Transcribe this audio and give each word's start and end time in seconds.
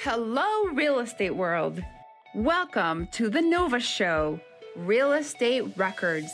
Hello, 0.00 0.64
real 0.72 0.98
estate 0.98 1.34
world. 1.34 1.82
Welcome 2.34 3.06
to 3.12 3.30
the 3.30 3.40
Nova 3.40 3.80
Show, 3.80 4.38
Real 4.76 5.12
Estate 5.12 5.64
Records. 5.78 6.30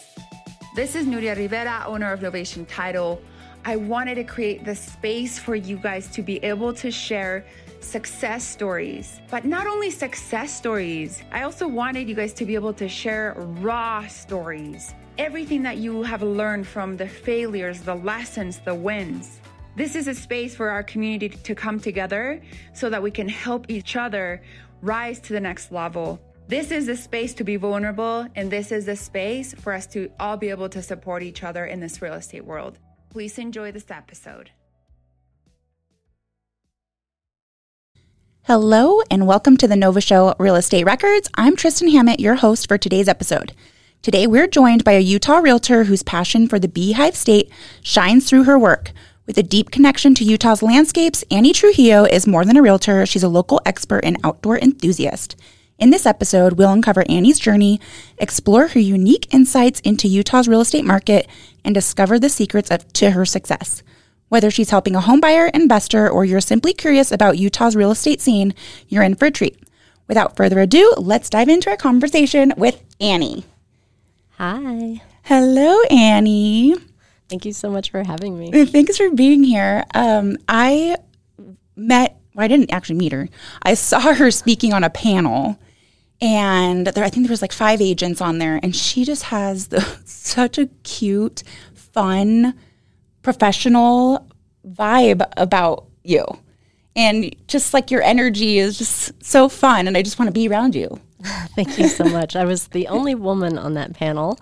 This 0.74 0.96
is 0.96 1.06
Nuria 1.06 1.36
Rivera, 1.36 1.84
owner 1.86 2.12
of 2.12 2.20
Novation 2.20 2.66
Title. 2.66 3.20
I 3.64 3.76
wanted 3.76 4.16
to 4.16 4.24
create 4.24 4.64
the 4.64 4.74
space 4.74 5.38
for 5.38 5.54
you 5.54 5.76
guys 5.76 6.08
to 6.12 6.22
be 6.22 6.42
able 6.42 6.72
to 6.74 6.90
share 6.90 7.44
success 7.80 8.44
stories. 8.44 9.20
But 9.30 9.44
not 9.44 9.66
only 9.66 9.90
success 9.90 10.52
stories, 10.52 11.22
I 11.30 11.42
also 11.42 11.68
wanted 11.68 12.08
you 12.08 12.14
guys 12.14 12.32
to 12.34 12.44
be 12.44 12.54
able 12.54 12.72
to 12.74 12.88
share 12.88 13.34
raw 13.36 14.06
stories. 14.08 14.94
Everything 15.18 15.62
that 15.62 15.76
you 15.76 16.02
have 16.02 16.22
learned 16.22 16.66
from 16.66 16.96
the 16.96 17.06
failures, 17.06 17.82
the 17.82 17.94
lessons, 17.94 18.58
the 18.58 18.74
wins. 18.74 19.39
This 19.76 19.94
is 19.94 20.08
a 20.08 20.14
space 20.14 20.56
for 20.56 20.68
our 20.68 20.82
community 20.82 21.28
to 21.28 21.54
come 21.54 21.78
together 21.78 22.42
so 22.74 22.90
that 22.90 23.02
we 23.02 23.12
can 23.12 23.28
help 23.28 23.66
each 23.68 23.94
other 23.94 24.42
rise 24.82 25.20
to 25.20 25.32
the 25.32 25.40
next 25.40 25.70
level. 25.70 26.20
This 26.48 26.72
is 26.72 26.88
a 26.88 26.96
space 26.96 27.34
to 27.34 27.44
be 27.44 27.54
vulnerable, 27.54 28.26
and 28.34 28.50
this 28.50 28.72
is 28.72 28.88
a 28.88 28.96
space 28.96 29.54
for 29.54 29.72
us 29.72 29.86
to 29.88 30.10
all 30.18 30.36
be 30.36 30.50
able 30.50 30.68
to 30.70 30.82
support 30.82 31.22
each 31.22 31.44
other 31.44 31.64
in 31.64 31.78
this 31.78 32.02
real 32.02 32.14
estate 32.14 32.44
world. 32.44 32.78
Please 33.10 33.38
enjoy 33.38 33.70
this 33.70 33.88
episode. 33.90 34.50
Hello, 38.42 39.02
and 39.08 39.28
welcome 39.28 39.56
to 39.56 39.68
the 39.68 39.76
Nova 39.76 40.00
Show 40.00 40.34
Real 40.40 40.56
Estate 40.56 40.84
Records. 40.84 41.30
I'm 41.34 41.54
Tristan 41.54 41.90
Hammett, 41.90 42.18
your 42.18 42.34
host 42.34 42.66
for 42.66 42.76
today's 42.76 43.08
episode. 43.08 43.52
Today, 44.02 44.26
we're 44.26 44.48
joined 44.48 44.82
by 44.82 44.92
a 44.92 45.00
Utah 45.00 45.38
realtor 45.38 45.84
whose 45.84 46.02
passion 46.02 46.48
for 46.48 46.58
the 46.58 46.66
Beehive 46.66 47.14
State 47.14 47.52
shines 47.82 48.28
through 48.28 48.44
her 48.44 48.58
work. 48.58 48.90
With 49.30 49.38
a 49.38 49.42
deep 49.44 49.70
connection 49.70 50.12
to 50.16 50.24
Utah's 50.24 50.60
landscapes, 50.60 51.22
Annie 51.30 51.52
Trujillo 51.52 52.04
is 52.04 52.26
more 52.26 52.44
than 52.44 52.56
a 52.56 52.62
realtor, 52.62 53.06
she's 53.06 53.22
a 53.22 53.28
local 53.28 53.60
expert 53.64 54.00
and 54.04 54.18
outdoor 54.24 54.58
enthusiast. 54.58 55.36
In 55.78 55.90
this 55.90 56.04
episode, 56.04 56.54
we'll 56.54 56.72
uncover 56.72 57.04
Annie's 57.08 57.38
journey, 57.38 57.78
explore 58.18 58.66
her 58.66 58.80
unique 58.80 59.32
insights 59.32 59.78
into 59.82 60.08
Utah's 60.08 60.48
real 60.48 60.62
estate 60.62 60.84
market, 60.84 61.28
and 61.64 61.72
discover 61.72 62.18
the 62.18 62.28
secrets 62.28 62.72
of, 62.72 62.92
to 62.94 63.12
her 63.12 63.24
success. 63.24 63.84
Whether 64.30 64.50
she's 64.50 64.70
helping 64.70 64.96
a 64.96 65.00
homebuyer, 65.00 65.48
investor, 65.54 66.10
or 66.10 66.24
you're 66.24 66.40
simply 66.40 66.72
curious 66.72 67.12
about 67.12 67.38
Utah's 67.38 67.76
real 67.76 67.92
estate 67.92 68.20
scene, 68.20 68.52
you're 68.88 69.04
in 69.04 69.14
for 69.14 69.26
a 69.26 69.30
treat. 69.30 69.62
Without 70.08 70.34
further 70.34 70.58
ado, 70.58 70.92
let's 70.96 71.30
dive 71.30 71.48
into 71.48 71.70
our 71.70 71.76
conversation 71.76 72.52
with 72.56 72.82
Annie. 73.00 73.44
Hi. 74.38 75.02
Hello, 75.22 75.80
Annie. 75.84 76.74
Thank 77.30 77.44
you 77.44 77.52
so 77.52 77.70
much 77.70 77.92
for 77.92 78.02
having 78.02 78.36
me. 78.36 78.64
Thanks 78.66 78.96
for 78.96 79.08
being 79.10 79.44
here. 79.44 79.84
Um, 79.94 80.36
I 80.48 80.96
met, 81.76 82.20
well, 82.34 82.44
I 82.44 82.48
didn't 82.48 82.72
actually 82.72 82.96
meet 82.96 83.12
her. 83.12 83.28
I 83.62 83.74
saw 83.74 84.00
her 84.14 84.32
speaking 84.32 84.72
on 84.72 84.82
a 84.82 84.90
panel, 84.90 85.56
and 86.20 86.88
there, 86.88 87.04
I 87.04 87.08
think 87.08 87.26
there 87.26 87.32
was 87.32 87.40
like 87.40 87.52
five 87.52 87.80
agents 87.80 88.20
on 88.20 88.38
there, 88.38 88.58
and 88.62 88.74
she 88.74 89.04
just 89.04 89.24
has 89.24 89.68
the, 89.68 89.80
such 90.04 90.58
a 90.58 90.66
cute, 90.82 91.44
fun, 91.72 92.54
professional 93.22 94.26
vibe 94.66 95.22
about 95.36 95.86
you. 96.02 96.24
And 96.96 97.34
just 97.46 97.72
like 97.72 97.92
your 97.92 98.02
energy 98.02 98.58
is 98.58 98.76
just 98.76 99.24
so 99.24 99.48
fun, 99.48 99.86
and 99.86 99.96
I 99.96 100.02
just 100.02 100.18
want 100.18 100.26
to 100.26 100.32
be 100.32 100.48
around 100.48 100.74
you. 100.74 101.00
Thank 101.54 101.78
you 101.78 101.88
so 101.88 102.04
much. 102.04 102.36
I 102.36 102.44
was 102.44 102.68
the 102.68 102.88
only 102.88 103.14
woman 103.14 103.58
on 103.58 103.74
that 103.74 103.94
panel 103.94 104.38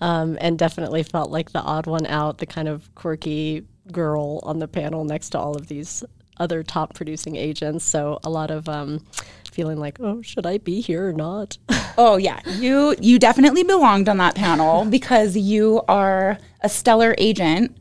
um, 0.00 0.38
and 0.40 0.58
definitely 0.58 1.02
felt 1.02 1.30
like 1.30 1.52
the 1.52 1.60
odd 1.60 1.86
one 1.86 2.06
out, 2.06 2.38
the 2.38 2.46
kind 2.46 2.68
of 2.68 2.94
quirky 2.94 3.64
girl 3.90 4.40
on 4.42 4.58
the 4.58 4.68
panel 4.68 5.04
next 5.04 5.30
to 5.30 5.38
all 5.38 5.56
of 5.56 5.66
these 5.66 6.04
other 6.38 6.62
top 6.62 6.94
producing 6.94 7.36
agents. 7.36 7.84
So 7.84 8.18
a 8.24 8.30
lot 8.30 8.50
of 8.50 8.68
um, 8.68 9.04
feeling 9.52 9.78
like, 9.78 10.00
oh, 10.00 10.22
should 10.22 10.46
I 10.46 10.58
be 10.58 10.80
here 10.80 11.08
or 11.08 11.12
not? 11.12 11.58
oh 11.98 12.16
yeah, 12.16 12.40
you 12.46 12.96
you 13.00 13.18
definitely 13.18 13.62
belonged 13.62 14.08
on 14.08 14.16
that 14.18 14.34
panel 14.34 14.84
because 14.84 15.36
you 15.36 15.82
are 15.88 16.38
a 16.60 16.68
stellar 16.68 17.14
agent. 17.18 17.76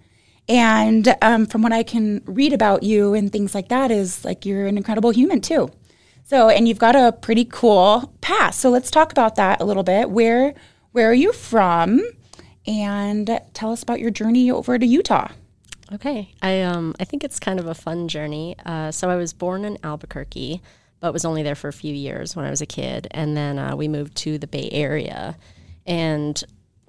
And 0.50 1.16
um, 1.22 1.46
from 1.46 1.62
what 1.62 1.72
I 1.72 1.84
can 1.84 2.22
read 2.26 2.52
about 2.52 2.84
you 2.84 3.14
and 3.14 3.32
things 3.32 3.56
like 3.56 3.70
that, 3.70 3.90
is 3.90 4.26
like 4.26 4.46
you're 4.46 4.68
an 4.68 4.76
incredible 4.76 5.12
human 5.12 5.40
too. 5.40 5.70
So, 6.32 6.48
and 6.48 6.66
you've 6.66 6.80
got 6.80 6.96
a 6.96 7.12
pretty 7.12 7.44
cool 7.44 8.14
past. 8.22 8.62
So 8.62 8.70
let's 8.70 8.90
talk 8.90 9.12
about 9.12 9.36
that 9.36 9.60
a 9.60 9.66
little 9.66 9.84
bit. 9.84 10.10
Where 10.10 10.54
where 10.94 11.10
are 11.10 11.14
you 11.14 11.34
from? 11.34 12.02
And 12.66 13.42
tell 13.54 13.74
us 13.74 13.84
about 13.84 14.00
your 14.00 14.12
journey 14.12 14.50
over 14.50 14.80
to 14.80 14.86
Utah. 14.86 15.28
Okay, 15.92 16.32
I 16.42 16.62
um 16.62 16.96
I 17.02 17.04
think 17.04 17.26
it's 17.26 17.38
kind 17.38 17.60
of 17.60 17.68
a 17.68 17.74
fun 17.74 18.08
journey. 18.08 18.56
Uh, 18.66 18.92
so 18.92 19.10
I 19.10 19.18
was 19.18 19.34
born 19.34 19.66
in 19.66 19.78
Albuquerque, 19.84 20.62
but 21.02 21.12
was 21.12 21.26
only 21.26 21.44
there 21.44 21.54
for 21.54 21.68
a 21.68 21.74
few 21.74 21.94
years 21.94 22.34
when 22.34 22.46
I 22.46 22.50
was 22.50 22.62
a 22.62 22.66
kid, 22.66 23.10
and 23.12 23.36
then 23.36 23.60
uh, 23.60 23.76
we 23.76 23.90
moved 23.90 24.16
to 24.24 24.38
the 24.38 24.48
Bay 24.48 24.70
Area, 24.72 25.36
and 25.86 26.42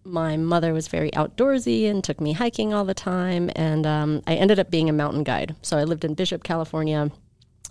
my 0.05 0.37
mother 0.37 0.73
was 0.73 0.87
very 0.87 1.11
outdoorsy 1.11 1.91
and 1.91 2.05
took 2.05 2.21
me 2.21 2.33
hiking 2.35 2.73
all 2.73 2.85
the 2.85 2.95
time, 2.95 3.51
and 3.57 3.87
um, 3.89 4.23
I 4.25 4.37
ended 4.37 4.61
up 4.61 4.71
being 4.71 4.89
a 4.89 4.93
mountain 4.93 5.25
guide. 5.25 5.57
So 5.63 5.79
I 5.79 5.83
lived 5.83 6.05
in 6.05 6.15
Bishop, 6.15 6.45
California, 6.45 7.11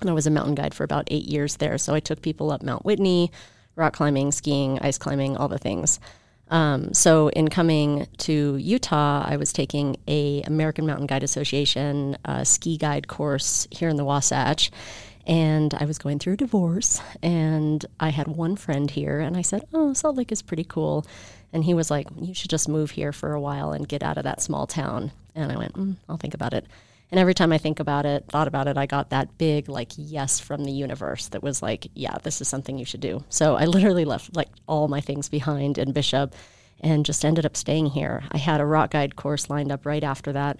and 0.01 0.09
I 0.09 0.13
was 0.13 0.27
a 0.27 0.31
mountain 0.31 0.55
guide 0.55 0.73
for 0.73 0.83
about 0.83 1.07
eight 1.11 1.25
years 1.25 1.57
there. 1.57 1.77
So 1.77 1.93
I 1.93 1.99
took 1.99 2.21
people 2.21 2.51
up 2.51 2.63
Mount 2.63 2.85
Whitney, 2.85 3.31
rock 3.75 3.93
climbing, 3.93 4.31
skiing, 4.31 4.79
ice 4.79 4.97
climbing, 4.97 5.37
all 5.37 5.47
the 5.47 5.57
things. 5.57 5.99
Um, 6.49 6.93
so 6.93 7.29
in 7.29 7.47
coming 7.47 8.07
to 8.19 8.57
Utah, 8.57 9.23
I 9.25 9.37
was 9.37 9.53
taking 9.53 9.95
a 10.07 10.41
American 10.41 10.85
Mountain 10.85 11.07
Guide 11.07 11.23
Association 11.23 12.17
uh, 12.25 12.43
ski 12.43 12.77
guide 12.77 13.07
course 13.07 13.67
here 13.71 13.87
in 13.87 13.95
the 13.95 14.03
Wasatch, 14.03 14.69
and 15.25 15.73
I 15.73 15.85
was 15.85 15.97
going 15.97 16.19
through 16.19 16.33
a 16.33 16.37
divorce, 16.37 17.01
and 17.23 17.85
I 18.01 18.09
had 18.09 18.27
one 18.27 18.57
friend 18.57 18.91
here, 18.91 19.21
and 19.21 19.37
I 19.37 19.43
said, 19.43 19.63
"Oh, 19.73 19.93
Salt 19.93 20.17
Lake 20.17 20.31
is 20.31 20.41
pretty 20.41 20.65
cool," 20.65 21.05
and 21.53 21.63
he 21.63 21.73
was 21.73 21.89
like, 21.89 22.07
"You 22.19 22.33
should 22.33 22.49
just 22.49 22.67
move 22.67 22.91
here 22.91 23.13
for 23.13 23.31
a 23.31 23.39
while 23.39 23.71
and 23.71 23.87
get 23.87 24.03
out 24.03 24.17
of 24.17 24.25
that 24.25 24.41
small 24.41 24.67
town." 24.67 25.13
And 25.33 25.53
I 25.53 25.57
went, 25.57 25.75
mm, 25.75 25.95
"I'll 26.09 26.17
think 26.17 26.33
about 26.33 26.53
it." 26.53 26.65
And 27.11 27.19
every 27.19 27.33
time 27.33 27.51
I 27.51 27.57
think 27.57 27.81
about 27.81 28.05
it, 28.05 28.25
thought 28.29 28.47
about 28.47 28.67
it, 28.67 28.77
I 28.77 28.85
got 28.85 29.09
that 29.09 29.37
big 29.37 29.67
like 29.67 29.91
yes 29.97 30.39
from 30.39 30.63
the 30.63 30.71
universe 30.71 31.27
that 31.29 31.43
was 31.43 31.61
like, 31.61 31.87
yeah, 31.93 32.17
this 32.23 32.39
is 32.39 32.47
something 32.47 32.77
you 32.77 32.85
should 32.85 33.01
do. 33.01 33.23
So 33.27 33.55
I 33.57 33.65
literally 33.65 34.05
left 34.05 34.33
like 34.35 34.47
all 34.65 34.87
my 34.87 35.01
things 35.01 35.27
behind 35.27 35.77
in 35.77 35.91
Bishop 35.91 36.33
and 36.79 37.05
just 37.05 37.25
ended 37.25 37.45
up 37.45 37.57
staying 37.57 37.87
here. 37.87 38.23
I 38.31 38.37
had 38.37 38.61
a 38.61 38.65
rock 38.65 38.91
guide 38.91 39.17
course 39.17 39.49
lined 39.49 39.71
up 39.71 39.85
right 39.85 40.03
after 40.03 40.31
that, 40.33 40.59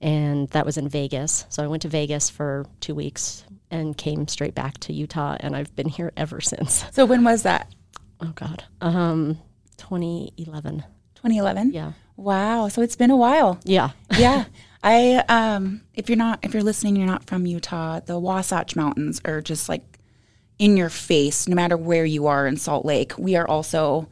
and 0.00 0.48
that 0.48 0.66
was 0.66 0.78
in 0.78 0.88
Vegas. 0.88 1.44
So 1.50 1.62
I 1.62 1.66
went 1.66 1.82
to 1.82 1.88
Vegas 1.88 2.30
for 2.30 2.66
two 2.80 2.94
weeks 2.94 3.44
and 3.70 3.96
came 3.96 4.26
straight 4.26 4.54
back 4.54 4.78
to 4.78 4.92
Utah, 4.92 5.36
and 5.38 5.54
I've 5.54 5.74
been 5.76 5.88
here 5.88 6.12
ever 6.16 6.40
since. 6.40 6.84
So 6.92 7.04
when 7.04 7.24
was 7.24 7.44
that? 7.44 7.72
Oh 8.20 8.32
God, 8.34 8.64
um, 8.80 9.38
2011. 9.76 10.84
2011. 11.14 11.72
Yeah. 11.72 11.92
Wow. 12.16 12.68
So 12.68 12.82
it's 12.82 12.96
been 12.96 13.10
a 13.10 13.16
while. 13.16 13.60
Yeah. 13.64 13.90
yeah. 14.18 14.44
I 14.82 15.24
um 15.28 15.82
if 15.94 16.08
you're 16.08 16.18
not 16.18 16.40
if 16.42 16.54
you're 16.54 16.62
listening 16.62 16.96
you're 16.96 17.06
not 17.06 17.24
from 17.24 17.46
Utah, 17.46 18.00
the 18.00 18.18
Wasatch 18.18 18.76
Mountains 18.76 19.20
are 19.24 19.40
just 19.40 19.68
like 19.68 19.98
in 20.58 20.76
your 20.76 20.90
face 20.90 21.48
no 21.48 21.54
matter 21.54 21.76
where 21.76 22.04
you 22.04 22.26
are 22.26 22.46
in 22.46 22.56
Salt 22.56 22.84
Lake. 22.84 23.16
We 23.18 23.36
are 23.36 23.48
also 23.48 24.08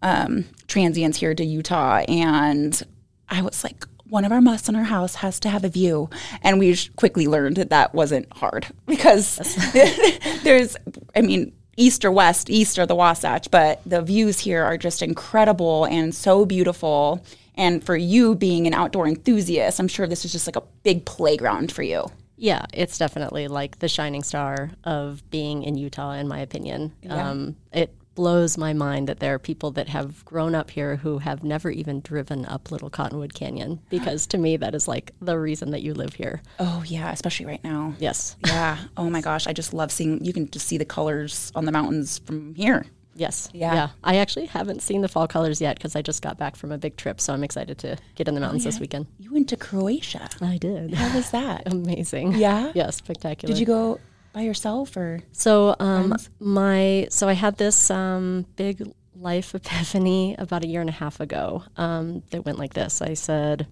um, 0.00 0.44
transients 0.68 1.18
here 1.18 1.34
to 1.34 1.44
Utah 1.44 2.04
and 2.08 2.80
I 3.28 3.42
was 3.42 3.64
like 3.64 3.84
one 4.08 4.24
of 4.24 4.32
our 4.32 4.40
musts 4.40 4.68
in 4.68 4.76
our 4.76 4.84
house 4.84 5.16
has 5.16 5.38
to 5.40 5.48
have 5.48 5.64
a 5.64 5.68
view. 5.68 6.08
And 6.42 6.58
we 6.58 6.76
quickly 6.96 7.26
learned 7.26 7.56
that 7.56 7.70
that 7.70 7.94
wasn't 7.94 8.32
hard 8.32 8.66
because 8.86 9.36
there's 10.42 10.76
I 11.14 11.20
mean 11.20 11.52
east 11.76 12.04
or 12.04 12.10
west, 12.10 12.50
east 12.50 12.78
or 12.78 12.86
the 12.86 12.94
Wasatch, 12.96 13.50
but 13.52 13.80
the 13.86 14.02
views 14.02 14.40
here 14.40 14.64
are 14.64 14.76
just 14.76 15.00
incredible 15.00 15.84
and 15.84 16.12
so 16.12 16.44
beautiful 16.44 17.24
and 17.58 17.84
for 17.84 17.96
you 17.96 18.34
being 18.34 18.66
an 18.66 18.72
outdoor 18.72 19.06
enthusiast, 19.06 19.78
I'm 19.78 19.88
sure 19.88 20.06
this 20.06 20.24
is 20.24 20.32
just 20.32 20.46
like 20.46 20.56
a 20.56 20.62
big 20.84 21.04
playground 21.04 21.72
for 21.72 21.82
you. 21.82 22.06
Yeah, 22.36 22.64
it's 22.72 22.96
definitely 22.96 23.48
like 23.48 23.80
the 23.80 23.88
shining 23.88 24.22
star 24.22 24.70
of 24.84 25.28
being 25.28 25.64
in 25.64 25.76
Utah, 25.76 26.12
in 26.12 26.28
my 26.28 26.38
opinion. 26.38 26.94
Yeah. 27.02 27.30
Um, 27.30 27.56
it 27.72 27.92
blows 28.14 28.58
my 28.58 28.72
mind 28.72 29.08
that 29.08 29.20
there 29.20 29.34
are 29.34 29.38
people 29.38 29.70
that 29.72 29.88
have 29.88 30.24
grown 30.24 30.52
up 30.52 30.70
here 30.70 30.96
who 30.96 31.18
have 31.18 31.44
never 31.44 31.70
even 31.70 32.00
driven 32.00 32.44
up 32.46 32.70
Little 32.70 32.90
Cottonwood 32.90 33.34
Canyon 33.34 33.80
because 33.90 34.26
to 34.28 34.38
me, 34.38 34.56
that 34.56 34.74
is 34.74 34.88
like 34.88 35.12
the 35.20 35.38
reason 35.38 35.70
that 35.72 35.82
you 35.82 35.94
live 35.94 36.14
here. 36.14 36.42
Oh, 36.60 36.82
yeah, 36.86 37.12
especially 37.12 37.46
right 37.46 37.62
now. 37.62 37.94
Yes. 37.98 38.36
Yeah. 38.46 38.78
Oh 38.96 39.10
my 39.10 39.20
gosh, 39.20 39.46
I 39.46 39.52
just 39.52 39.74
love 39.74 39.90
seeing, 39.90 40.24
you 40.24 40.32
can 40.32 40.50
just 40.50 40.66
see 40.66 40.78
the 40.78 40.84
colors 40.84 41.52
on 41.54 41.64
the 41.64 41.72
mountains 41.72 42.18
from 42.18 42.54
here. 42.54 42.86
Yes. 43.18 43.50
Yeah. 43.52 43.74
yeah. 43.74 43.88
I 44.04 44.16
actually 44.16 44.46
haven't 44.46 44.80
seen 44.80 45.00
the 45.02 45.08
fall 45.08 45.26
colors 45.26 45.60
yet 45.60 45.76
because 45.76 45.96
I 45.96 46.02
just 46.02 46.22
got 46.22 46.38
back 46.38 46.56
from 46.56 46.72
a 46.72 46.78
big 46.78 46.96
trip, 46.96 47.20
so 47.20 47.32
I'm 47.32 47.44
excited 47.44 47.78
to 47.78 47.96
get 48.14 48.28
in 48.28 48.34
the 48.34 48.40
mountains 48.40 48.64
oh, 48.64 48.68
yeah. 48.68 48.70
this 48.70 48.80
weekend. 48.80 49.06
You 49.18 49.32
went 49.32 49.48
to 49.50 49.56
Croatia. 49.56 50.28
I 50.40 50.56
did. 50.56 50.94
How 50.94 51.14
was 51.14 51.30
that? 51.30 51.64
Amazing. 51.72 52.32
Yeah. 52.34 52.72
Yeah, 52.74 52.90
spectacular. 52.90 53.52
Did 53.52 53.60
you 53.60 53.66
go 53.66 54.00
by 54.32 54.42
yourself 54.42 54.96
or? 54.96 55.20
So 55.32 55.74
um, 55.80 56.14
my 56.38 57.08
so 57.10 57.28
I 57.28 57.32
had 57.32 57.56
this 57.56 57.90
um, 57.90 58.46
big 58.56 58.82
life 59.16 59.54
epiphany 59.54 60.36
about 60.38 60.64
a 60.64 60.68
year 60.68 60.80
and 60.80 60.90
a 60.90 60.92
half 60.92 61.20
ago 61.20 61.64
um, 61.76 62.22
that 62.30 62.44
went 62.44 62.58
like 62.58 62.74
this. 62.74 63.02
I 63.02 63.14
said, 63.14 63.66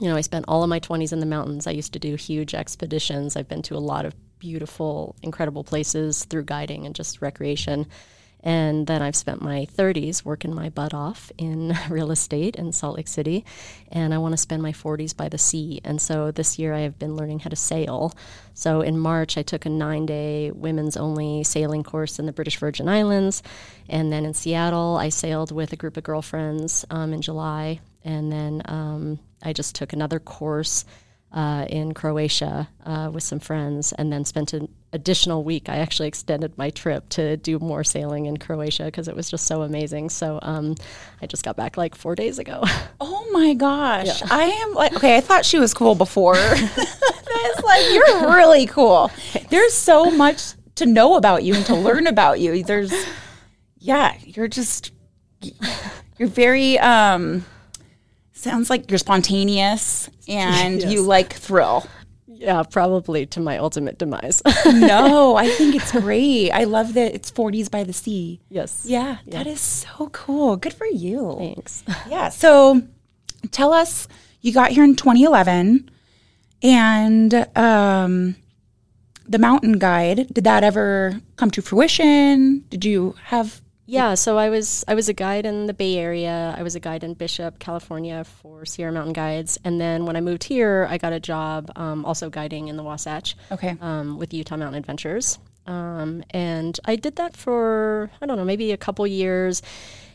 you 0.00 0.08
know, 0.08 0.16
I 0.16 0.20
spent 0.20 0.46
all 0.48 0.62
of 0.62 0.68
my 0.68 0.80
20s 0.80 1.12
in 1.12 1.20
the 1.20 1.26
mountains. 1.26 1.66
I 1.66 1.70
used 1.70 1.92
to 1.92 1.98
do 1.98 2.16
huge 2.16 2.54
expeditions. 2.54 3.36
I've 3.36 3.48
been 3.48 3.62
to 3.62 3.76
a 3.76 3.78
lot 3.78 4.04
of 4.04 4.14
beautiful, 4.38 5.14
incredible 5.22 5.62
places 5.62 6.24
through 6.24 6.44
guiding 6.44 6.86
and 6.86 6.94
just 6.94 7.22
recreation. 7.22 7.86
And 8.42 8.86
then 8.86 9.02
I've 9.02 9.16
spent 9.16 9.42
my 9.42 9.66
30s 9.76 10.24
working 10.24 10.54
my 10.54 10.70
butt 10.70 10.94
off 10.94 11.30
in 11.36 11.76
real 11.90 12.10
estate 12.10 12.56
in 12.56 12.72
Salt 12.72 12.96
Lake 12.96 13.08
City. 13.08 13.44
And 13.92 14.14
I 14.14 14.18
want 14.18 14.32
to 14.32 14.38
spend 14.38 14.62
my 14.62 14.72
40s 14.72 15.16
by 15.16 15.28
the 15.28 15.38
sea. 15.38 15.80
And 15.84 16.00
so 16.00 16.30
this 16.30 16.58
year 16.58 16.72
I 16.72 16.80
have 16.80 16.98
been 16.98 17.16
learning 17.16 17.40
how 17.40 17.50
to 17.50 17.56
sail. 17.56 18.14
So 18.54 18.80
in 18.80 18.98
March, 18.98 19.36
I 19.36 19.42
took 19.42 19.66
a 19.66 19.70
nine 19.70 20.06
day 20.06 20.50
women's 20.50 20.96
only 20.96 21.44
sailing 21.44 21.82
course 21.82 22.18
in 22.18 22.26
the 22.26 22.32
British 22.32 22.58
Virgin 22.58 22.88
Islands. 22.88 23.42
And 23.88 24.12
then 24.12 24.24
in 24.24 24.34
Seattle, 24.34 24.96
I 24.96 25.10
sailed 25.10 25.52
with 25.52 25.72
a 25.72 25.76
group 25.76 25.96
of 25.96 26.04
girlfriends 26.04 26.84
um, 26.90 27.12
in 27.12 27.22
July. 27.22 27.80
And 28.04 28.32
then 28.32 28.62
um, 28.64 29.18
I 29.42 29.52
just 29.52 29.74
took 29.74 29.92
another 29.92 30.18
course 30.18 30.84
uh, 31.32 31.66
in 31.68 31.94
Croatia 31.94 32.68
uh, 32.84 33.10
with 33.12 33.22
some 33.22 33.38
friends, 33.38 33.92
and 33.92 34.12
then 34.12 34.24
spent 34.24 34.52
an 34.52 34.68
additional 34.92 35.44
week. 35.44 35.68
I 35.68 35.76
actually 35.76 36.08
extended 36.08 36.56
my 36.58 36.70
trip 36.70 37.08
to 37.10 37.36
do 37.36 37.58
more 37.58 37.84
sailing 37.84 38.26
in 38.26 38.36
Croatia 38.38 38.84
because 38.86 39.06
it 39.06 39.14
was 39.14 39.30
just 39.30 39.46
so 39.46 39.62
amazing. 39.62 40.10
So 40.10 40.40
um, 40.42 40.74
I 41.22 41.26
just 41.26 41.44
got 41.44 41.56
back 41.56 41.76
like 41.76 41.94
four 41.94 42.14
days 42.14 42.38
ago. 42.38 42.64
Oh 43.02 43.32
my 43.32 43.54
gosh. 43.54 44.06
Yeah. 44.06 44.26
I 44.28 44.42
am 44.42 44.74
like, 44.74 44.94
okay, 44.96 45.16
I 45.16 45.20
thought 45.20 45.44
she 45.44 45.58
was 45.58 45.72
cool 45.72 45.94
before. 45.94 46.34
it's 46.36 47.62
like, 47.62 47.92
you're 47.92 48.34
really 48.34 48.66
cool. 48.66 49.10
There's 49.50 49.72
so 49.72 50.10
much 50.10 50.52
to 50.74 50.84
know 50.84 51.14
about 51.14 51.44
you 51.44 51.54
and 51.54 51.64
to 51.66 51.76
learn 51.76 52.08
about 52.08 52.40
you. 52.40 52.64
There's, 52.64 52.92
yeah, 53.78 54.16
you're 54.24 54.48
just, 54.48 54.90
you're 56.18 56.28
very, 56.28 56.78
um, 56.80 57.44
Sounds 58.40 58.70
like 58.70 58.90
you're 58.90 58.96
spontaneous 58.96 60.08
and 60.26 60.80
yes. 60.80 60.90
you 60.90 61.02
like 61.02 61.34
thrill. 61.34 61.86
Yeah, 62.26 62.62
probably 62.62 63.26
to 63.26 63.40
my 63.40 63.58
ultimate 63.58 63.98
demise. 63.98 64.40
no, 64.66 65.36
I 65.44 65.50
think 65.50 65.74
it's 65.74 65.92
great. 65.92 66.50
I 66.50 66.64
love 66.64 66.94
that 66.94 67.14
it's 67.14 67.30
40s 67.30 67.70
by 67.70 67.84
the 67.84 67.92
sea. 67.92 68.40
Yes. 68.48 68.86
Yeah, 68.88 69.18
yeah, 69.26 69.36
that 69.36 69.46
is 69.46 69.60
so 69.60 70.08
cool. 70.14 70.56
Good 70.56 70.72
for 70.72 70.86
you. 70.86 71.36
Thanks. 71.38 71.84
Yeah. 72.08 72.30
So 72.30 72.80
tell 73.50 73.74
us, 73.74 74.08
you 74.40 74.54
got 74.54 74.70
here 74.70 74.84
in 74.84 74.96
2011 74.96 75.90
and 76.62 77.58
um, 77.58 78.36
the 79.28 79.38
mountain 79.38 79.78
guide, 79.78 80.32
did 80.32 80.44
that 80.44 80.64
ever 80.64 81.20
come 81.36 81.50
to 81.50 81.60
fruition? 81.60 82.64
Did 82.70 82.86
you 82.86 83.16
have 83.24 83.60
yeah, 83.90 84.14
so 84.14 84.38
I 84.38 84.50
was 84.50 84.84
I 84.86 84.94
was 84.94 85.08
a 85.08 85.12
guide 85.12 85.44
in 85.44 85.66
the 85.66 85.74
Bay 85.74 85.96
Area. 85.96 86.54
I 86.56 86.62
was 86.62 86.76
a 86.76 86.80
guide 86.80 87.02
in 87.02 87.14
Bishop, 87.14 87.58
California, 87.58 88.22
for 88.22 88.64
Sierra 88.64 88.92
Mountain 88.92 89.14
Guides, 89.14 89.58
and 89.64 89.80
then 89.80 90.06
when 90.06 90.14
I 90.14 90.20
moved 90.20 90.44
here, 90.44 90.86
I 90.88 90.96
got 90.96 91.12
a 91.12 91.18
job 91.18 91.72
um, 91.74 92.04
also 92.04 92.30
guiding 92.30 92.68
in 92.68 92.76
the 92.76 92.84
Wasatch. 92.84 93.36
Okay. 93.50 93.76
Um, 93.80 94.16
with 94.16 94.32
Utah 94.32 94.56
Mountain 94.56 94.78
Adventures, 94.78 95.40
um, 95.66 96.22
and 96.30 96.78
I 96.84 96.94
did 96.94 97.16
that 97.16 97.36
for 97.36 98.12
I 98.22 98.26
don't 98.26 98.36
know 98.36 98.44
maybe 98.44 98.70
a 98.70 98.76
couple 98.76 99.04
years, 99.08 99.60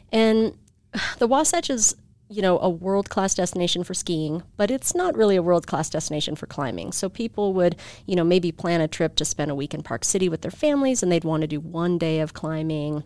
and 0.09 0.57
the 1.17 1.27
Wasatch 1.27 1.69
is 1.69 1.97
you 2.29 2.41
know 2.41 2.57
a 2.59 2.69
world 2.69 3.09
class 3.09 3.35
destination 3.35 3.83
for 3.83 3.93
skiing, 3.93 4.41
but 4.55 4.71
it's 4.71 4.95
not 4.95 5.17
really 5.17 5.35
a 5.35 5.43
world 5.43 5.67
class 5.67 5.89
destination 5.89 6.37
for 6.37 6.47
climbing. 6.47 6.93
So 6.93 7.09
people 7.09 7.51
would 7.55 7.75
you 8.05 8.15
know 8.15 8.23
maybe 8.23 8.53
plan 8.53 8.79
a 8.79 8.87
trip 8.87 9.15
to 9.17 9.25
spend 9.25 9.51
a 9.51 9.55
week 9.55 9.73
in 9.73 9.83
Park 9.83 10.05
City 10.05 10.29
with 10.29 10.43
their 10.43 10.51
families, 10.51 11.03
and 11.03 11.11
they'd 11.11 11.25
want 11.25 11.41
to 11.41 11.47
do 11.47 11.59
one 11.59 11.97
day 11.97 12.21
of 12.21 12.33
climbing 12.33 13.03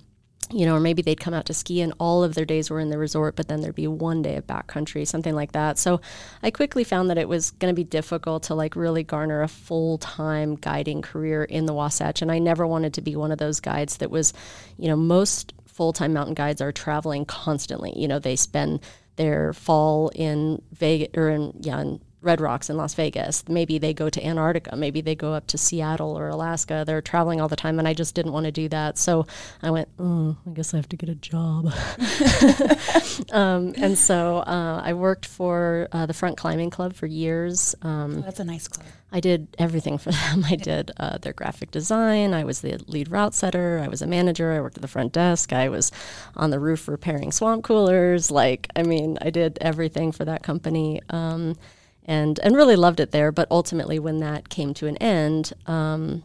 you 0.52 0.66
know, 0.66 0.76
or 0.76 0.80
maybe 0.80 1.02
they'd 1.02 1.20
come 1.20 1.34
out 1.34 1.46
to 1.46 1.54
ski 1.54 1.82
and 1.82 1.94
all 2.00 2.24
of 2.24 2.34
their 2.34 2.46
days 2.46 2.70
were 2.70 2.80
in 2.80 2.90
the 2.90 2.98
resort, 2.98 3.36
but 3.36 3.48
then 3.48 3.62
there'd 3.62 3.76
be 3.76 3.88
one 3.88 4.22
day 4.22 4.36
of 4.36 4.48
backcountry, 4.48 5.08
something 5.08 5.36
like 5.36 5.52
that. 5.52 5.78
So 5.78 6.02
I 6.42 6.50
quickly 6.50 6.84
found 6.84 7.10
that 7.10 7.18
it 7.18 7.30
was 7.30 7.52
going 7.52 7.74
to 7.74 7.76
be 7.76 7.84
difficult 7.84 8.44
to 8.44 8.56
like 8.56 8.76
really 8.76 9.04
garner 9.04 9.42
a 9.42 9.48
full 9.48 10.00
time 10.00 10.56
guiding 10.56 11.02
career 11.02 11.44
in 11.44 11.66
the 11.66 11.74
Wasatch. 11.74 12.22
And 12.22 12.32
I 12.32 12.40
never 12.40 12.66
wanted 12.66 12.96
to 12.96 13.02
be 13.02 13.16
one 13.16 13.32
of 13.32 13.38
those 13.38 13.60
guides 13.60 13.98
that 13.98 14.10
was, 14.10 14.34
you 14.78 14.88
know, 14.88 14.96
most 14.96 15.54
full 15.66 15.94
time 15.94 16.14
mountain 16.14 16.34
guides 16.34 16.62
are 16.62 16.72
traveling 16.72 17.26
constantly. 17.26 17.94
You 17.96 18.08
know, 18.08 18.20
they 18.20 18.36
spend 18.36 18.82
their 19.18 19.54
fall 19.54 20.10
in 20.16 20.62
Vegas 20.72 21.10
or 21.16 21.30
in, 21.30 21.54
yeah, 21.60 21.82
in 21.82 22.02
Red 22.22 22.42
Rocks 22.42 22.70
in 22.70 22.76
Las 22.76 22.94
Vegas. 22.96 23.48
Maybe 23.48 23.78
they 23.78 23.94
go 23.94 24.10
to 24.10 24.26
Antarctica. 24.26 24.76
Maybe 24.76 25.00
they 25.00 25.16
go 25.16 25.34
up 25.34 25.48
to 25.48 25.58
Seattle 25.58 26.18
or 26.18 26.28
Alaska. 26.28 26.84
They're 26.86 27.02
traveling 27.02 27.40
all 27.40 27.48
the 27.48 27.56
time, 27.56 27.80
and 27.80 27.88
I 27.88 27.94
just 27.94 28.14
didn't 28.14 28.34
want 28.34 28.46
to 28.46 28.52
do 28.52 28.68
that. 28.70 28.98
So 28.98 29.26
I 29.64 29.72
went, 29.72 29.88
oh, 30.00 30.36
I 30.46 30.50
guess 30.52 30.74
I 30.74 30.78
have 30.78 30.90
to 30.90 30.98
get 30.98 31.10
a 31.10 31.16
job. 31.16 31.68
um, 33.32 33.74
and 33.78 33.98
so 33.98 34.40
uh, 34.40 34.82
I 34.84 34.94
worked 34.94 35.26
for 35.26 35.88
uh, 35.94 36.06
the 36.06 36.14
Front 36.14 36.38
Climbing 36.38 36.72
Club 36.72 36.94
for 36.94 37.06
years. 37.06 37.74
Um, 37.82 38.18
oh, 38.18 38.22
that's 38.22 38.40
a 38.40 38.46
nice 38.46 38.68
club. 38.68 38.86
I 39.12 39.20
did 39.20 39.48
everything 39.58 39.98
for 39.98 40.12
them. 40.12 40.44
I 40.46 40.56
did 40.56 40.92
uh, 40.98 41.18
their 41.20 41.34
graphic 41.34 41.72
design. 41.72 42.34
I 42.34 42.44
was 42.44 42.62
the 42.62 42.80
lead 42.88 43.10
route 43.10 43.34
setter. 43.34 43.82
I 43.84 43.88
was 43.88 44.02
a 44.02 44.08
manager. 44.08 44.52
I 44.52 44.60
worked 44.60 44.78
at 44.78 44.82
the 44.82 44.88
front 44.88 45.14
desk. 45.14 45.54
I 45.54 45.70
was 45.70 45.92
on 46.36 46.50
the 46.50 46.60
roof 46.60 46.88
repairing 46.88 47.32
swamp 47.32 47.64
coolers. 47.64 48.30
Like, 48.30 48.68
I 48.76 48.84
mean, 48.84 49.18
I 49.22 49.30
did 49.30 49.58
everything 49.62 50.12
for 50.12 50.26
that 50.26 50.44
company. 50.44 51.02
Um, 51.10 51.56
and 52.06 52.40
and 52.40 52.56
really 52.56 52.76
loved 52.76 53.00
it 53.00 53.12
there. 53.12 53.32
But 53.32 53.48
ultimately, 53.52 54.00
when 54.00 54.20
that 54.20 54.50
came 54.50 54.74
to 54.76 54.88
an 54.88 54.98
end, 54.98 55.54
um, 55.66 56.24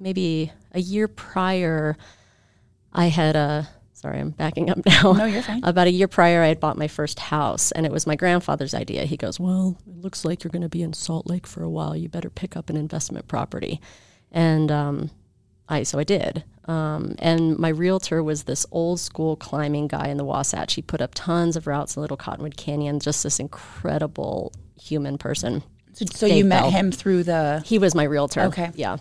maybe 0.00 0.52
a 0.72 0.80
year 0.80 1.08
prior, 1.08 1.96
I 2.92 3.06
had 3.06 3.36
a 3.36 3.68
sorry, 3.92 4.20
I'm 4.20 4.30
backing 4.30 4.70
up 4.70 4.78
now. 4.86 5.12
No, 5.12 5.24
you're 5.24 5.42
fine. 5.42 5.62
About 5.64 5.86
a 5.86 5.92
year 5.92 6.08
prior, 6.08 6.42
I 6.42 6.48
had 6.48 6.60
bought 6.60 6.78
my 6.78 6.88
first 6.88 7.18
house, 7.18 7.72
and 7.72 7.84
it 7.84 7.92
was 7.92 8.06
my 8.06 8.16
grandfather's 8.16 8.74
idea. 8.74 9.04
He 9.04 9.16
goes, 9.16 9.40
"Well, 9.40 9.78
it 9.86 10.00
looks 10.00 10.24
like 10.24 10.44
you're 10.44 10.50
going 10.50 10.62
to 10.62 10.68
be 10.68 10.82
in 10.82 10.92
Salt 10.92 11.26
Lake 11.26 11.46
for 11.46 11.62
a 11.62 11.70
while. 11.70 11.96
You 11.96 12.08
better 12.08 12.30
pick 12.30 12.56
up 12.56 12.70
an 12.70 12.76
investment 12.76 13.28
property." 13.28 13.80
And 14.30 14.70
um, 14.70 15.10
I 15.68 15.82
so 15.82 15.98
I 15.98 16.04
did. 16.04 16.44
Um, 16.66 17.14
and 17.18 17.58
my 17.58 17.70
realtor 17.70 18.22
was 18.22 18.42
this 18.42 18.66
old 18.70 19.00
school 19.00 19.36
climbing 19.36 19.88
guy 19.88 20.08
in 20.08 20.18
the 20.18 20.24
Wasatch. 20.24 20.74
He 20.74 20.82
put 20.82 21.00
up 21.00 21.14
tons 21.14 21.56
of 21.56 21.66
routes 21.66 21.96
in 21.96 22.02
Little 22.02 22.16
Cottonwood 22.16 22.58
Canyon. 22.58 23.00
Just 23.00 23.22
this 23.22 23.40
incredible 23.40 24.52
human 24.80 25.18
person. 25.18 25.62
So, 25.92 26.04
so 26.06 26.26
you 26.26 26.44
met 26.44 26.70
him 26.70 26.92
through 26.92 27.24
the. 27.24 27.62
He 27.64 27.78
was 27.78 27.94
my 27.94 28.04
realtor. 28.04 28.42
Okay. 28.42 28.70
Yeah. 28.74 28.98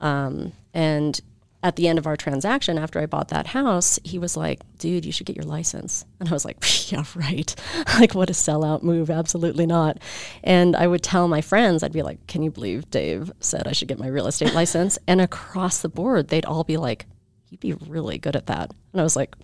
Um, 0.00 0.52
and 0.72 1.20
at 1.62 1.76
the 1.76 1.88
end 1.88 1.98
of 1.98 2.06
our 2.06 2.16
transaction, 2.16 2.78
after 2.78 2.98
I 3.00 3.06
bought 3.06 3.28
that 3.28 3.48
house, 3.48 3.98
he 4.02 4.18
was 4.18 4.36
like, 4.36 4.60
dude, 4.78 5.04
you 5.04 5.12
should 5.12 5.26
get 5.26 5.36
your 5.36 5.44
license. 5.44 6.06
And 6.18 6.28
I 6.28 6.32
was 6.32 6.44
like, 6.44 6.56
yeah, 6.90 7.04
right. 7.14 7.54
like, 7.98 8.14
what 8.14 8.30
a 8.30 8.32
sellout 8.32 8.82
move. 8.82 9.10
Absolutely 9.10 9.66
not. 9.66 9.98
And 10.42 10.74
I 10.74 10.86
would 10.86 11.02
tell 11.02 11.28
my 11.28 11.40
friends, 11.40 11.82
I'd 11.82 11.92
be 11.92 12.02
like, 12.02 12.26
can 12.26 12.42
you 12.42 12.50
believe 12.50 12.90
Dave 12.90 13.30
said 13.40 13.66
I 13.66 13.72
should 13.72 13.88
get 13.88 13.98
my 13.98 14.08
real 14.08 14.26
estate 14.26 14.54
license? 14.54 14.98
And 15.06 15.20
across 15.20 15.82
the 15.82 15.88
board, 15.88 16.28
they'd 16.28 16.46
all 16.46 16.64
be 16.64 16.78
like, 16.78 17.06
you'd 17.50 17.60
be 17.60 17.74
really 17.74 18.16
good 18.16 18.36
at 18.36 18.46
that. 18.46 18.72
And 18.92 19.00
I 19.00 19.04
was 19.04 19.16
like, 19.16 19.34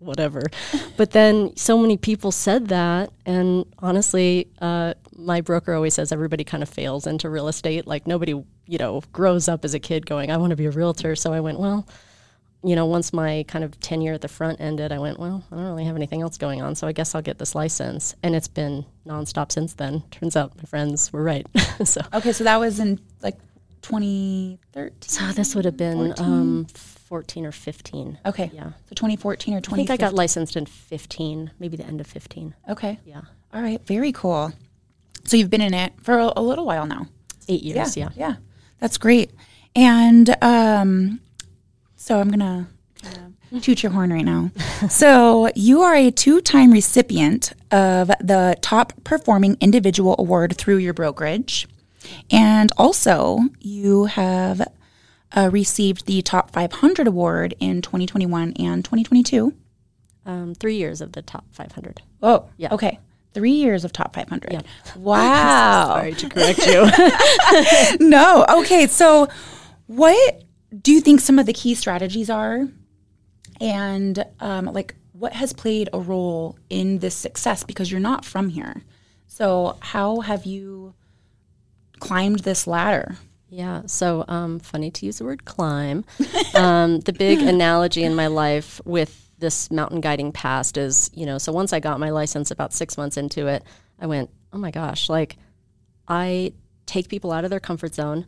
whatever. 0.00 0.42
but 0.96 1.12
then 1.12 1.54
so 1.56 1.78
many 1.78 1.96
people 1.96 2.32
said 2.32 2.68
that, 2.68 3.10
and 3.26 3.64
honestly, 3.78 4.48
uh, 4.60 4.94
my 5.16 5.40
broker 5.40 5.74
always 5.74 5.94
says 5.94 6.12
everybody 6.12 6.44
kind 6.44 6.62
of 6.62 6.68
fails 6.68 7.06
into 7.06 7.28
real 7.28 7.48
estate. 7.48 7.86
Like 7.86 8.06
nobody, 8.06 8.32
you 8.66 8.78
know, 8.78 9.02
grows 9.12 9.48
up 9.48 9.64
as 9.64 9.74
a 9.74 9.78
kid 9.78 10.06
going, 10.06 10.30
"I 10.30 10.36
want 10.36 10.50
to 10.50 10.56
be 10.56 10.66
a 10.66 10.70
realtor." 10.70 11.16
So 11.16 11.32
I 11.32 11.40
went, 11.40 11.58
well. 11.58 11.86
You 12.64 12.74
know, 12.74 12.86
once 12.86 13.12
my 13.12 13.44
kind 13.46 13.64
of 13.64 13.78
tenure 13.78 14.14
at 14.14 14.20
the 14.20 14.26
front 14.26 14.60
ended, 14.60 14.90
I 14.90 14.98
went, 14.98 15.20
well, 15.20 15.44
I 15.52 15.54
don't 15.54 15.64
really 15.66 15.84
have 15.84 15.94
anything 15.94 16.22
else 16.22 16.36
going 16.36 16.60
on, 16.60 16.74
so 16.74 16.88
I 16.88 16.92
guess 16.92 17.14
I'll 17.14 17.22
get 17.22 17.38
this 17.38 17.54
license. 17.54 18.16
And 18.24 18.34
it's 18.34 18.48
been 18.48 18.84
nonstop 19.06 19.52
since 19.52 19.74
then. 19.74 20.02
Turns 20.10 20.34
out 20.34 20.56
my 20.56 20.64
friends 20.64 21.12
were 21.12 21.22
right. 21.22 21.46
so 21.84 22.00
okay, 22.12 22.32
so 22.32 22.42
that 22.42 22.58
was 22.58 22.80
in 22.80 22.98
like 23.22 23.36
2013. 23.82 25.02
So 25.02 25.26
this 25.32 25.54
would 25.54 25.66
have 25.66 25.76
been 25.76 26.14
um, 26.18 26.66
14 27.08 27.46
or 27.46 27.52
15. 27.52 28.18
Okay. 28.26 28.50
Yeah. 28.52 28.72
So 28.84 28.94
2014 28.94 29.54
or 29.54 29.60
2015. 29.60 29.72
I 29.72 29.76
think 29.76 29.90
I 29.90 29.96
got 29.96 30.14
licensed 30.14 30.56
in 30.56 30.66
15, 30.66 31.52
maybe 31.58 31.78
the 31.78 31.86
end 31.86 32.02
of 32.02 32.06
15. 32.06 32.54
Okay. 32.68 32.98
Yeah. 33.06 33.22
All 33.54 33.62
right. 33.62 33.80
Very 33.86 34.12
cool. 34.12 34.52
So 35.24 35.38
you've 35.38 35.48
been 35.48 35.62
in 35.62 35.72
it 35.72 35.94
for 36.02 36.18
a, 36.18 36.32
a 36.36 36.42
little 36.42 36.66
while 36.66 36.84
now. 36.86 37.06
Eight 37.48 37.62
years. 37.62 37.96
Yeah. 37.96 38.10
Yeah. 38.14 38.28
yeah. 38.28 38.36
That's 38.78 38.98
great. 38.98 39.30
And 39.74 40.36
um, 40.42 41.20
so 41.96 42.20
I'm 42.20 42.28
going 42.28 42.66
to 43.52 43.60
toot 43.62 43.82
your 43.82 43.92
horn 43.92 44.12
right 44.12 44.24
now. 44.24 44.50
so 44.90 45.50
you 45.54 45.80
are 45.80 45.94
a 45.94 46.10
two-time 46.10 46.72
recipient 46.72 47.54
of 47.72 48.08
the 48.20 48.54
top 48.60 48.92
performing 49.04 49.56
individual 49.62 50.14
award 50.18 50.58
through 50.58 50.76
your 50.76 50.92
brokerage. 50.92 51.66
And 52.30 52.70
also, 52.76 53.40
you 53.60 54.04
have 54.04 54.60
uh, 55.32 55.50
received 55.52 56.06
the 56.06 56.22
Top 56.22 56.50
500 56.50 57.06
award 57.06 57.54
in 57.60 57.82
2021 57.82 58.54
and 58.58 58.84
2022. 58.84 59.54
Um, 60.26 60.54
three 60.54 60.76
years 60.76 61.00
of 61.00 61.12
the 61.12 61.22
Top 61.22 61.44
500. 61.52 62.02
Oh, 62.22 62.48
yeah. 62.56 62.72
Okay. 62.72 62.98
Three 63.34 63.52
years 63.52 63.84
of 63.84 63.92
Top 63.92 64.14
500. 64.14 64.52
Yeah. 64.52 64.60
Wow. 64.96 65.86
Sorry 65.94 66.14
to 66.14 66.28
correct 66.28 66.66
you. 66.66 66.88
no. 68.08 68.44
Okay. 68.48 68.86
So, 68.86 69.28
what 69.86 70.42
do 70.82 70.92
you 70.92 71.00
think 71.00 71.20
some 71.20 71.38
of 71.38 71.46
the 71.46 71.52
key 71.52 71.74
strategies 71.74 72.30
are? 72.30 72.68
And, 73.60 74.24
um, 74.40 74.66
like, 74.66 74.94
what 75.12 75.32
has 75.32 75.52
played 75.52 75.88
a 75.92 75.98
role 75.98 76.58
in 76.70 76.98
this 76.98 77.14
success? 77.14 77.64
Because 77.64 77.90
you're 77.90 78.00
not 78.00 78.24
from 78.24 78.50
here. 78.50 78.82
So, 79.26 79.76
how 79.80 80.20
have 80.20 80.46
you 80.46 80.94
climbed 82.00 82.40
this 82.40 82.66
ladder? 82.66 83.16
Yeah. 83.50 83.82
So 83.86 84.24
um, 84.28 84.58
funny 84.58 84.90
to 84.90 85.06
use 85.06 85.18
the 85.18 85.24
word 85.24 85.44
climb. 85.44 86.04
um, 86.54 87.00
the 87.00 87.12
big 87.12 87.40
analogy 87.40 88.04
in 88.04 88.14
my 88.14 88.26
life 88.26 88.80
with 88.84 89.30
this 89.38 89.70
mountain 89.70 90.00
guiding 90.00 90.32
past 90.32 90.76
is, 90.76 91.10
you 91.14 91.24
know, 91.24 91.38
so 91.38 91.52
once 91.52 91.72
I 91.72 91.80
got 91.80 92.00
my 92.00 92.10
license 92.10 92.50
about 92.50 92.72
six 92.72 92.98
months 92.98 93.16
into 93.16 93.46
it, 93.46 93.62
I 93.98 94.06
went, 94.06 94.30
oh 94.52 94.58
my 94.58 94.70
gosh, 94.70 95.08
like 95.08 95.36
I 96.06 96.52
take 96.86 97.08
people 97.08 97.32
out 97.32 97.44
of 97.44 97.50
their 97.50 97.60
comfort 97.60 97.94
zone. 97.94 98.26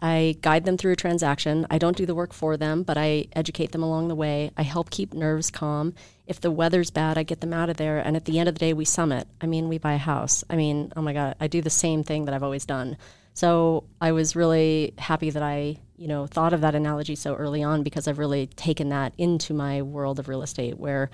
I 0.00 0.36
guide 0.42 0.64
them 0.64 0.76
through 0.76 0.92
a 0.92 0.96
transaction. 0.96 1.66
I 1.70 1.78
don't 1.78 1.96
do 1.96 2.06
the 2.06 2.14
work 2.14 2.32
for 2.32 2.56
them, 2.56 2.84
but 2.84 2.96
I 2.96 3.26
educate 3.34 3.72
them 3.72 3.82
along 3.82 4.08
the 4.08 4.14
way. 4.14 4.52
I 4.56 4.62
help 4.62 4.90
keep 4.90 5.12
nerves 5.12 5.50
calm. 5.50 5.94
If 6.26 6.40
the 6.40 6.52
weather's 6.52 6.90
bad, 6.90 7.18
I 7.18 7.24
get 7.24 7.40
them 7.40 7.52
out 7.52 7.68
of 7.68 7.78
there. 7.78 7.98
And 7.98 8.14
at 8.14 8.24
the 8.24 8.38
end 8.38 8.48
of 8.48 8.54
the 8.54 8.60
day, 8.60 8.72
we 8.72 8.84
summit. 8.84 9.26
I 9.40 9.46
mean, 9.46 9.68
we 9.68 9.78
buy 9.78 9.94
a 9.94 9.98
house. 9.98 10.44
I 10.48 10.54
mean, 10.54 10.92
oh 10.94 11.02
my 11.02 11.12
God, 11.12 11.34
I 11.40 11.48
do 11.48 11.60
the 11.60 11.70
same 11.70 12.04
thing 12.04 12.26
that 12.26 12.34
I've 12.34 12.44
always 12.44 12.64
done. 12.64 12.96
So 13.38 13.84
I 14.00 14.10
was 14.10 14.34
really 14.34 14.94
happy 14.98 15.30
that 15.30 15.44
I, 15.44 15.76
you 15.96 16.08
know, 16.08 16.26
thought 16.26 16.52
of 16.52 16.62
that 16.62 16.74
analogy 16.74 17.14
so 17.14 17.36
early 17.36 17.62
on 17.62 17.84
because 17.84 18.08
I've 18.08 18.18
really 18.18 18.48
taken 18.48 18.88
that 18.88 19.12
into 19.16 19.54
my 19.54 19.80
world 19.80 20.18
of 20.18 20.26
real 20.26 20.42
estate 20.42 20.76
where 20.76 21.08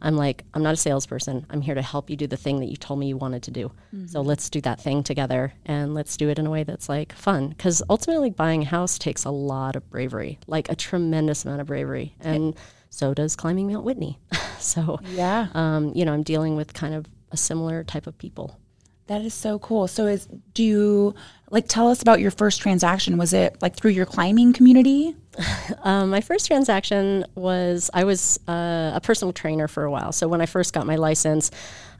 I'm 0.00 0.16
like, 0.16 0.46
I'm 0.54 0.62
not 0.62 0.72
a 0.72 0.78
salesperson. 0.78 1.44
I'm 1.50 1.60
here 1.60 1.74
to 1.74 1.82
help 1.82 2.08
you 2.08 2.16
do 2.16 2.26
the 2.26 2.38
thing 2.38 2.60
that 2.60 2.70
you 2.70 2.76
told 2.78 2.98
me 2.98 3.08
you 3.08 3.18
wanted 3.18 3.42
to 3.42 3.50
do. 3.50 3.72
Mm-hmm. 3.94 4.06
So 4.06 4.22
let's 4.22 4.48
do 4.48 4.62
that 4.62 4.80
thing 4.80 5.02
together 5.02 5.52
and 5.66 5.92
let's 5.92 6.16
do 6.16 6.30
it 6.30 6.38
in 6.38 6.46
a 6.46 6.50
way 6.50 6.64
that's 6.64 6.88
like 6.88 7.12
fun. 7.12 7.50
Because 7.50 7.82
ultimately, 7.90 8.30
buying 8.30 8.62
a 8.62 8.64
house 8.64 8.98
takes 8.98 9.26
a 9.26 9.30
lot 9.30 9.76
of 9.76 9.90
bravery, 9.90 10.38
like 10.46 10.70
a 10.70 10.76
tremendous 10.76 11.44
amount 11.44 11.60
of 11.60 11.66
bravery. 11.66 12.14
And 12.20 12.56
so 12.88 13.12
does 13.12 13.36
climbing 13.36 13.70
Mount 13.70 13.84
Whitney. 13.84 14.18
so, 14.58 14.98
yeah. 15.10 15.48
Um, 15.52 15.92
you 15.94 16.06
know, 16.06 16.14
I'm 16.14 16.22
dealing 16.22 16.56
with 16.56 16.72
kind 16.72 16.94
of 16.94 17.04
a 17.32 17.36
similar 17.36 17.84
type 17.84 18.06
of 18.06 18.16
people. 18.16 18.58
That 19.06 19.22
is 19.22 19.34
so 19.34 19.58
cool. 19.60 19.86
So 19.86 20.06
is 20.06 20.26
do 20.52 20.64
you 20.64 21.14
like 21.50 21.68
tell 21.68 21.88
us 21.88 22.02
about 22.02 22.20
your 22.20 22.32
first 22.32 22.60
transaction? 22.60 23.18
Was 23.18 23.32
it 23.32 23.56
like 23.62 23.76
through 23.76 23.92
your 23.92 24.06
climbing 24.06 24.52
community? 24.52 25.14
um, 25.82 26.10
my 26.10 26.20
first 26.20 26.46
transaction 26.48 27.24
was 27.36 27.88
I 27.94 28.04
was 28.04 28.40
uh, 28.48 28.92
a 28.94 29.00
personal 29.00 29.32
trainer 29.32 29.68
for 29.68 29.84
a 29.84 29.90
while. 29.90 30.10
So 30.10 30.26
when 30.26 30.40
I 30.40 30.46
first 30.46 30.74
got 30.74 30.86
my 30.86 30.96
license, 30.96 31.52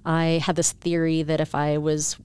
I 0.05 0.41
had 0.45 0.57
this 0.57 0.73
theory 0.73 1.23
that 1.23 1.41
if 1.41 1.55
I 1.55 1.79
was, 1.79 2.17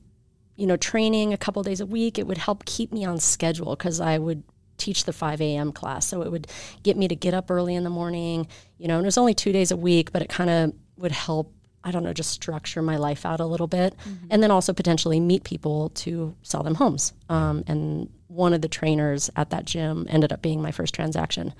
you 0.55 0.65
know, 0.65 0.77
training 0.77 1.31
a 1.31 1.37
couple 1.37 1.61
days 1.61 1.81
a 1.81 1.85
week, 1.85 2.17
it 2.17 2.25
would 2.25 2.39
help 2.39 2.65
keep 2.65 2.91
me 2.91 3.05
on 3.05 3.19
schedule 3.19 3.75
because 3.75 4.01
I 4.01 4.17
would 4.17 4.43
teach 4.77 5.03
the 5.03 5.13
5 5.13 5.41
a.m. 5.41 5.71
class. 5.71 6.07
So 6.07 6.23
it 6.23 6.31
would 6.31 6.47
get 6.81 6.97
me 6.97 7.07
to 7.07 7.15
get 7.15 7.35
up 7.35 7.51
early 7.51 7.75
in 7.75 7.83
the 7.83 7.91
morning, 7.91 8.47
you 8.79 8.87
know, 8.87 8.97
and 8.97 9.05
it 9.05 9.07
was 9.07 9.17
only 9.17 9.35
two 9.35 9.51
days 9.51 9.69
a 9.69 9.77
week, 9.77 10.11
but 10.11 10.23
it 10.23 10.29
kind 10.29 10.49
of 10.49 10.73
would 10.97 11.11
help 11.11 11.53
I 11.83 11.91
don't 11.91 12.03
know, 12.03 12.13
just 12.13 12.31
structure 12.31 12.81
my 12.81 12.97
life 12.97 13.25
out 13.25 13.39
a 13.39 13.45
little 13.45 13.67
bit, 13.67 13.95
mm-hmm. 13.97 14.27
and 14.29 14.43
then 14.43 14.51
also 14.51 14.73
potentially 14.73 15.19
meet 15.19 15.43
people 15.43 15.89
to 15.89 16.35
sell 16.43 16.63
them 16.63 16.75
homes. 16.75 17.13
Um, 17.29 17.63
and 17.67 18.09
one 18.27 18.53
of 18.53 18.61
the 18.61 18.67
trainers 18.67 19.29
at 19.35 19.49
that 19.49 19.65
gym 19.65 20.05
ended 20.09 20.31
up 20.31 20.41
being 20.41 20.61
my 20.61 20.71
first 20.71 20.93
transaction. 20.93 21.53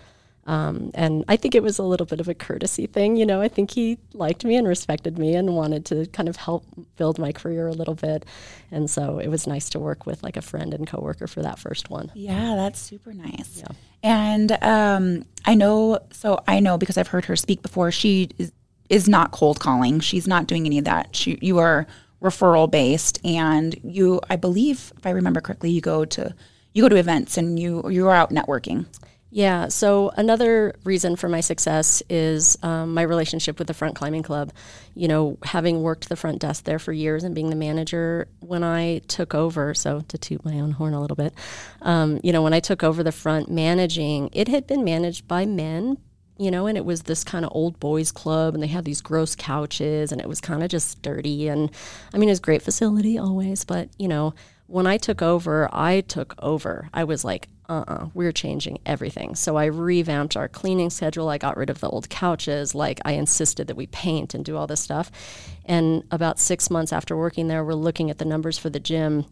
Um, 0.47 0.89
and 0.95 1.23
I 1.27 1.35
think 1.35 1.53
it 1.53 1.61
was 1.61 1.77
a 1.77 1.83
little 1.83 2.05
bit 2.05 2.19
of 2.19 2.27
a 2.27 2.33
courtesy 2.33 2.87
thing. 2.87 3.15
You 3.15 3.25
know, 3.25 3.41
I 3.41 3.47
think 3.47 3.71
he 3.71 3.99
liked 4.13 4.43
me 4.43 4.55
and 4.55 4.67
respected 4.67 5.19
me 5.19 5.35
and 5.35 5.55
wanted 5.55 5.85
to 5.87 6.07
kind 6.07 6.27
of 6.27 6.35
help 6.35 6.65
build 6.97 7.19
my 7.19 7.31
career 7.31 7.67
a 7.67 7.73
little 7.73 7.93
bit. 7.93 8.25
And 8.71 8.89
so 8.89 9.19
it 9.19 9.27
was 9.27 9.45
nice 9.45 9.69
to 9.69 9.79
work 9.79 10.05
with 10.05 10.23
like 10.23 10.37
a 10.37 10.41
friend 10.41 10.73
and 10.73 10.87
coworker 10.87 11.27
for 11.27 11.41
that 11.43 11.59
first 11.59 11.89
one. 11.89 12.11
Yeah, 12.15 12.55
that's 12.55 12.79
super 12.79 13.13
nice. 13.13 13.59
Yeah. 13.63 13.75
And 14.03 14.51
um, 14.63 15.25
I 15.45 15.53
know, 15.53 15.99
so 16.11 16.39
I 16.47 16.59
know 16.59 16.77
because 16.77 16.97
I've 16.97 17.09
heard 17.09 17.25
her 17.25 17.35
speak 17.35 17.61
before, 17.61 17.91
she 17.91 18.29
is 18.39 18.51
is 18.91 19.07
not 19.07 19.31
cold 19.31 19.59
calling. 19.59 20.01
She's 20.01 20.27
not 20.27 20.45
doing 20.45 20.65
any 20.65 20.77
of 20.77 20.85
that. 20.85 21.15
She, 21.15 21.39
you 21.41 21.57
are 21.59 21.87
referral 22.21 22.69
based, 22.69 23.19
and 23.25 23.73
you, 23.83 24.19
I 24.29 24.35
believe, 24.35 24.91
if 24.97 25.07
I 25.07 25.11
remember 25.11 25.41
correctly, 25.41 25.71
you 25.71 25.81
go 25.81 26.05
to 26.05 26.35
you 26.73 26.83
go 26.83 26.89
to 26.89 26.95
events 26.95 27.37
and 27.37 27.57
you 27.57 27.89
you 27.89 28.07
are 28.07 28.15
out 28.15 28.29
networking. 28.29 28.85
Yeah. 29.33 29.69
So 29.69 30.11
another 30.17 30.75
reason 30.83 31.15
for 31.15 31.29
my 31.29 31.39
success 31.39 32.03
is 32.09 32.57
um, 32.63 32.93
my 32.93 33.03
relationship 33.03 33.59
with 33.59 33.69
the 33.69 33.73
Front 33.73 33.95
Climbing 33.95 34.23
Club. 34.23 34.51
You 34.93 35.07
know, 35.07 35.37
having 35.43 35.81
worked 35.81 36.09
the 36.09 36.17
front 36.17 36.39
desk 36.41 36.65
there 36.65 36.79
for 36.79 36.91
years 36.91 37.23
and 37.23 37.33
being 37.33 37.49
the 37.49 37.55
manager 37.55 38.27
when 38.41 38.61
I 38.61 38.99
took 39.07 39.33
over. 39.33 39.73
So 39.73 40.01
to 40.01 40.17
toot 40.17 40.43
my 40.43 40.59
own 40.59 40.71
horn 40.71 40.93
a 40.93 40.99
little 40.99 41.15
bit, 41.15 41.33
um, 41.81 42.19
you 42.23 42.33
know, 42.33 42.41
when 42.41 42.53
I 42.53 42.59
took 42.59 42.83
over 42.83 43.03
the 43.03 43.13
front 43.13 43.49
managing, 43.49 44.29
it 44.33 44.49
had 44.49 44.67
been 44.67 44.83
managed 44.83 45.29
by 45.29 45.45
men, 45.45 45.97
you 46.41 46.49
know, 46.49 46.65
and 46.65 46.75
it 46.75 46.85
was 46.85 47.03
this 47.03 47.23
kind 47.23 47.45
of 47.45 47.51
old 47.53 47.79
boys 47.79 48.11
club, 48.11 48.55
and 48.55 48.63
they 48.63 48.67
had 48.67 48.83
these 48.83 48.99
gross 48.99 49.35
couches, 49.35 50.11
and 50.11 50.19
it 50.19 50.27
was 50.27 50.41
kind 50.41 50.63
of 50.63 50.69
just 50.69 50.99
dirty. 51.03 51.47
And 51.47 51.69
I 52.15 52.17
mean, 52.17 52.29
it 52.29 52.31
was 52.31 52.39
great 52.39 52.63
facility 52.63 53.15
always, 53.19 53.63
but 53.63 53.89
you 53.99 54.07
know, 54.07 54.33
when 54.65 54.87
I 54.87 54.97
took 54.97 55.21
over, 55.21 55.69
I 55.71 56.01
took 56.01 56.33
over. 56.39 56.89
I 56.95 57.03
was 57.03 57.23
like, 57.23 57.47
uh 57.69 57.83
uh-uh, 57.87 57.93
uh, 57.93 58.07
we 58.15 58.25
are 58.25 58.31
changing 58.31 58.79
everything. 58.87 59.35
So 59.35 59.55
I 59.55 59.65
revamped 59.65 60.35
our 60.35 60.47
cleaning 60.47 60.89
schedule. 60.89 61.29
I 61.29 61.37
got 61.37 61.57
rid 61.57 61.69
of 61.69 61.79
the 61.79 61.89
old 61.89 62.09
couches. 62.09 62.73
Like, 62.73 62.99
I 63.05 63.11
insisted 63.13 63.67
that 63.67 63.77
we 63.77 63.85
paint 63.87 64.33
and 64.33 64.43
do 64.43 64.57
all 64.57 64.67
this 64.67 64.81
stuff. 64.81 65.11
And 65.65 66.03
about 66.09 66.39
six 66.39 66.71
months 66.71 66.91
after 66.91 67.15
working 67.15 67.49
there, 67.49 67.63
we're 67.63 67.75
looking 67.75 68.09
at 68.09 68.17
the 68.17 68.25
numbers 68.25 68.57
for 68.57 68.69
the 68.69 68.79
gym 68.79 69.25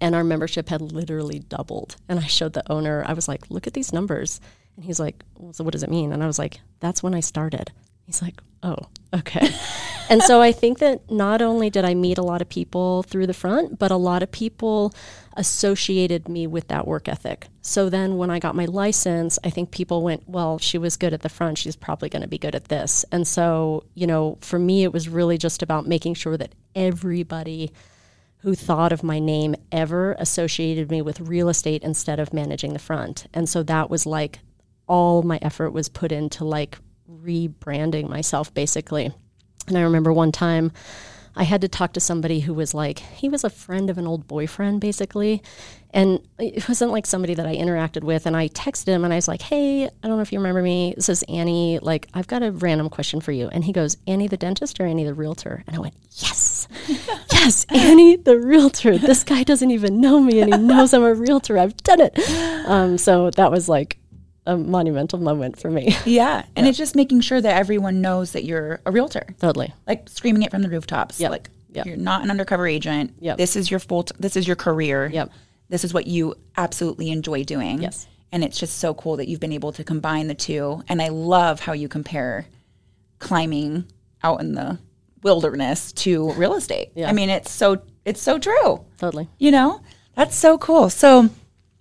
and 0.00 0.14
our 0.14 0.24
membership 0.24 0.68
had 0.68 0.80
literally 0.80 1.38
doubled. 1.38 1.96
And 2.08 2.18
I 2.18 2.26
showed 2.26 2.54
the 2.54 2.70
owner, 2.72 3.04
I 3.06 3.12
was 3.12 3.28
like, 3.28 3.50
look 3.50 3.66
at 3.66 3.74
these 3.74 3.92
numbers. 3.92 4.40
And 4.80 4.86
he's 4.86 4.98
like, 4.98 5.22
well, 5.36 5.52
so 5.52 5.62
what 5.62 5.72
does 5.72 5.82
it 5.82 5.90
mean? 5.90 6.10
And 6.10 6.22
I 6.22 6.26
was 6.26 6.38
like, 6.38 6.58
that's 6.80 7.02
when 7.02 7.14
I 7.14 7.20
started. 7.20 7.70
He's 8.06 8.22
like, 8.22 8.40
oh, 8.62 8.78
okay. 9.12 9.50
and 10.08 10.22
so 10.22 10.40
I 10.40 10.52
think 10.52 10.78
that 10.78 11.10
not 11.10 11.42
only 11.42 11.68
did 11.68 11.84
I 11.84 11.92
meet 11.92 12.16
a 12.16 12.22
lot 12.22 12.40
of 12.40 12.48
people 12.48 13.02
through 13.02 13.26
the 13.26 13.34
front, 13.34 13.78
but 13.78 13.90
a 13.90 13.96
lot 13.96 14.22
of 14.22 14.32
people 14.32 14.94
associated 15.36 16.30
me 16.30 16.46
with 16.46 16.68
that 16.68 16.86
work 16.86 17.08
ethic. 17.08 17.48
So 17.60 17.90
then 17.90 18.16
when 18.16 18.30
I 18.30 18.38
got 18.38 18.54
my 18.54 18.64
license, 18.64 19.38
I 19.44 19.50
think 19.50 19.70
people 19.70 20.00
went, 20.00 20.26
well, 20.26 20.56
she 20.56 20.78
was 20.78 20.96
good 20.96 21.12
at 21.12 21.20
the 21.20 21.28
front. 21.28 21.58
She's 21.58 21.76
probably 21.76 22.08
going 22.08 22.22
to 22.22 22.26
be 22.28 22.38
good 22.38 22.54
at 22.54 22.68
this. 22.68 23.04
And 23.12 23.28
so, 23.28 23.84
you 23.92 24.06
know, 24.06 24.38
for 24.40 24.58
me, 24.58 24.82
it 24.82 24.94
was 24.94 25.10
really 25.10 25.36
just 25.36 25.62
about 25.62 25.86
making 25.86 26.14
sure 26.14 26.38
that 26.38 26.54
everybody 26.74 27.70
who 28.38 28.54
thought 28.54 28.92
of 28.92 29.02
my 29.02 29.18
name 29.18 29.56
ever 29.70 30.16
associated 30.18 30.90
me 30.90 31.02
with 31.02 31.20
real 31.20 31.50
estate 31.50 31.82
instead 31.82 32.18
of 32.18 32.32
managing 32.32 32.72
the 32.72 32.78
front. 32.78 33.26
And 33.34 33.46
so 33.46 33.62
that 33.64 33.90
was 33.90 34.06
like 34.06 34.38
all 34.90 35.22
my 35.22 35.38
effort 35.40 35.70
was 35.70 35.88
put 35.88 36.10
into 36.10 36.44
like 36.44 36.76
rebranding 37.08 38.08
myself 38.08 38.52
basically. 38.52 39.12
And 39.68 39.78
I 39.78 39.82
remember 39.82 40.12
one 40.12 40.32
time 40.32 40.72
I 41.36 41.44
had 41.44 41.60
to 41.60 41.68
talk 41.68 41.92
to 41.92 42.00
somebody 42.00 42.40
who 42.40 42.52
was 42.52 42.74
like, 42.74 42.98
he 42.98 43.28
was 43.28 43.44
a 43.44 43.50
friend 43.50 43.88
of 43.88 43.98
an 43.98 44.06
old 44.06 44.26
boyfriend, 44.26 44.80
basically. 44.80 45.42
And 45.92 46.20
it 46.40 46.68
wasn't 46.68 46.90
like 46.90 47.06
somebody 47.06 47.34
that 47.34 47.46
I 47.46 47.54
interacted 47.54 48.02
with. 48.02 48.26
And 48.26 48.36
I 48.36 48.48
texted 48.48 48.88
him 48.88 49.04
and 49.04 49.12
I 49.12 49.16
was 49.16 49.28
like, 49.28 49.42
hey, 49.42 49.84
I 49.84 50.08
don't 50.08 50.16
know 50.16 50.22
if 50.22 50.32
you 50.32 50.40
remember 50.40 50.60
me. 50.60 50.94
This 50.96 51.08
is 51.08 51.22
Annie. 51.28 51.78
Like, 51.78 52.08
I've 52.14 52.26
got 52.26 52.42
a 52.42 52.50
random 52.50 52.88
question 52.90 53.20
for 53.20 53.30
you. 53.30 53.48
And 53.48 53.64
he 53.64 53.72
goes, 53.72 53.96
Annie 54.08 54.26
the 54.26 54.36
dentist 54.36 54.80
or 54.80 54.86
Annie 54.86 55.04
the 55.04 55.14
realtor? 55.14 55.62
And 55.68 55.76
I 55.76 55.78
went, 55.78 55.94
yes, 56.16 56.66
yes, 57.32 57.64
Annie 57.70 58.16
the 58.16 58.38
realtor. 58.38 58.98
This 58.98 59.22
guy 59.22 59.44
doesn't 59.44 59.70
even 59.70 60.00
know 60.00 60.20
me 60.20 60.40
and 60.40 60.52
he 60.52 60.60
knows 60.60 60.92
I'm 60.92 61.04
a 61.04 61.14
realtor. 61.14 61.58
I've 61.58 61.76
done 61.78 62.00
it. 62.00 62.18
Um, 62.68 62.98
so 62.98 63.30
that 63.30 63.52
was 63.52 63.68
like, 63.68 63.99
a 64.46 64.56
monumental 64.56 65.18
moment 65.18 65.58
for 65.58 65.70
me. 65.70 65.96
Yeah. 66.04 66.44
And 66.56 66.66
yeah. 66.66 66.70
it's 66.70 66.78
just 66.78 66.96
making 66.96 67.20
sure 67.20 67.40
that 67.40 67.56
everyone 67.56 68.00
knows 68.00 68.32
that 68.32 68.44
you're 68.44 68.80
a 68.84 68.90
realtor. 68.90 69.26
Totally. 69.38 69.72
Like 69.86 70.08
screaming 70.08 70.42
it 70.42 70.50
from 70.50 70.62
the 70.62 70.68
rooftops. 70.68 71.20
Yep. 71.20 71.30
Like 71.30 71.50
yep. 71.72 71.86
you're 71.86 71.96
not 71.96 72.22
an 72.22 72.30
undercover 72.30 72.66
agent. 72.66 73.14
Yep. 73.20 73.38
This 73.38 73.54
is 73.54 73.70
your 73.70 73.80
full 73.80 74.04
t- 74.04 74.16
this 74.18 74.36
is 74.36 74.46
your 74.46 74.56
career. 74.56 75.08
Yep. 75.12 75.30
This 75.68 75.84
is 75.84 75.94
what 75.94 76.06
you 76.06 76.34
absolutely 76.56 77.10
enjoy 77.10 77.44
doing. 77.44 77.80
Yes. 77.80 78.08
And 78.32 78.42
it's 78.42 78.58
just 78.58 78.78
so 78.78 78.94
cool 78.94 79.16
that 79.16 79.28
you've 79.28 79.40
been 79.40 79.52
able 79.52 79.72
to 79.72 79.84
combine 79.84 80.26
the 80.28 80.34
two. 80.34 80.82
And 80.88 81.00
I 81.02 81.08
love 81.08 81.60
how 81.60 81.72
you 81.72 81.88
compare 81.88 82.46
climbing 83.18 83.84
out 84.22 84.40
in 84.40 84.54
the 84.54 84.78
wilderness 85.22 85.92
to 85.92 86.32
real 86.32 86.54
estate. 86.54 86.90
Yeah. 86.94 87.08
I 87.08 87.12
mean, 87.12 87.30
it's 87.30 87.50
so 87.50 87.82
it's 88.04 88.20
so 88.20 88.38
true. 88.38 88.84
Totally. 88.98 89.28
You 89.38 89.50
know? 89.50 89.80
That's 90.16 90.36
so 90.36 90.58
cool. 90.58 90.90
So 90.90 91.28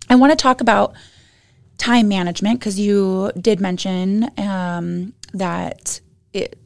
I 0.10 0.16
want 0.16 0.32
to 0.32 0.36
talk 0.36 0.62
about 0.62 0.94
time 1.80 2.08
management 2.08 2.60
because 2.60 2.80
you 2.80 3.32
did 3.40 3.60
mention 3.60 4.30
um, 4.38 5.14
that 5.34 6.00
it, 6.34 6.60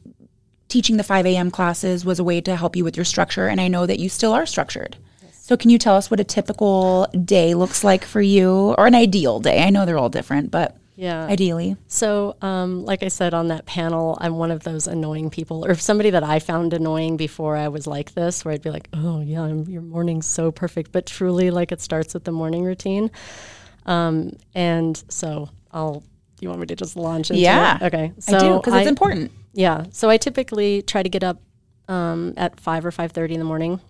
teaching 0.68 0.98
the 0.98 1.04
5 1.04 1.24
a.m. 1.24 1.50
classes 1.50 2.04
was 2.04 2.18
a 2.18 2.24
way 2.24 2.40
to 2.42 2.56
help 2.56 2.76
you 2.76 2.84
with 2.84 2.96
your 2.96 3.04
structure, 3.04 3.46
and 3.46 3.60
I 3.60 3.68
know 3.68 3.86
that 3.86 3.98
you 3.98 4.10
still 4.10 4.32
are 4.32 4.44
structured. 4.44 4.96
Yes. 5.22 5.46
So, 5.46 5.56
can 5.56 5.70
you 5.70 5.78
tell 5.78 5.96
us 5.96 6.10
what 6.10 6.20
a 6.20 6.24
typical 6.24 7.06
day 7.24 7.54
looks 7.54 7.82
like 7.82 8.04
for 8.04 8.20
you, 8.20 8.74
or 8.76 8.86
an 8.86 8.94
ideal 8.94 9.40
day? 9.40 9.62
I 9.62 9.70
know 9.70 9.86
they're 9.86 9.98
all 9.98 10.10
different, 10.10 10.50
but 10.50 10.76
yeah, 10.96 11.26
ideally. 11.26 11.76
So, 11.88 12.36
um, 12.42 12.84
like 12.84 13.02
I 13.02 13.08
said 13.08 13.34
on 13.34 13.48
that 13.48 13.66
panel, 13.66 14.18
I'm 14.20 14.36
one 14.36 14.50
of 14.50 14.64
those 14.64 14.86
annoying 14.86 15.30
people, 15.30 15.64
or 15.64 15.74
somebody 15.76 16.10
that 16.10 16.24
I 16.24 16.38
found 16.40 16.72
annoying 16.72 17.16
before 17.16 17.56
I 17.56 17.68
was 17.68 17.86
like 17.86 18.14
this, 18.14 18.44
where 18.44 18.52
I'd 18.52 18.62
be 18.62 18.70
like, 18.70 18.88
"Oh 18.92 19.20
yeah, 19.20 19.42
I'm, 19.42 19.68
your 19.68 19.82
morning's 19.82 20.26
so 20.26 20.50
perfect," 20.50 20.92
but 20.92 21.06
truly, 21.06 21.50
like 21.50 21.72
it 21.72 21.80
starts 21.80 22.14
with 22.14 22.24
the 22.24 22.32
morning 22.32 22.64
routine. 22.64 23.10
Um, 23.86 24.32
and 24.54 25.02
so 25.08 25.50
I'll. 25.70 26.02
You 26.40 26.48
want 26.48 26.60
me 26.60 26.66
to 26.66 26.76
just 26.76 26.96
launch 26.96 27.30
into 27.30 27.40
yeah. 27.40 27.76
it? 27.76 27.82
Okay. 27.84 28.12
So 28.18 28.36
I 28.36 28.40
do 28.40 28.56
because 28.56 28.74
it's 28.74 28.88
important. 28.88 29.32
Yeah. 29.54 29.84
So 29.92 30.10
I 30.10 30.18
typically 30.18 30.82
try 30.82 31.02
to 31.02 31.08
get 31.08 31.24
up 31.24 31.40
um, 31.88 32.34
at 32.36 32.60
five 32.60 32.84
or 32.84 32.90
five 32.90 33.12
thirty 33.12 33.34
in 33.34 33.40
the 33.40 33.46
morning. 33.46 33.80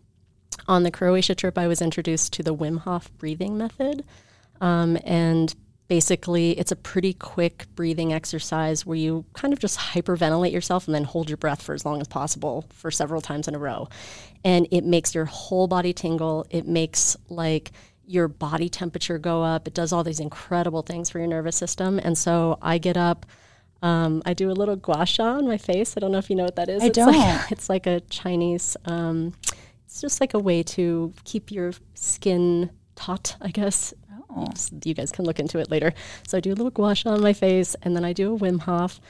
On 0.68 0.82
the 0.82 0.90
Croatia 0.90 1.34
trip, 1.34 1.58
I 1.58 1.66
was 1.66 1.82
introduced 1.82 2.32
to 2.34 2.42
the 2.42 2.54
Wim 2.54 2.80
Hof 2.80 3.10
breathing 3.18 3.58
method. 3.58 4.04
Um, 4.60 4.98
and 5.04 5.54
basically, 5.88 6.52
it's 6.52 6.70
a 6.70 6.76
pretty 6.76 7.12
quick 7.12 7.66
breathing 7.74 8.12
exercise 8.12 8.86
where 8.86 8.96
you 8.96 9.24
kind 9.32 9.52
of 9.52 9.58
just 9.58 9.78
hyperventilate 9.78 10.52
yourself 10.52 10.86
and 10.86 10.94
then 10.94 11.04
hold 11.04 11.28
your 11.28 11.36
breath 11.36 11.62
for 11.62 11.74
as 11.74 11.84
long 11.84 12.00
as 12.00 12.08
possible 12.08 12.66
for 12.70 12.90
several 12.90 13.20
times 13.20 13.48
in 13.48 13.54
a 13.54 13.58
row. 13.58 13.88
And 14.44 14.68
it 14.70 14.84
makes 14.84 15.14
your 15.14 15.24
whole 15.24 15.66
body 15.66 15.92
tingle. 15.92 16.46
It 16.50 16.68
makes 16.68 17.16
like 17.28 17.72
your 18.06 18.28
body 18.28 18.68
temperature 18.68 19.18
go 19.18 19.42
up. 19.42 19.66
It 19.66 19.74
does 19.74 19.92
all 19.92 20.04
these 20.04 20.20
incredible 20.20 20.82
things 20.82 21.10
for 21.10 21.18
your 21.18 21.28
nervous 21.28 21.56
system. 21.56 21.98
And 21.98 22.16
so 22.16 22.58
I 22.60 22.78
get 22.78 22.96
up. 22.96 23.26
Um, 23.82 24.22
I 24.24 24.32
do 24.32 24.50
a 24.50 24.52
little 24.52 24.76
gua 24.76 25.04
sha 25.04 25.36
on 25.36 25.46
my 25.46 25.58
face. 25.58 25.94
I 25.96 26.00
don't 26.00 26.12
know 26.12 26.18
if 26.18 26.30
you 26.30 26.36
know 26.36 26.44
what 26.44 26.56
that 26.56 26.68
is. 26.68 26.82
I 26.82 26.86
it's 26.86 26.96
don't. 26.96 27.14
Like, 27.14 27.40
it's 27.52 27.68
like 27.68 27.86
a 27.86 28.00
Chinese. 28.00 28.76
Um, 28.86 29.34
it's 29.84 30.00
just 30.00 30.20
like 30.20 30.34
a 30.34 30.38
way 30.38 30.62
to 30.62 31.12
keep 31.24 31.50
your 31.50 31.72
skin 31.94 32.70
taut, 32.94 33.36
I 33.40 33.50
guess. 33.50 33.92
Oh. 34.36 34.46
You 34.84 34.94
guys 34.94 35.12
can 35.12 35.24
look 35.24 35.38
into 35.38 35.58
it 35.58 35.70
later. 35.70 35.92
So 36.26 36.38
I 36.38 36.40
do 36.40 36.52
a 36.52 36.54
little 36.56 36.70
gua 36.70 36.94
sha 36.94 37.10
on 37.10 37.20
my 37.20 37.32
face, 37.32 37.76
and 37.82 37.94
then 37.94 38.04
I 38.04 38.12
do 38.12 38.34
a 38.34 38.38
Wim 38.38 38.60
Hof, 38.60 39.00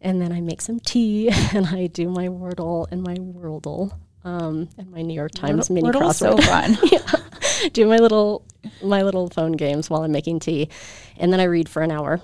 and 0.00 0.20
then 0.20 0.32
I 0.32 0.40
make 0.40 0.60
some 0.60 0.80
tea, 0.80 1.30
and 1.54 1.66
I 1.66 1.86
do 1.86 2.08
my 2.08 2.28
Wordle 2.28 2.86
and 2.90 3.02
my 3.02 3.14
Wordle, 3.14 3.92
um, 4.22 4.68
and 4.78 4.90
my 4.90 5.02
New 5.02 5.14
York 5.14 5.32
Times 5.32 5.70
mini 5.70 5.88
Wordle's 5.88 6.18
so 6.18 6.36
crossword. 6.36 6.76
fun. 6.76 7.22
do 7.72 7.86
my 7.86 7.98
little 7.98 8.44
my 8.82 9.02
little 9.02 9.28
phone 9.28 9.52
games 9.52 9.88
while 9.88 10.02
I'm 10.02 10.12
making 10.12 10.40
tea, 10.40 10.68
and 11.16 11.32
then 11.32 11.40
I 11.40 11.44
read 11.44 11.68
for 11.68 11.82
an 11.82 11.90
hour, 11.90 12.20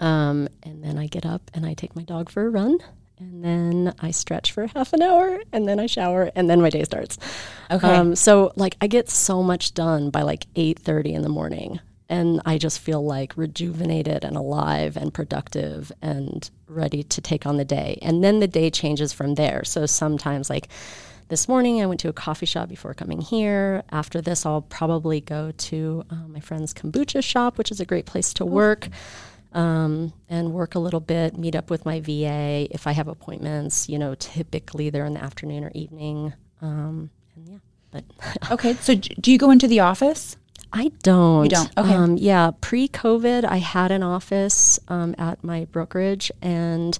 um, 0.00 0.48
and 0.62 0.82
then 0.82 0.98
I 0.98 1.06
get 1.06 1.26
up 1.26 1.50
and 1.54 1.66
I 1.66 1.74
take 1.74 1.94
my 1.94 2.02
dog 2.02 2.30
for 2.30 2.46
a 2.46 2.50
run, 2.50 2.78
and 3.18 3.44
then 3.44 3.94
I 4.00 4.10
stretch 4.10 4.52
for 4.52 4.66
half 4.74 4.92
an 4.92 5.02
hour, 5.02 5.40
and 5.52 5.68
then 5.68 5.78
I 5.78 5.86
shower, 5.86 6.30
and 6.34 6.48
then 6.48 6.60
my 6.60 6.70
day 6.70 6.84
starts. 6.84 7.18
Okay. 7.70 7.86
Um, 7.86 8.16
so 8.16 8.52
like 8.56 8.76
I 8.80 8.86
get 8.86 9.10
so 9.10 9.42
much 9.42 9.74
done 9.74 10.10
by 10.10 10.22
like 10.22 10.46
eight 10.56 10.78
thirty 10.78 11.12
in 11.12 11.22
the 11.22 11.28
morning, 11.28 11.80
and 12.08 12.40
I 12.44 12.58
just 12.58 12.78
feel 12.78 13.04
like 13.04 13.36
rejuvenated 13.36 14.24
and 14.24 14.36
alive 14.36 14.96
and 14.96 15.14
productive 15.14 15.90
and 16.02 16.50
ready 16.66 17.02
to 17.04 17.20
take 17.20 17.46
on 17.46 17.56
the 17.56 17.64
day. 17.64 17.98
And 18.02 18.22
then 18.22 18.40
the 18.40 18.48
day 18.48 18.70
changes 18.70 19.12
from 19.12 19.34
there. 19.34 19.64
So 19.64 19.86
sometimes 19.86 20.50
like 20.50 20.68
this 21.32 21.48
morning 21.48 21.80
I 21.80 21.86
went 21.86 21.98
to 22.00 22.10
a 22.10 22.12
coffee 22.12 22.44
shop 22.44 22.68
before 22.68 22.92
coming 22.92 23.22
here. 23.22 23.84
After 23.90 24.20
this, 24.20 24.44
I'll 24.44 24.60
probably 24.60 25.22
go 25.22 25.50
to 25.50 26.04
uh, 26.10 26.28
my 26.28 26.40
friend's 26.40 26.74
kombucha 26.74 27.24
shop, 27.24 27.56
which 27.56 27.70
is 27.70 27.80
a 27.80 27.86
great 27.86 28.04
place 28.04 28.34
to 28.34 28.44
work. 28.44 28.88
Um, 29.54 30.12
and 30.28 30.52
work 30.52 30.74
a 30.74 30.78
little 30.78 31.00
bit, 31.00 31.38
meet 31.38 31.54
up 31.54 31.70
with 31.70 31.86
my 31.86 32.00
VA 32.00 32.68
if 32.70 32.86
I 32.86 32.92
have 32.92 33.08
appointments. 33.08 33.88
You 33.88 33.98
know, 33.98 34.14
typically 34.14 34.90
they're 34.90 35.06
in 35.06 35.14
the 35.14 35.24
afternoon 35.24 35.64
or 35.64 35.70
evening. 35.74 36.34
Um, 36.60 37.08
and 37.34 37.48
yeah, 37.48 37.58
but 37.90 38.04
okay. 38.50 38.74
So 38.74 38.94
do 38.94 39.32
you 39.32 39.38
go 39.38 39.50
into 39.50 39.66
the 39.66 39.80
office? 39.80 40.36
I 40.70 40.92
don't. 41.02 41.44
You 41.44 41.50
don't? 41.50 41.78
Okay. 41.78 41.94
Um, 41.94 42.18
yeah, 42.18 42.50
pre 42.60 42.88
COVID, 42.88 43.44
I 43.44 43.56
had 43.56 43.90
an 43.90 44.02
office 44.02 44.78
um, 44.88 45.14
at 45.16 45.42
my 45.42 45.64
brokerage 45.66 46.30
and 46.42 46.98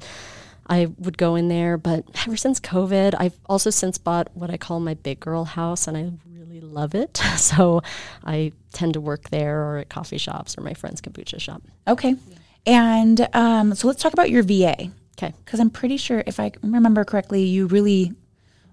I 0.73 0.87
would 0.99 1.19
go 1.19 1.35
in 1.35 1.49
there. 1.49 1.77
But 1.77 2.05
ever 2.27 2.37
since 2.37 2.59
COVID, 2.59 3.15
I've 3.19 3.39
also 3.47 3.69
since 3.69 3.99
bought 3.99 4.29
what 4.35 4.49
I 4.51 4.57
call 4.57 4.81
my 4.81 4.95
big 4.95 5.21
girl 5.21 5.45
house 5.45 5.87
and 5.87 5.97
I 5.97 6.11
really 6.35 6.61
love 6.61 6.95
it. 6.95 7.21
So 7.37 7.83
I 8.25 8.53
tend 8.73 8.95
to 8.95 9.01
work 9.01 9.29
there 9.31 9.61
or 9.63 9.79
at 9.79 9.89
coffee 9.91 10.17
shops 10.17 10.57
or 10.57 10.63
my 10.63 10.75
friend's 10.75 11.01
kombucha 11.03 11.39
shop. 11.41 11.63
Okay. 11.87 12.15
And 12.65 13.29
um, 13.35 13.75
so 13.75 13.87
let's 13.89 14.01
talk 14.03 14.13
about 14.15 14.31
your 14.31 14.43
VA 14.43 14.91
Okay. 15.19 15.35
because 15.45 15.61
I'm 15.61 15.71
pretty 15.71 15.97
sure 15.99 16.23
if 16.27 16.41
I 16.41 16.53
remember 16.63 17.05
correctly, 17.05 17.43
you 17.43 17.67
really 17.67 18.13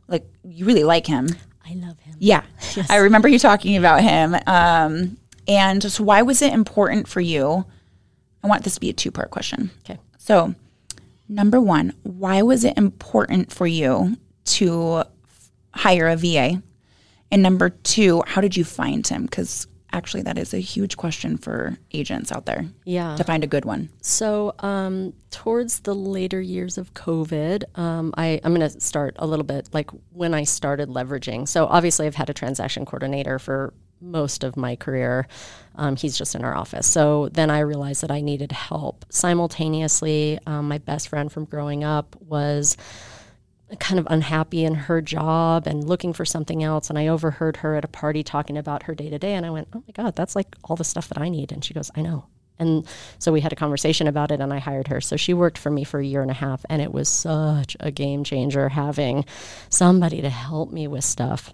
like 0.07 0.25
you 0.43 0.65
really 0.65 0.83
like 0.83 1.05
him. 1.05 1.27
I 1.65 1.73
love 1.73 1.99
him. 1.99 2.15
Yeah, 2.19 2.43
I 2.89 2.97
remember 2.97 3.27
you 3.27 3.39
talking 3.39 3.75
about 3.75 4.01
him. 4.01 4.35
Um, 4.47 5.17
and 5.47 5.83
so, 5.83 6.03
why 6.03 6.21
was 6.21 6.41
it 6.41 6.53
important 6.53 7.07
for 7.07 7.21
you? 7.21 7.65
I 8.43 8.47
want 8.47 8.63
this 8.63 8.75
to 8.75 8.79
be 8.79 8.89
a 8.89 8.93
two 8.93 9.11
part 9.11 9.31
question. 9.31 9.71
Okay. 9.83 9.99
So, 10.17 10.55
number 11.29 11.61
one, 11.61 11.93
why 12.03 12.41
was 12.41 12.63
it 12.65 12.77
important 12.77 13.51
for 13.53 13.67
you 13.67 14.17
to 14.45 14.97
f- 14.99 15.51
hire 15.73 16.07
a 16.09 16.15
VA? 16.17 16.61
And 17.31 17.43
number 17.43 17.69
two, 17.69 18.23
how 18.25 18.41
did 18.41 18.57
you 18.57 18.63
find 18.63 19.07
him? 19.07 19.23
Because 19.23 19.67
actually, 19.93 20.21
that 20.23 20.37
is 20.37 20.53
a 20.53 20.59
huge 20.59 20.97
question 20.97 21.37
for 21.37 21.77
agents 21.93 22.31
out 22.31 22.45
there 22.45 22.65
Yeah. 22.85 23.15
to 23.15 23.23
find 23.23 23.43
a 23.43 23.47
good 23.47 23.65
one. 23.65 23.89
So, 24.01 24.53
um, 24.59 25.13
towards 25.31 25.79
the 25.81 25.95
later 25.95 26.41
years 26.41 26.77
of 26.77 26.93
COVID, 26.93 27.63
um, 27.77 28.13
I, 28.17 28.39
I'm 28.43 28.53
going 28.53 28.67
to 28.69 28.79
start 28.81 29.15
a 29.19 29.25
little 29.27 29.45
bit 29.45 29.69
like 29.73 29.89
when 30.11 30.33
I 30.33 30.43
started 30.43 30.89
leveraging. 30.89 31.47
So, 31.47 31.65
obviously, 31.67 32.05
I've 32.07 32.15
had 32.15 32.29
a 32.29 32.33
transaction 32.33 32.85
coordinator 32.85 33.39
for 33.39 33.73
most 34.01 34.43
of 34.43 34.57
my 34.57 34.75
career. 34.75 35.27
Um, 35.75 35.95
he's 35.95 36.17
just 36.17 36.35
in 36.35 36.43
our 36.43 36.55
office. 36.55 36.87
So, 36.87 37.29
then 37.29 37.49
I 37.49 37.59
realized 37.59 38.01
that 38.03 38.11
I 38.11 38.21
needed 38.21 38.51
help. 38.51 39.05
Simultaneously, 39.09 40.39
um, 40.45 40.67
my 40.67 40.77
best 40.77 41.07
friend 41.07 41.31
from 41.31 41.45
growing 41.45 41.83
up 41.83 42.15
was 42.19 42.77
kind 43.77 43.99
of 43.99 44.07
unhappy 44.09 44.65
in 44.65 44.73
her 44.73 45.01
job 45.01 45.67
and 45.67 45.83
looking 45.83 46.13
for 46.13 46.25
something 46.25 46.63
else. 46.63 46.89
And 46.89 46.97
I 46.97 47.07
overheard 47.07 47.57
her 47.57 47.75
at 47.75 47.85
a 47.85 47.89
party 47.89 48.23
talking 48.23 48.57
about 48.57 48.83
her 48.83 48.95
day 48.95 49.09
to 49.09 49.19
day. 49.19 49.33
And 49.33 49.45
I 49.45 49.51
went, 49.51 49.67
Oh 49.73 49.83
my 49.85 49.93
God, 49.93 50.15
that's 50.15 50.35
like 50.35 50.55
all 50.63 50.75
the 50.75 50.83
stuff 50.83 51.07
that 51.09 51.21
I 51.21 51.29
need. 51.29 51.51
And 51.51 51.63
she 51.63 51.73
goes, 51.73 51.91
I 51.95 52.01
know. 52.01 52.25
And 52.57 52.85
so 53.19 53.31
we 53.31 53.41
had 53.41 53.53
a 53.53 53.55
conversation 53.55 54.07
about 54.07 54.31
it 54.31 54.41
and 54.41 54.51
I 54.51 54.59
hired 54.59 54.89
her. 54.89 54.99
So 54.99 55.15
she 55.15 55.33
worked 55.33 55.57
for 55.57 55.69
me 55.69 55.83
for 55.83 55.99
a 55.99 56.05
year 56.05 56.21
and 56.21 56.31
a 56.31 56.35
half. 56.35 56.65
And 56.69 56.81
it 56.81 56.91
was 56.91 57.07
such 57.07 57.77
a 57.79 57.91
game 57.91 58.23
changer 58.23 58.69
having 58.69 59.25
somebody 59.69 60.21
to 60.21 60.29
help 60.29 60.71
me 60.71 60.87
with 60.87 61.05
stuff. 61.05 61.53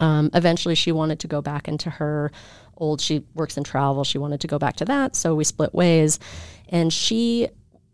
Um, 0.00 0.30
eventually, 0.34 0.74
she 0.74 0.92
wanted 0.92 1.20
to 1.20 1.28
go 1.28 1.40
back 1.40 1.68
into 1.68 1.90
her 1.90 2.32
old, 2.76 3.00
she 3.00 3.24
works 3.34 3.56
in 3.56 3.64
travel. 3.64 4.04
She 4.04 4.18
wanted 4.18 4.40
to 4.40 4.46
go 4.46 4.58
back 4.58 4.76
to 4.76 4.84
that. 4.86 5.14
So 5.14 5.34
we 5.34 5.44
split 5.44 5.74
ways. 5.74 6.18
And 6.70 6.92
she, 6.92 7.48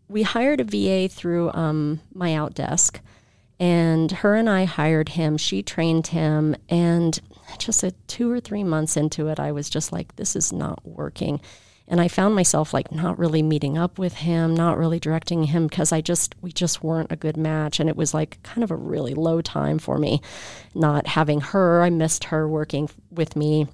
we 0.08 0.22
hired 0.22 0.60
a 0.60 0.64
VA 0.64 1.12
through 1.12 1.52
um, 1.52 2.00
MyOutDesk 2.14 3.00
and 3.58 4.10
her 4.12 4.34
and 4.34 4.48
I 4.50 4.64
hired 4.64 5.10
him. 5.10 5.36
She 5.36 5.62
trained 5.62 6.08
him, 6.08 6.56
and 6.68 7.18
just 7.58 7.82
a 7.82 7.92
two 8.06 8.30
or 8.30 8.40
three 8.40 8.64
months 8.64 8.96
into 8.96 9.28
it, 9.28 9.40
I 9.40 9.52
was 9.52 9.70
just 9.70 9.92
like, 9.92 10.16
"This 10.16 10.36
is 10.36 10.52
not 10.52 10.86
working." 10.86 11.40
And 11.88 12.00
I 12.00 12.08
found 12.08 12.34
myself 12.34 12.74
like 12.74 12.90
not 12.90 13.18
really 13.18 13.42
meeting 13.42 13.78
up 13.78 13.98
with 13.98 14.14
him, 14.14 14.54
not 14.54 14.76
really 14.76 14.98
directing 14.98 15.44
him 15.44 15.68
because 15.68 15.92
I 15.92 16.00
just 16.00 16.34
we 16.42 16.50
just 16.50 16.82
weren't 16.82 17.12
a 17.12 17.16
good 17.16 17.36
match, 17.36 17.78
and 17.78 17.88
it 17.88 17.96
was 17.96 18.12
like 18.12 18.42
kind 18.42 18.64
of 18.64 18.70
a 18.70 18.76
really 18.76 19.14
low 19.14 19.40
time 19.40 19.78
for 19.78 19.96
me, 19.98 20.20
not 20.74 21.06
having 21.06 21.40
her. 21.40 21.82
I 21.82 21.90
missed 21.90 22.24
her 22.24 22.48
working 22.48 22.90
with 23.10 23.36
me, 23.36 23.68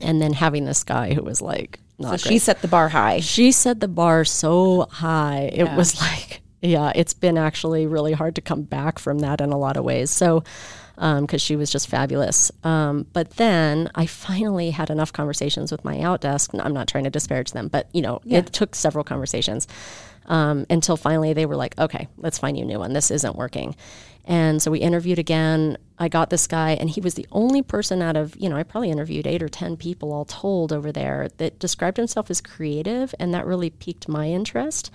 and 0.00 0.20
then 0.20 0.32
having 0.32 0.64
this 0.64 0.82
guy 0.82 1.14
who 1.14 1.22
was 1.22 1.40
like 1.40 1.78
not 1.98 2.18
So 2.20 2.24
great 2.24 2.32
she 2.32 2.38
set 2.38 2.60
the 2.62 2.68
bar 2.68 2.88
high. 2.88 3.20
she 3.20 3.52
set 3.52 3.80
the 3.80 3.88
bar 3.88 4.24
so 4.24 4.86
high. 4.90 5.50
It 5.52 5.70
was 5.76 6.00
like, 6.00 6.40
yeah, 6.60 6.92
it's 6.94 7.14
been 7.14 7.38
actually 7.38 7.86
really 7.86 8.12
hard 8.12 8.34
to 8.36 8.40
come 8.40 8.62
back 8.62 8.98
from 8.98 9.20
that 9.20 9.40
in 9.40 9.50
a 9.50 9.58
lot 9.58 9.76
of 9.76 9.84
ways. 9.84 10.10
So, 10.10 10.42
because 10.96 11.42
she 11.42 11.56
was 11.56 11.70
just 11.70 11.88
fabulous. 11.88 12.52
Um, 12.62 13.06
but 13.12 13.30
then 13.32 13.90
I 13.94 14.06
finally 14.06 14.70
had 14.70 14.90
enough 14.90 15.12
conversations 15.12 15.72
with 15.72 15.82
MyOutDesk. 15.82 16.52
and 16.52 16.62
I'm 16.62 16.74
not 16.74 16.88
trying 16.88 17.04
to 17.04 17.10
disparage 17.10 17.52
them, 17.52 17.68
but 17.68 17.88
you 17.92 18.02
know, 18.02 18.20
it 18.24 18.52
took 18.52 18.74
several 18.74 19.04
conversations 19.04 19.66
um, 20.26 20.66
until 20.70 20.96
finally 20.96 21.32
they 21.32 21.46
were 21.46 21.56
like, 21.56 21.78
okay, 21.78 22.08
let's 22.16 22.38
find 22.38 22.56
you 22.56 22.64
a 22.64 22.66
new 22.66 22.78
one. 22.78 22.92
This 22.92 23.10
isn't 23.10 23.36
working. 23.36 23.76
And 24.26 24.62
so 24.62 24.70
we 24.70 24.78
interviewed 24.78 25.18
again. 25.18 25.76
I 25.98 26.08
got 26.08 26.30
this 26.30 26.46
guy, 26.46 26.72
and 26.72 26.88
he 26.88 27.00
was 27.00 27.14
the 27.14 27.26
only 27.30 27.60
person 27.60 28.00
out 28.00 28.16
of, 28.16 28.34
you 28.36 28.48
know, 28.48 28.56
I 28.56 28.62
probably 28.62 28.90
interviewed 28.90 29.26
eight 29.26 29.42
or 29.42 29.48
10 29.48 29.76
people 29.76 30.12
all 30.12 30.24
told 30.24 30.72
over 30.72 30.90
there 30.90 31.28
that 31.36 31.58
described 31.58 31.98
himself 31.98 32.30
as 32.30 32.40
creative, 32.40 33.14
and 33.20 33.34
that 33.34 33.46
really 33.46 33.70
piqued 33.70 34.08
my 34.08 34.28
interest. 34.28 34.90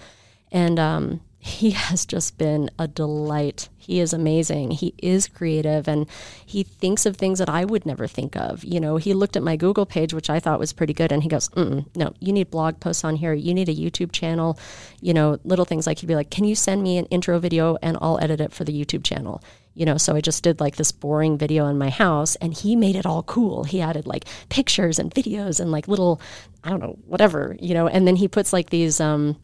And 0.52 0.80
um, 0.80 1.22
he 1.40 1.72
has 1.88 2.06
just 2.06 2.38
been 2.38 2.70
a 2.78 2.88
delight. 2.88 3.70
He 3.78 4.00
is 4.00 4.14
amazing. 4.14 4.72
He 4.72 4.94
is 5.00 5.28
creative 5.28 5.88
and 5.88 6.08
he 6.46 6.64
thinks 6.64 7.06
of 7.06 7.18
things 7.18 7.40
that 7.40 7.50
I 7.50 7.66
would 7.66 7.86
never 7.86 8.08
think 8.08 8.36
of. 8.36 8.64
You 8.64 8.80
know, 8.80 8.98
he 8.98 9.14
looked 9.14 9.36
at 9.36 9.42
my 9.42 9.56
Google 9.56 9.86
page, 9.86 10.14
which 10.14 10.30
I 10.30 10.40
thought 10.40 10.60
was 10.60 10.74
pretty 10.74 10.94
good, 10.94 11.12
and 11.12 11.24
he 11.24 11.30
goes, 11.30 11.50
No, 11.56 12.14
you 12.20 12.34
need 12.34 12.52
blog 12.52 12.80
posts 12.80 13.04
on 13.04 13.16
here. 13.16 13.34
You 13.34 13.54
need 13.54 13.70
a 13.70 13.76
YouTube 13.76 14.12
channel. 14.12 14.60
You 15.02 15.14
know, 15.14 15.40
little 15.44 15.66
things 15.66 15.88
like 15.88 16.00
he'd 16.00 16.08
be 16.08 16.16
like, 16.16 16.30
Can 16.30 16.44
you 16.44 16.56
send 16.56 16.84
me 16.84 16.98
an 16.98 17.06
intro 17.06 17.40
video 17.40 17.78
and 17.82 17.98
I'll 18.02 18.20
edit 18.20 18.42
it 18.42 18.54
for 18.54 18.64
the 18.64 18.74
YouTube 18.74 19.04
channel? 19.04 19.42
You 19.74 19.86
know, 19.86 19.98
so 19.98 20.16
I 20.16 20.22
just 20.22 20.44
did 20.44 20.60
like 20.60 20.76
this 20.76 20.92
boring 20.92 21.38
video 21.38 21.68
in 21.68 21.78
my 21.78 21.90
house 21.90 22.36
and 22.38 22.54
he 22.54 22.76
made 22.76 22.98
it 22.98 23.06
all 23.06 23.24
cool. 23.24 23.64
He 23.64 23.80
added 23.80 24.06
like 24.06 24.26
pictures 24.50 25.00
and 25.00 25.14
videos 25.14 25.62
and 25.62 25.72
like 25.72 25.88
little, 25.88 26.20
I 26.66 26.70
don't 26.70 26.82
know, 26.82 27.00
whatever, 27.06 27.56
you 27.62 27.74
know, 27.74 27.88
and 27.88 28.06
then 28.06 28.18
he 28.18 28.28
puts 28.28 28.52
like 28.52 28.72
these, 28.72 29.00
um, 29.00 29.38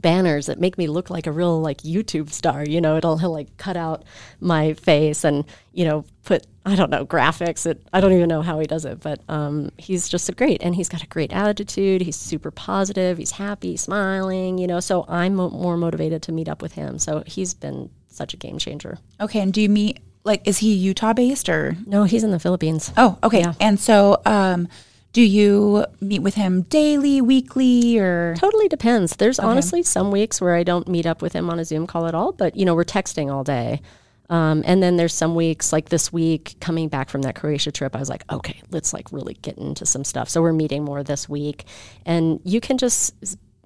banners 0.00 0.46
that 0.46 0.60
make 0.60 0.78
me 0.78 0.86
look 0.86 1.10
like 1.10 1.26
a 1.26 1.32
real 1.32 1.60
like 1.60 1.78
YouTube 1.78 2.30
star. 2.30 2.64
You 2.64 2.80
know, 2.80 2.96
it'll 2.96 3.18
he'll 3.18 3.32
like 3.32 3.56
cut 3.56 3.76
out 3.76 4.04
my 4.40 4.74
face 4.74 5.24
and 5.24 5.44
you 5.72 5.84
know 5.84 6.04
put 6.24 6.46
I 6.66 6.76
don't 6.76 6.90
know 6.90 7.04
graphics. 7.04 7.66
It, 7.66 7.86
I 7.92 8.00
don't 8.00 8.12
even 8.12 8.28
know 8.28 8.42
how 8.42 8.58
he 8.58 8.66
does 8.66 8.84
it, 8.84 9.00
but 9.00 9.20
um, 9.28 9.70
he's 9.76 10.08
just 10.08 10.28
a 10.28 10.32
great 10.32 10.62
and 10.62 10.74
he's 10.74 10.88
got 10.88 11.02
a 11.02 11.06
great 11.06 11.32
attitude. 11.32 12.00
He's 12.00 12.16
super 12.16 12.50
positive. 12.50 13.18
He's 13.18 13.32
happy, 13.32 13.76
smiling. 13.76 14.58
You 14.58 14.66
know, 14.66 14.80
so 14.80 15.04
I'm 15.08 15.34
mo- 15.34 15.50
more 15.50 15.76
motivated 15.76 16.22
to 16.22 16.32
meet 16.32 16.48
up 16.48 16.62
with 16.62 16.72
him. 16.72 16.98
So 16.98 17.22
he's 17.26 17.54
been 17.54 17.90
such 18.08 18.32
a 18.34 18.36
game 18.36 18.58
changer. 18.58 18.98
Okay, 19.20 19.40
and 19.40 19.52
do 19.52 19.60
you 19.60 19.68
meet 19.68 20.00
like 20.24 20.46
is 20.48 20.58
he 20.58 20.74
Utah 20.74 21.12
based 21.12 21.48
or? 21.48 21.76
No, 21.86 22.04
he's 22.04 22.24
in 22.24 22.30
the 22.30 22.40
Philippines. 22.40 22.92
Oh, 22.96 23.18
okay. 23.22 23.40
Yeah. 23.40 23.54
And 23.60 23.78
so, 23.78 24.20
um, 24.24 24.68
Do 25.14 25.22
you 25.22 25.86
meet 26.00 26.22
with 26.22 26.34
him 26.34 26.62
daily, 26.62 27.20
weekly, 27.20 27.96
or 28.00 28.34
Totally 28.36 28.66
depends. 28.66 29.14
There's 29.14 29.38
honestly 29.38 29.84
some 29.84 30.10
weeks 30.10 30.40
where 30.40 30.56
I 30.56 30.64
don't 30.64 30.88
meet 30.88 31.06
up 31.06 31.22
with 31.22 31.32
him 31.32 31.48
on 31.48 31.60
a 31.60 31.64
Zoom 31.64 31.86
call 31.86 32.06
at 32.08 32.16
all, 32.16 32.32
but 32.32 32.56
you 32.56 32.64
know, 32.64 32.74
we're 32.74 32.82
texting 32.82 33.32
all 33.32 33.44
day. 33.44 33.80
Um, 34.28 34.64
and 34.66 34.82
then 34.82 34.96
there's 34.96 35.14
some 35.14 35.36
weeks 35.36 35.72
like 35.72 35.90
this 35.90 36.12
week 36.12 36.56
coming 36.60 36.88
back 36.88 37.10
from 37.10 37.22
that 37.22 37.36
Croatia 37.36 37.70
trip, 37.70 37.94
I 37.94 38.00
was 38.00 38.08
like, 38.08 38.24
okay, 38.32 38.60
let's 38.70 38.92
like 38.92 39.12
really 39.12 39.34
get 39.34 39.56
into 39.56 39.86
some 39.86 40.02
stuff. 40.02 40.28
So 40.28 40.42
we're 40.42 40.52
meeting 40.52 40.82
more 40.82 41.04
this 41.04 41.28
week 41.28 41.64
and 42.04 42.40
you 42.42 42.60
can 42.60 42.76
just, 42.76 43.14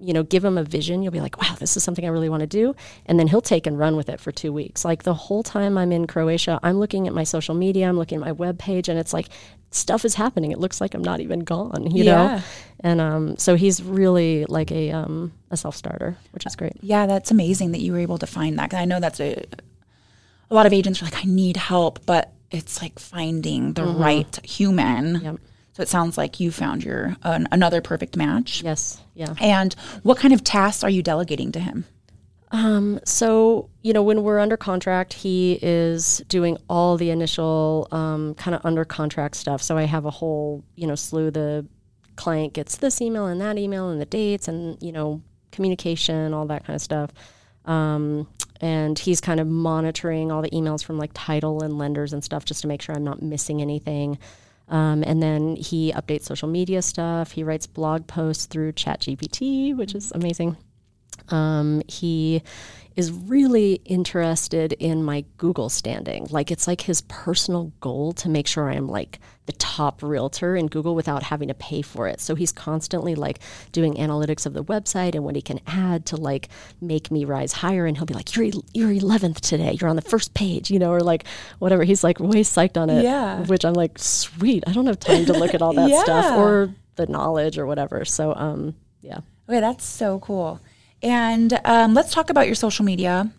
you 0.01 0.13
know, 0.13 0.23
give 0.23 0.43
him 0.45 0.57
a 0.57 0.63
vision. 0.63 1.01
You'll 1.03 1.11
be 1.11 1.21
like, 1.21 1.41
wow, 1.41 1.55
this 1.59 1.75
is 1.77 1.83
something 1.83 2.05
I 2.05 2.09
really 2.09 2.29
want 2.29 2.41
to 2.41 2.47
do. 2.47 2.75
And 3.05 3.19
then 3.19 3.27
he'll 3.27 3.41
take 3.41 3.67
and 3.67 3.77
run 3.77 3.95
with 3.95 4.09
it 4.09 4.19
for 4.19 4.31
two 4.31 4.51
weeks. 4.53 4.83
Like 4.85 5.03
the 5.03 5.13
whole 5.13 5.43
time 5.43 5.77
I'm 5.77 5.91
in 5.91 6.07
Croatia, 6.07 6.59
I'm 6.63 6.79
looking 6.79 7.07
at 7.07 7.13
my 7.13 7.23
social 7.23 7.55
media, 7.55 7.87
I'm 7.89 7.97
looking 7.97 8.17
at 8.17 8.21
my 8.25 8.31
web 8.31 8.57
page 8.59 8.89
and 8.89 8.97
it's 8.99 9.13
like 9.13 9.27
stuff 9.71 10.03
is 10.05 10.15
happening. 10.15 10.51
It 10.51 10.59
looks 10.59 10.81
like 10.81 10.93
I'm 10.93 11.03
not 11.03 11.19
even 11.19 11.41
gone, 11.41 11.91
you 11.95 12.03
Yeah. 12.03 12.15
know? 12.15 12.41
And 12.81 13.01
um, 13.01 13.37
so 13.37 13.55
he's 13.55 13.83
really 13.83 14.45
like 14.45 14.71
a 14.71 14.91
um, 14.91 15.33
a 15.51 15.57
self 15.57 15.75
starter, 15.75 16.17
which 16.31 16.45
is 16.45 16.55
great. 16.55 16.77
Yeah, 16.81 17.05
that's 17.07 17.29
amazing 17.29 17.71
that 17.73 17.81
you 17.81 17.91
were 17.93 17.99
able 17.99 18.17
to 18.19 18.27
find 18.27 18.57
that. 18.57 18.73
I 18.73 18.85
know 18.85 18.99
that's 18.99 19.19
a 19.19 19.43
a 20.51 20.55
lot 20.55 20.65
of 20.65 20.73
agents 20.73 21.01
are 21.01 21.05
like, 21.05 21.17
I 21.17 21.23
need 21.27 21.57
help, 21.57 22.05
but 22.05 22.31
it's 22.51 22.81
like 22.81 22.97
finding 22.97 23.73
the 23.73 23.83
right 23.83 24.39
human. 24.43 25.21
Yep. 25.21 25.35
So 25.79 25.83
it 25.83 25.87
sounds 25.87 26.17
like 26.17 26.41
you 26.41 26.51
found 26.51 26.83
your 26.83 27.15
an, 27.23 27.47
another 27.53 27.79
perfect 27.79 28.17
match. 28.17 28.61
Yes, 28.63 28.99
yeah. 29.15 29.33
And 29.39 29.73
what 30.03 30.17
kind 30.17 30.33
of 30.33 30.43
tasks 30.43 30.83
are 30.83 30.89
you 30.89 31.01
delegating 31.01 31.53
to 31.53 31.59
him? 31.61 31.85
So 33.05 33.69
you 33.81 33.93
know, 33.93 34.03
when 34.03 34.23
we're 34.23 34.39
under 34.39 34.57
contract, 34.57 35.13
he 35.13 35.57
is 35.61 36.21
doing 36.27 36.57
all 36.69 36.97
the 36.97 37.11
initial 37.11 37.87
um, 37.91 38.35
kind 38.35 38.55
of 38.55 38.65
under 38.65 38.83
contract 38.83 39.37
stuff. 39.37 39.61
So 39.61 39.77
I 39.77 39.83
have 39.83 40.03
a 40.03 40.09
whole 40.09 40.65
you 40.75 40.85
know 40.85 40.95
slew. 40.95 41.31
The 41.31 41.65
client 42.17 42.51
gets 42.51 42.75
this 42.75 43.01
email 43.01 43.27
and 43.27 43.39
that 43.39 43.57
email 43.57 43.89
and 43.89 44.01
the 44.01 44.05
dates 44.05 44.49
and 44.49 44.77
you 44.83 44.91
know 44.91 45.21
communication, 45.53 46.33
all 46.33 46.45
that 46.47 46.65
kind 46.65 46.75
of 46.75 46.81
stuff. 46.81 47.11
Um, 47.63 48.27
and 48.59 48.99
he's 48.99 49.21
kind 49.21 49.39
of 49.39 49.47
monitoring 49.47 50.29
all 50.29 50.41
the 50.41 50.49
emails 50.49 50.83
from 50.83 50.97
like 50.97 51.11
title 51.13 51.63
and 51.63 51.77
lenders 51.77 52.11
and 52.11 52.21
stuff 52.21 52.43
just 52.43 52.63
to 52.63 52.67
make 52.67 52.81
sure 52.81 52.95
I'm 52.95 53.05
not 53.05 53.21
missing 53.21 53.61
anything. 53.61 54.19
Um, 54.69 55.03
and 55.05 55.21
then 55.21 55.55
he 55.55 55.91
updates 55.93 56.23
social 56.23 56.47
media 56.47 56.81
stuff. 56.81 57.31
He 57.31 57.43
writes 57.43 57.67
blog 57.67 58.07
posts 58.07 58.45
through 58.45 58.73
ChatGPT, 58.73 59.75
which 59.75 59.95
is 59.95 60.11
amazing. 60.13 60.57
Um, 61.31 61.81
he 61.87 62.41
is 62.95 63.11
really 63.11 63.75
interested 63.85 64.73
in 64.73 65.03
my 65.03 65.23
Google 65.37 65.69
standing. 65.69 66.27
Like 66.31 66.51
it's 66.51 66.67
like 66.67 66.81
his 66.81 67.01
personal 67.01 67.71
goal 67.79 68.11
to 68.13 68.27
make 68.27 68.45
sure 68.45 68.69
I'm 68.69 68.87
like 68.87 69.19
the 69.45 69.53
top 69.53 70.03
realtor 70.03 70.55
in 70.55 70.67
Google 70.67 70.95
without 70.95 71.23
having 71.23 71.47
to 71.47 71.53
pay 71.53 71.81
for 71.81 72.07
it. 72.07 72.19
So 72.19 72.35
he's 72.35 72.51
constantly 72.51 73.15
like 73.15 73.39
doing 73.71 73.93
analytics 73.93 74.45
of 74.45 74.53
the 74.53 74.63
website 74.65 75.15
and 75.15 75.23
what 75.23 75.35
he 75.35 75.41
can 75.41 75.59
add 75.65 76.05
to 76.07 76.17
like 76.17 76.49
make 76.81 77.09
me 77.09 77.23
rise 77.23 77.53
higher. 77.53 77.85
And 77.85 77.95
he'll 77.95 78.05
be 78.05 78.13
like, 78.13 78.35
"You're 78.35 78.49
you're 78.73 78.89
11th 78.89 79.39
today. 79.39 79.77
You're 79.79 79.89
on 79.89 79.95
the 79.95 80.01
first 80.01 80.33
page," 80.33 80.69
you 80.69 80.77
know, 80.79 80.91
or 80.91 80.99
like 80.99 81.23
whatever. 81.59 81.83
He's 81.85 82.03
like 82.03 82.19
way 82.19 82.41
psyched 82.43 82.75
on 82.75 82.89
it. 82.89 83.03
Yeah. 83.03 83.43
Which 83.45 83.63
I'm 83.63 83.75
like, 83.75 83.97
sweet. 83.97 84.63
I 84.67 84.73
don't 84.73 84.87
have 84.87 84.99
time 84.99 85.25
to 85.25 85.33
look 85.33 85.53
at 85.53 85.61
all 85.61 85.73
that 85.73 85.89
Yeah. 85.95 86.03
stuff 86.03 86.37
or 86.37 86.73
the 86.97 87.07
knowledge 87.07 87.57
or 87.57 87.65
whatever. 87.65 88.03
So 88.03 88.33
um, 88.35 88.75
yeah. 89.01 89.19
Okay, 89.47 89.61
that's 89.61 89.85
so 89.85 90.19
cool. 90.19 90.59
And 91.01 91.59
um, 91.65 91.93
let's 91.93 92.13
talk 92.13 92.29
about 92.29 92.45
your 92.45 92.55
social 92.55 92.85
media. 92.85 93.31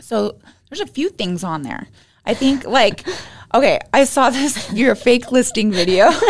So 0.00 0.38
there's 0.68 0.80
a 0.80 0.86
few 0.86 1.08
things 1.08 1.42
on 1.44 1.62
there. 1.62 1.88
I 2.26 2.34
think 2.34 2.64
like, 2.64 3.06
okay, 3.54 3.80
I 3.92 4.04
saw 4.04 4.30
this 4.30 4.72
your 4.72 4.94
fake 4.94 5.32
listing 5.32 5.72
video. 5.72 6.10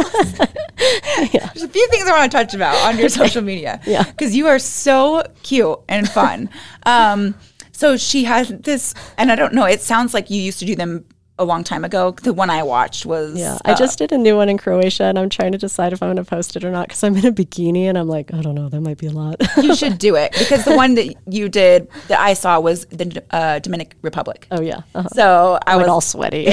There's 1.23 1.63
a 1.63 1.69
few 1.69 1.87
things 1.89 2.07
I 2.09 2.13
want 2.13 2.33
to 2.33 2.37
touch 2.39 2.55
about 2.55 2.75
on 2.89 2.99
your 2.99 3.09
social 3.09 3.43
media. 3.43 3.81
Yeah. 3.87 4.03
because 4.03 4.35
you 4.35 4.49
are 4.49 4.59
so 4.59 5.23
cute 5.43 5.79
and 5.89 6.09
fun. 6.09 6.51
um, 6.85 7.35
so 7.73 7.97
she 7.97 8.25
has 8.25 8.49
this, 8.49 8.95
and 9.19 9.33
I 9.33 9.35
don't 9.37 9.55
know. 9.55 9.65
It 9.65 9.81
sounds 9.81 10.15
like 10.15 10.31
you 10.31 10.41
used 10.41 10.61
to 10.61 10.65
do 10.65 10.77
them 10.77 11.05
a 11.43 11.45
long 11.45 11.65
time 11.65 11.85
ago. 11.85 12.13
The 12.13 12.33
one 12.33 12.49
I 12.51 12.63
watched 12.63 13.05
was 13.05 13.37
Yeah, 13.39 13.59
I 13.65 13.73
uh, 13.73 13.77
just 13.77 13.99
did 13.99 14.13
a 14.13 14.19
new 14.19 14.37
one 14.37 14.49
in 14.49 14.57
Croatia, 14.59 15.05
and 15.05 15.19
I'm 15.19 15.29
trying 15.29 15.53
to 15.53 15.59
decide 15.59 15.93
if 15.93 16.03
I'm 16.03 16.09
going 16.15 16.25
to 16.25 16.29
post 16.29 16.57
it 16.57 16.65
or 16.65 16.71
not 16.71 16.89
because 16.89 17.03
I'm 17.05 17.17
in 17.17 17.27
a 17.27 17.33
bikini, 17.33 17.85
and 17.85 17.99
I'm 17.99 18.09
like, 18.09 18.33
I 18.33 18.41
don't 18.41 18.55
know, 18.55 18.69
that 18.69 18.81
might 18.81 18.99
be 18.99 19.07
a 19.09 19.11
lot. 19.13 19.37
you 19.63 19.75
should 19.83 19.99
do 19.99 20.15
it 20.17 20.33
because 20.39 20.65
the 20.65 20.77
one 20.77 20.95
that 20.95 21.15
you 21.27 21.49
did 21.49 21.89
that 22.09 22.21
I 22.21 22.35
saw 22.35 22.61
was 22.61 22.87
the 22.87 23.23
uh, 23.31 23.59
Dominican 23.59 23.99
Republic. 24.03 24.47
oh 24.51 24.61
yeah, 24.63 24.83
uh-huh. 24.95 25.09
So 25.15 25.59
I 25.67 25.73
I 25.73 25.77
was 25.77 25.83
was 25.85 25.91
all 25.91 26.01
sweaty. 26.01 26.47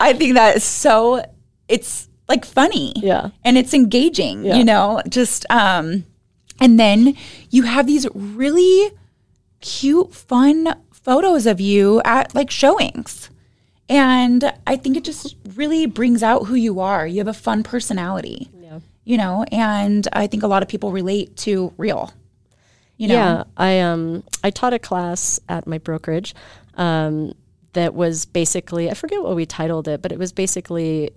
I 0.00 0.14
think 0.16 0.34
that 0.34 0.56
is 0.56 0.64
so 0.64 1.24
it's 1.68 2.08
like 2.28 2.44
funny. 2.44 2.92
Yeah. 2.96 3.30
And 3.44 3.56
it's 3.58 3.74
engaging, 3.74 4.44
Yeah. 4.44 4.56
you 4.56 4.64
know, 4.64 5.00
just 5.08 5.46
um 5.50 6.04
and 6.60 6.78
then 6.78 7.16
you 7.50 7.64
have 7.64 7.86
these 7.86 8.06
really 8.14 8.92
cute 9.60 10.14
fun 10.14 10.74
photos 10.92 11.46
of 11.46 11.60
you 11.60 12.00
at 12.04 12.34
like 12.34 12.50
showings. 12.50 13.30
And 13.88 14.52
I 14.66 14.76
think 14.76 14.96
it 14.96 15.04
just 15.04 15.36
really 15.54 15.86
brings 15.86 16.22
out 16.22 16.46
who 16.46 16.54
you 16.54 16.80
are. 16.80 17.06
You 17.06 17.18
have 17.18 17.28
a 17.28 17.34
fun 17.34 17.62
personality. 17.62 18.48
Yeah. 18.58 18.80
You 19.04 19.18
know, 19.18 19.44
and 19.52 20.08
I 20.12 20.26
think 20.26 20.42
a 20.42 20.46
lot 20.46 20.62
of 20.62 20.68
people 20.68 20.90
relate 20.90 21.36
to 21.38 21.72
real. 21.76 22.12
You 22.96 23.08
know. 23.08 23.14
Yeah, 23.14 23.44
I 23.56 23.80
um 23.80 24.22
I 24.42 24.50
taught 24.50 24.72
a 24.72 24.78
class 24.78 25.40
at 25.48 25.66
my 25.66 25.78
brokerage 25.78 26.34
um, 26.76 27.34
that 27.72 27.94
was 27.94 28.24
basically 28.24 28.90
I 28.90 28.94
forget 28.94 29.22
what 29.22 29.36
we 29.36 29.46
titled 29.46 29.88
it, 29.88 30.00
but 30.00 30.12
it 30.12 30.18
was 30.18 30.32
basically 30.32 31.10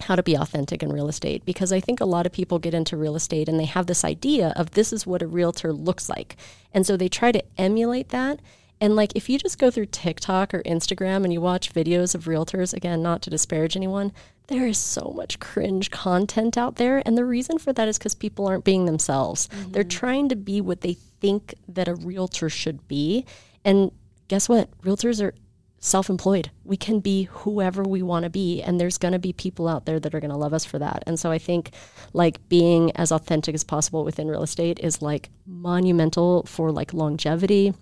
how 0.00 0.16
to 0.16 0.22
be 0.22 0.34
authentic 0.34 0.82
in 0.82 0.92
real 0.92 1.08
estate 1.08 1.44
because 1.44 1.72
I 1.72 1.80
think 1.80 2.00
a 2.00 2.04
lot 2.04 2.26
of 2.26 2.32
people 2.32 2.58
get 2.58 2.74
into 2.74 2.96
real 2.96 3.14
estate 3.14 3.48
and 3.48 3.58
they 3.58 3.66
have 3.66 3.86
this 3.86 4.04
idea 4.04 4.52
of 4.56 4.72
this 4.72 4.92
is 4.92 5.06
what 5.06 5.22
a 5.22 5.26
realtor 5.26 5.72
looks 5.72 6.08
like. 6.08 6.36
And 6.74 6.84
so 6.86 6.96
they 6.96 7.08
try 7.08 7.30
to 7.30 7.42
emulate 7.56 8.08
that. 8.08 8.40
And 8.82 8.96
like 8.96 9.12
if 9.14 9.30
you 9.30 9.38
just 9.38 9.60
go 9.60 9.70
through 9.70 9.86
TikTok 9.86 10.52
or 10.52 10.60
Instagram 10.64 11.22
and 11.22 11.32
you 11.32 11.40
watch 11.40 11.72
videos 11.72 12.16
of 12.16 12.24
realtors, 12.24 12.74
again, 12.74 13.00
not 13.00 13.22
to 13.22 13.30
disparage 13.30 13.76
anyone, 13.76 14.12
there 14.48 14.66
is 14.66 14.76
so 14.76 15.12
much 15.14 15.38
cringe 15.38 15.92
content 15.92 16.58
out 16.58 16.74
there. 16.74 17.00
And 17.06 17.16
the 17.16 17.24
reason 17.24 17.58
for 17.58 17.72
that 17.72 17.86
is 17.86 17.96
because 17.96 18.16
people 18.16 18.48
aren't 18.48 18.64
being 18.64 18.86
themselves. 18.86 19.48
They're 19.68 19.84
mm-hmm. 19.84 19.88
trying 19.88 20.28
to 20.30 20.36
be 20.36 20.60
what 20.60 20.80
they 20.80 20.94
think 20.94 21.54
that 21.68 21.86
a 21.86 21.94
realtor 21.94 22.50
should 22.50 22.88
be. 22.88 23.24
And 23.64 23.92
guess 24.26 24.48
what? 24.48 24.68
Realtors 24.80 25.22
are 25.22 25.32
self 25.78 26.10
employed. 26.10 26.50
We 26.64 26.76
can 26.76 26.98
be 26.98 27.28
whoever 27.30 27.84
we 27.84 28.02
want 28.02 28.24
to 28.24 28.30
be. 28.30 28.62
And 28.62 28.80
there's 28.80 28.98
going 28.98 29.12
to 29.12 29.20
be 29.20 29.32
people 29.32 29.68
out 29.68 29.86
there 29.86 30.00
that 30.00 30.12
are 30.12 30.20
going 30.20 30.32
to 30.32 30.36
love 30.36 30.52
us 30.52 30.64
for 30.64 30.80
that. 30.80 31.04
And 31.06 31.20
so 31.20 31.30
I 31.30 31.38
think 31.38 31.70
like 32.14 32.48
being 32.48 32.90
as 32.96 33.12
authentic 33.12 33.54
as 33.54 33.62
possible 33.62 34.02
within 34.02 34.26
real 34.26 34.42
estate 34.42 34.80
is 34.80 35.00
like 35.00 35.30
monumental 35.46 36.42
for 36.46 36.72
like 36.72 36.92
longevity, 36.92 37.74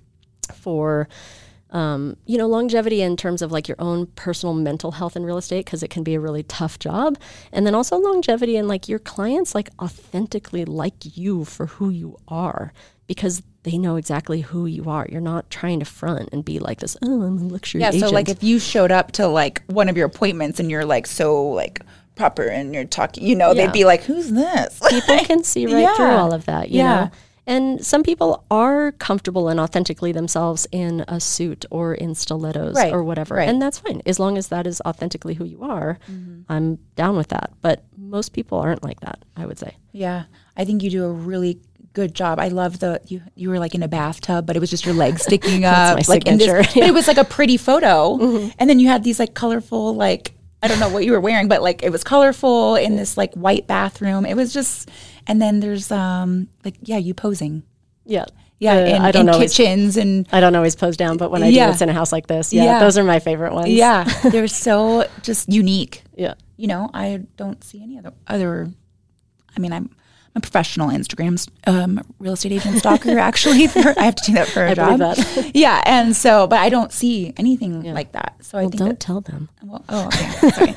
for 0.50 1.08
um, 1.72 2.16
you 2.26 2.36
know, 2.36 2.48
longevity 2.48 3.00
in 3.00 3.16
terms 3.16 3.42
of 3.42 3.52
like 3.52 3.68
your 3.68 3.76
own 3.78 4.06
personal 4.16 4.54
mental 4.54 4.90
health 4.90 5.14
in 5.14 5.24
real 5.24 5.38
estate, 5.38 5.64
because 5.64 5.84
it 5.84 5.88
can 5.88 6.02
be 6.02 6.14
a 6.14 6.20
really 6.20 6.42
tough 6.42 6.80
job. 6.80 7.16
And 7.52 7.64
then 7.64 7.76
also 7.76 7.96
longevity 7.96 8.56
in 8.56 8.66
like 8.66 8.88
your 8.88 8.98
clients 8.98 9.54
like 9.54 9.68
authentically 9.80 10.64
like 10.64 11.16
you 11.16 11.44
for 11.44 11.66
who 11.66 11.88
you 11.90 12.16
are 12.26 12.72
because 13.06 13.42
they 13.62 13.78
know 13.78 13.94
exactly 13.94 14.40
who 14.40 14.66
you 14.66 14.90
are. 14.90 15.06
You're 15.12 15.20
not 15.20 15.48
trying 15.48 15.78
to 15.78 15.84
front 15.84 16.30
and 16.32 16.44
be 16.44 16.58
like 16.58 16.80
this, 16.80 16.96
oh, 17.02 17.22
I'm 17.22 17.38
a 17.38 17.42
luxury 17.44 17.82
Yeah, 17.82 17.90
agent. 17.90 18.08
so 18.08 18.10
like 18.10 18.28
if 18.28 18.42
you 18.42 18.58
showed 18.58 18.90
up 18.90 19.12
to 19.12 19.28
like 19.28 19.62
one 19.66 19.88
of 19.88 19.96
your 19.96 20.06
appointments 20.06 20.58
and 20.58 20.72
you're 20.72 20.84
like 20.84 21.06
so 21.06 21.44
like 21.50 21.82
proper 22.16 22.42
and 22.48 22.74
you're 22.74 22.84
talking, 22.84 23.24
you 23.24 23.36
know, 23.36 23.52
Yeah. 23.52 23.66
they'd 23.66 23.72
be 23.72 23.84
like, 23.84 24.02
"Who's 24.02 24.32
this?" 24.32 24.80
people 24.90 25.18
can 25.24 25.44
see 25.44 25.66
right 25.66 25.94
through 25.94 26.06
all 26.16 26.32
of 26.32 26.46
that, 26.46 26.70
you 26.70 26.78
Yeah. 26.78 27.04
know. 27.04 27.10
And 27.50 27.84
some 27.84 28.04
people 28.04 28.44
are 28.48 28.92
comfortable 28.92 29.48
and 29.48 29.58
authentically 29.58 30.12
themselves 30.12 30.68
in 30.70 31.04
a 31.08 31.18
suit 31.18 31.66
or 31.70 31.94
in 31.94 32.14
stilettos 32.14 32.76
Right, 32.76 32.92
or 32.92 33.02
whatever. 33.02 33.34
right. 33.34 33.48
And 33.48 33.60
that's 33.60 33.80
fine. 33.80 34.02
As 34.06 34.20
long 34.20 34.38
as 34.38 34.48
that 34.48 34.68
is 34.68 34.80
authentically 34.86 35.34
who 35.34 35.44
you 35.44 35.62
are, 35.62 35.98
mm-hmm. 36.08 36.42
I'm 36.48 36.76
down 36.94 37.16
with 37.16 37.28
that. 37.28 37.50
But 37.60 37.82
most 37.96 38.32
people 38.32 38.58
aren't 38.58 38.84
like 38.84 39.00
that, 39.00 39.24
I 39.36 39.46
would 39.46 39.58
say. 39.58 39.76
Yeah, 39.90 40.24
I 40.56 40.64
think 40.64 40.84
you 40.84 40.90
do 40.90 41.04
a 41.04 41.12
really 41.12 41.60
good 41.92 42.14
job. 42.14 42.38
I 42.38 42.48
love 42.48 42.78
the 42.78 43.00
you 43.08 43.20
you 43.34 43.48
were 43.50 43.58
like 43.58 43.74
in 43.74 43.82
a 43.82 43.88
bathtub, 43.88 44.46
but 44.46 44.54
it 44.54 44.60
was 44.60 44.70
just 44.70 44.86
your 44.86 44.94
legs 44.94 45.22
sticking 45.28 45.64
up, 45.64 46.06
like 46.08 46.26
in 46.26 46.38
this, 46.38 46.46
signature, 46.46 46.80
but 46.80 46.88
it 46.88 46.94
was 46.94 47.08
like 47.08 47.18
a 47.18 47.24
pretty 47.24 47.56
photo. 47.56 48.16
Mm-hmm. 48.16 48.50
And 48.60 48.70
then 48.70 48.78
you 48.78 48.86
had 48.86 49.02
these 49.02 49.18
like 49.18 49.34
colorful 49.34 49.94
like 49.96 50.34
I 50.62 50.68
don't 50.68 50.78
know 50.78 50.90
what 50.90 51.04
you 51.04 51.12
were 51.12 51.20
wearing, 51.20 51.48
but 51.48 51.62
like 51.62 51.82
it 51.82 51.90
was 51.90 52.04
colorful 52.04 52.76
in 52.76 52.96
this 52.96 53.16
like 53.16 53.34
white 53.34 53.66
bathroom. 53.66 54.26
It 54.26 54.34
was 54.34 54.52
just, 54.52 54.90
and 55.30 55.40
then 55.40 55.60
there's 55.60 55.90
um 55.90 56.48
like 56.64 56.76
yeah, 56.82 56.98
you 56.98 57.14
posing, 57.14 57.62
Yeah. 58.04 58.24
yeah, 58.58 58.74
Uh, 58.74 58.96
in, 58.96 59.02
I 59.02 59.10
don't 59.12 59.28
in 59.28 59.34
always, 59.34 59.56
kitchens 59.56 59.96
and 59.96 60.26
I 60.32 60.40
don't 60.40 60.56
always 60.56 60.76
pose 60.76 60.96
down, 60.96 61.16
but 61.16 61.30
when 61.30 61.42
I 61.42 61.48
Yeah. 61.48 61.66
do, 61.66 61.72
it's 61.72 61.82
in 61.82 61.88
a 61.88 61.92
house 62.00 62.12
like 62.12 62.26
this. 62.26 62.52
Yeah, 62.52 62.64
Yeah. 62.64 62.78
those 62.80 62.98
are 62.98 63.04
my 63.04 63.20
favorite 63.20 63.54
ones. 63.54 63.68
yeah, 63.70 64.04
they're 64.32 64.48
so 64.48 65.06
just 65.22 65.48
unique. 65.48 66.02
Yeah. 66.16 66.34
you 66.56 66.66
know, 66.66 66.90
I 66.92 67.06
don't 67.36 67.62
see 67.64 67.80
any 67.82 67.96
other 67.98 68.12
other. 68.26 68.68
I 69.56 69.60
mean, 69.60 69.72
I'm 69.72 69.88
I'm 70.34 70.38
a 70.38 70.46
professional 70.48 70.88
Instagram 70.90 71.34
um, 71.66 71.92
real 72.20 72.34
estate 72.34 72.52
agent 72.52 72.78
stalker. 72.78 73.18
Actually, 73.30 73.66
for, 73.66 73.94
I 73.98 74.04
have 74.04 74.14
to 74.20 74.24
do 74.26 74.32
that 74.38 74.48
for 74.54 74.62
a 74.64 74.70
I 74.70 74.74
job. 74.74 74.98
that. 75.00 75.16
yeah, 75.66 75.82
and 75.86 76.14
so, 76.14 76.46
but 76.46 76.60
I 76.60 76.68
don't 76.68 76.92
see 76.92 77.32
anything 77.36 77.82
like 77.98 78.12
that. 78.12 78.30
So 78.40 78.58
I 78.58 78.62
Well, 78.62 78.70
think 78.70 78.78
don't 78.78 78.88
that, 78.90 79.00
tell 79.00 79.20
them. 79.22 79.48
well, 79.64 79.82
oh, 79.88 80.06
okay, 80.06 80.28
sorry. 80.56 80.74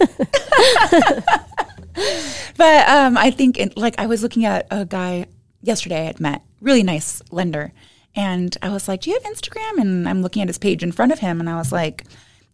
but 2.57 2.89
um, 2.89 3.17
I 3.17 3.31
think 3.31 3.59
it, 3.59 3.77
like 3.77 3.95
I 3.99 4.05
was 4.05 4.23
looking 4.23 4.45
at 4.45 4.67
a 4.71 4.85
guy 4.85 5.27
yesterday 5.61 6.01
I 6.01 6.05
had 6.05 6.19
met, 6.19 6.41
really 6.61 6.83
nice 6.83 7.21
lender, 7.31 7.71
and 8.15 8.55
I 8.61 8.69
was 8.69 8.87
like, 8.87 9.01
"Do 9.01 9.09
you 9.09 9.19
have 9.21 9.33
Instagram?" 9.33 9.79
And 9.79 10.07
I'm 10.07 10.21
looking 10.21 10.41
at 10.41 10.49
his 10.49 10.57
page 10.57 10.83
in 10.83 10.91
front 10.91 11.11
of 11.11 11.19
him, 11.19 11.39
and 11.39 11.49
I 11.49 11.55
was 11.55 11.71
like, 11.71 12.05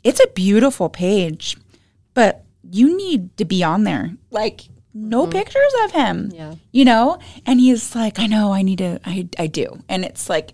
"It's 0.04 0.20
a 0.24 0.28
beautiful 0.28 0.90
page, 0.90 1.58
but 2.14 2.46
you 2.70 2.96
need 2.96 3.36
to 3.38 3.46
be 3.46 3.64
on 3.64 3.84
there. 3.84 4.12
Like, 4.32 4.62
no 4.94 5.28
pictures 5.28 5.74
of 5.84 5.92
him. 5.92 6.32
Yeah. 6.34 6.56
you 6.72 6.86
know." 6.86 7.20
And 7.46 7.60
he's 7.60 7.96
like, 7.96 8.20
"I 8.20 8.28
know, 8.28 8.54
I 8.54 8.62
need 8.62 8.78
to, 8.80 9.00
I, 9.06 9.28
I 9.38 9.48
do." 9.48 9.84
And 9.90 10.06
it's 10.06 10.30
like, 10.30 10.52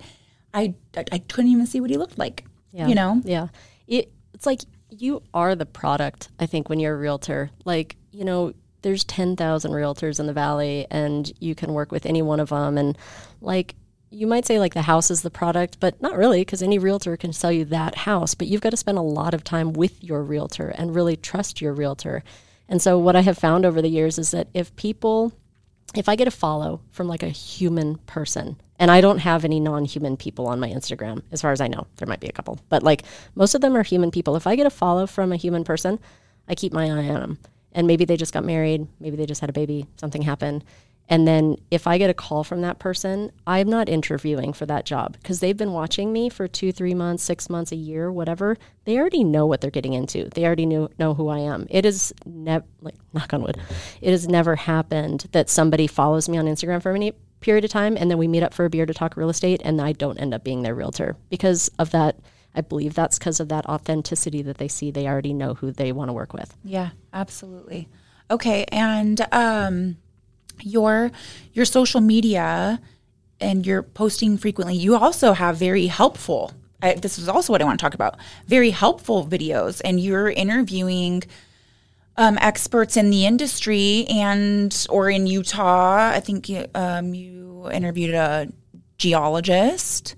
I, 0.54 0.74
I, 0.96 1.06
I 1.12 1.18
couldn't 1.20 1.52
even 1.52 1.68
see 1.68 1.82
what 1.82 1.90
he 1.90 1.98
looked 1.98 2.18
like. 2.18 2.46
Yeah. 2.72 2.88
You 2.88 2.96
know, 2.96 3.22
Yeah. 3.24 3.48
It, 3.88 4.12
it's 4.34 4.46
like 4.46 4.62
you 4.90 5.22
are 5.34 5.56
the 5.56 5.66
product, 5.66 6.30
I 6.40 6.46
think, 6.46 6.70
when 6.70 6.80
you're 6.80 6.96
a 6.96 6.98
realtor. 6.98 7.52
Like, 7.64 7.96
you 8.12 8.26
know, 8.26 8.54
there's 8.86 9.04
10,000 9.04 9.72
realtors 9.72 10.20
in 10.20 10.28
the 10.28 10.34
valley 10.34 10.86
and 10.92 11.34
you 11.40 11.56
can 11.56 11.74
work 11.74 11.92
with 11.92 12.06
any 12.06 12.22
one 12.22 12.40
of 12.40 12.50
them. 12.50 12.78
And 12.78 12.96
like, 13.42 13.74
you 14.12 14.28
might 14.28 14.46
say 14.46 14.60
like 14.60 14.76
the 14.76 14.84
house 14.84 15.10
is 15.10 15.24
the 15.24 15.32
product, 15.32 15.80
but 15.80 16.00
not 16.04 16.16
really 16.16 16.42
because 16.42 16.62
any 16.62 16.78
realtor 16.78 17.18
can 17.18 17.34
sell 17.34 17.52
you 17.52 17.66
that 17.66 17.96
house. 17.96 18.36
But 18.36 18.46
you've 18.46 18.62
got 18.62 18.70
to 18.70 18.78
spend 18.78 19.00
a 19.00 19.02
lot 19.02 19.34
of 19.34 19.44
time 19.44 19.74
with 19.74 20.04
your 20.04 20.24
realtor 20.24 20.70
and 20.70 20.94
really 20.94 21.18
trust 21.18 21.62
your 21.62 21.74
realtor. 21.74 22.24
And 22.70 22.80
so, 22.80 23.00
what 23.00 23.16
I 23.16 23.22
have 23.22 23.40
found 23.40 23.66
over 23.66 23.82
the 23.82 23.90
years 23.90 24.20
is 24.20 24.30
that 24.32 24.48
if 24.54 24.76
people 24.76 25.34
if 25.96 26.08
I 26.08 26.16
get 26.16 26.28
a 26.28 26.32
follow 26.32 26.82
from 26.92 27.08
like 27.08 27.24
a 27.24 27.30
human 27.30 27.96
person, 28.00 28.60
and 28.78 28.92
I 28.92 29.02
don't 29.02 29.20
have 29.20 29.46
any 29.46 29.60
non 29.60 29.86
human 29.86 30.16
people 30.16 30.48
on 30.48 30.60
my 30.60 30.70
Instagram, 30.70 31.24
as 31.32 31.42
far 31.42 31.52
as 31.52 31.62
I 31.62 31.68
know, 31.68 31.88
there 31.98 32.08
might 32.08 32.20
be 32.20 32.28
a 32.28 32.34
couple, 32.34 32.60
but 32.70 32.84
like 32.84 33.04
most 33.34 33.56
of 33.56 33.62
them 33.62 33.76
are 33.76 33.84
human 33.84 34.12
people. 34.12 34.36
If 34.36 34.46
I 34.46 34.56
get 34.56 34.68
a 34.68 34.72
follow 34.72 35.08
from 35.08 35.32
a 35.32 35.38
human 35.38 35.64
person, 35.64 36.00
I 36.48 36.56
keep 36.56 36.74
my 36.74 36.86
eye 36.86 37.10
on 37.10 37.22
them. 37.22 37.40
And 37.76 37.86
maybe 37.86 38.06
they 38.06 38.18
just 38.18 38.34
got 38.34 38.44
married, 38.44 38.88
maybe 39.00 39.16
they 39.16 39.28
just 39.28 39.42
had 39.42 39.50
a 39.52 39.54
baby, 39.54 39.86
something 39.98 40.24
happened. 40.24 40.64
And 41.08 41.28
then 41.28 41.58
if 41.70 41.86
I 41.86 42.00
get 42.00 42.10
a 42.10 42.16
call 42.16 42.44
from 42.44 42.62
that 42.62 42.80
person, 42.80 43.32
I'm 43.46 43.70
not 43.70 43.90
interviewing 43.90 44.54
for 44.54 44.66
that 44.66 44.86
job 44.86 45.18
because 45.22 45.40
they've 45.40 45.56
been 45.56 45.72
watching 45.72 46.12
me 46.12 46.30
for 46.30 46.48
two, 46.48 46.72
three 46.72 46.96
months, 46.96 47.22
six 47.22 47.48
months, 47.48 47.72
a 47.72 47.76
year, 47.76 48.12
whatever. 48.12 48.58
They 48.86 48.98
already 48.98 49.24
know 49.24 49.46
what 49.46 49.62
they're 49.62 49.70
getting 49.70 49.94
into. 49.94 50.30
They 50.34 50.46
already 50.46 50.66
knew, 50.66 50.90
know 50.98 51.14
who 51.14 51.28
I 51.28 51.40
am. 51.40 51.68
It 51.70 51.86
is 51.86 52.12
never, 52.26 52.66
like, 52.82 52.96
knock 53.14 53.34
on 53.34 53.44
wood, 53.44 53.62
it 54.02 54.12
has 54.12 54.28
never 54.28 54.56
happened 54.56 55.28
that 55.32 55.50
somebody 55.50 55.86
follows 55.86 56.28
me 56.28 56.40
on 56.40 56.46
Instagram 56.46 56.82
for 56.82 56.96
any 56.96 57.14
period 57.40 57.64
of 57.64 57.70
time 57.70 57.96
and 57.96 58.10
then 58.10 58.18
we 58.18 58.28
meet 58.28 58.42
up 58.42 58.56
for 58.56 58.66
a 58.66 58.70
beer 58.72 58.88
to 58.88 58.94
talk 58.94 59.16
real 59.16 59.30
estate 59.30 59.62
and 59.64 59.80
I 59.80 59.92
don't 59.92 60.18
end 60.18 60.34
up 60.34 60.44
being 60.44 60.64
their 60.64 60.74
realtor 60.74 61.16
because 61.30 61.70
of 61.78 61.92
that. 61.92 62.18
I 62.56 62.62
believe 62.62 62.94
that's 62.94 63.20
because 63.20 63.40
of 63.40 63.50
that 63.50 63.66
authenticity 63.68 64.42
that 64.44 64.58
they 64.58 64.68
see. 64.68 64.90
They 64.90 65.08
already 65.08 65.34
know 65.34 65.54
who 65.56 65.72
they 65.72 65.92
want 65.92 66.10
to 66.10 66.14
work 66.14 66.34
with. 66.34 66.56
Yeah, 66.64 66.92
absolutely. 67.14 67.90
Okay, 68.32 68.66
and 68.72 69.28
um, 69.32 69.98
your 70.62 71.12
your 71.54 71.66
social 71.66 72.02
media 72.02 72.82
and 73.40 73.66
you're 73.66 73.84
posting 73.84 74.38
frequently. 74.38 74.76
You 74.76 74.96
also 74.96 75.34
have 75.34 75.58
very 75.58 75.88
helpful. 75.88 76.54
I, 76.82 76.94
this 76.94 77.20
is 77.20 77.28
also 77.28 77.52
what 77.52 77.62
I 77.62 77.66
want 77.66 77.80
to 77.80 77.84
talk 77.84 77.94
about. 77.94 78.18
Very 78.48 78.70
helpful 78.70 79.26
videos, 79.28 79.82
and 79.84 80.00
you're 80.00 80.30
interviewing 80.30 81.24
um, 82.18 82.38
experts 82.40 82.96
in 82.96 83.10
the 83.10 83.26
industry 83.26 84.06
and 84.10 84.86
or 84.90 85.10
in 85.10 85.28
Utah. 85.28 86.10
I 86.10 86.22
think 86.22 86.48
you, 86.48 86.66
um, 86.74 87.14
you 87.14 87.70
interviewed 87.72 88.16
a 88.16 88.48
geologist. 88.98 90.16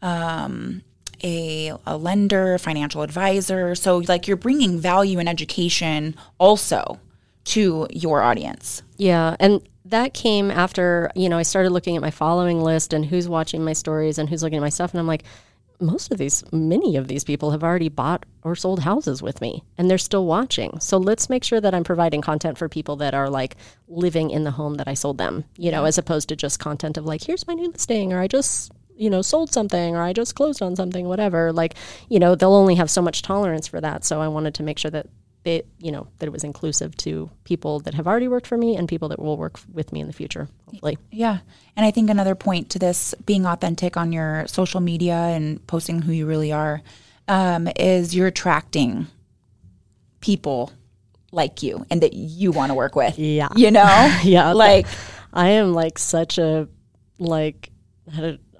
Um, 0.00 0.82
a, 1.22 1.72
a 1.86 1.96
lender, 1.96 2.58
financial 2.58 3.02
advisor. 3.02 3.74
So, 3.74 3.98
like, 3.98 4.26
you're 4.26 4.36
bringing 4.36 4.78
value 4.78 5.18
and 5.18 5.28
education 5.28 6.16
also 6.38 7.00
to 7.44 7.86
your 7.90 8.22
audience. 8.22 8.82
Yeah, 8.96 9.36
and 9.38 9.66
that 9.86 10.14
came 10.14 10.50
after, 10.50 11.10
you 11.14 11.28
know, 11.28 11.38
I 11.38 11.42
started 11.42 11.70
looking 11.70 11.96
at 11.96 12.02
my 12.02 12.10
following 12.10 12.62
list 12.62 12.92
and 12.92 13.04
who's 13.04 13.28
watching 13.28 13.64
my 13.64 13.74
stories 13.74 14.18
and 14.18 14.28
who's 14.28 14.42
looking 14.42 14.58
at 14.58 14.62
my 14.62 14.70
stuff 14.70 14.92
and 14.92 15.00
I'm 15.00 15.06
like 15.06 15.24
most 15.80 16.12
of 16.12 16.18
these 16.18 16.44
many 16.52 16.96
of 16.96 17.08
these 17.08 17.24
people 17.24 17.50
have 17.50 17.64
already 17.64 17.88
bought 17.88 18.24
or 18.42 18.54
sold 18.54 18.80
houses 18.80 19.22
with 19.22 19.40
me 19.40 19.62
and 19.76 19.90
they're 19.90 19.98
still 19.98 20.26
watching. 20.26 20.78
So 20.80 20.96
let's 20.96 21.28
make 21.28 21.44
sure 21.44 21.60
that 21.60 21.74
I'm 21.74 21.84
providing 21.84 22.20
content 22.20 22.58
for 22.58 22.68
people 22.68 22.96
that 22.96 23.14
are 23.14 23.28
like 23.28 23.56
living 23.88 24.30
in 24.30 24.44
the 24.44 24.52
home 24.52 24.74
that 24.74 24.88
I 24.88 24.94
sold 24.94 25.18
them, 25.18 25.44
you 25.56 25.70
know, 25.70 25.84
as 25.84 25.98
opposed 25.98 26.28
to 26.28 26.36
just 26.36 26.58
content 26.58 26.96
of 26.96 27.04
like 27.04 27.24
here's 27.24 27.46
my 27.46 27.54
new 27.54 27.70
listing 27.70 28.12
or 28.12 28.20
I 28.20 28.28
just 28.28 28.72
you 28.96 29.10
know, 29.10 29.22
sold 29.22 29.52
something 29.52 29.94
or 29.94 30.02
I 30.02 30.12
just 30.12 30.34
closed 30.34 30.62
on 30.62 30.76
something, 30.76 31.06
whatever. 31.06 31.52
Like, 31.52 31.74
you 32.08 32.18
know, 32.18 32.34
they'll 32.34 32.54
only 32.54 32.76
have 32.76 32.90
so 32.90 33.02
much 33.02 33.22
tolerance 33.22 33.66
for 33.66 33.80
that. 33.80 34.04
So 34.04 34.20
I 34.20 34.28
wanted 34.28 34.54
to 34.54 34.62
make 34.62 34.78
sure 34.78 34.90
that 34.90 35.06
it, 35.44 35.66
you 35.78 35.92
know, 35.92 36.06
that 36.18 36.26
it 36.26 36.32
was 36.32 36.44
inclusive 36.44 36.96
to 36.98 37.30
people 37.44 37.80
that 37.80 37.94
have 37.94 38.06
already 38.06 38.28
worked 38.28 38.46
for 38.46 38.56
me 38.56 38.76
and 38.76 38.88
people 38.88 39.08
that 39.10 39.18
will 39.18 39.36
work 39.36 39.60
with 39.72 39.92
me 39.92 40.00
in 40.00 40.06
the 40.06 40.12
future, 40.12 40.48
hopefully. 40.66 40.96
Yeah. 41.10 41.38
And 41.76 41.84
I 41.84 41.90
think 41.90 42.08
another 42.08 42.34
point 42.34 42.70
to 42.70 42.78
this 42.78 43.14
being 43.26 43.44
authentic 43.44 43.96
on 43.96 44.12
your 44.12 44.46
social 44.46 44.80
media 44.80 45.14
and 45.14 45.64
posting 45.66 46.02
who 46.02 46.12
you 46.12 46.26
really 46.26 46.52
are 46.52 46.82
um, 47.28 47.68
is 47.76 48.14
you're 48.14 48.26
attracting 48.28 49.06
people 50.20 50.72
like 51.30 51.62
you 51.62 51.84
and 51.90 52.00
that 52.02 52.14
you 52.14 52.52
want 52.52 52.70
to 52.70 52.74
work 52.74 52.96
with. 52.96 53.18
Yeah. 53.18 53.48
You 53.54 53.70
know? 53.70 54.18
Yeah. 54.22 54.52
Like, 54.52 54.86
I 55.32 55.48
am 55.50 55.74
like 55.74 55.98
such 55.98 56.38
a 56.38 56.68
like 57.18 57.70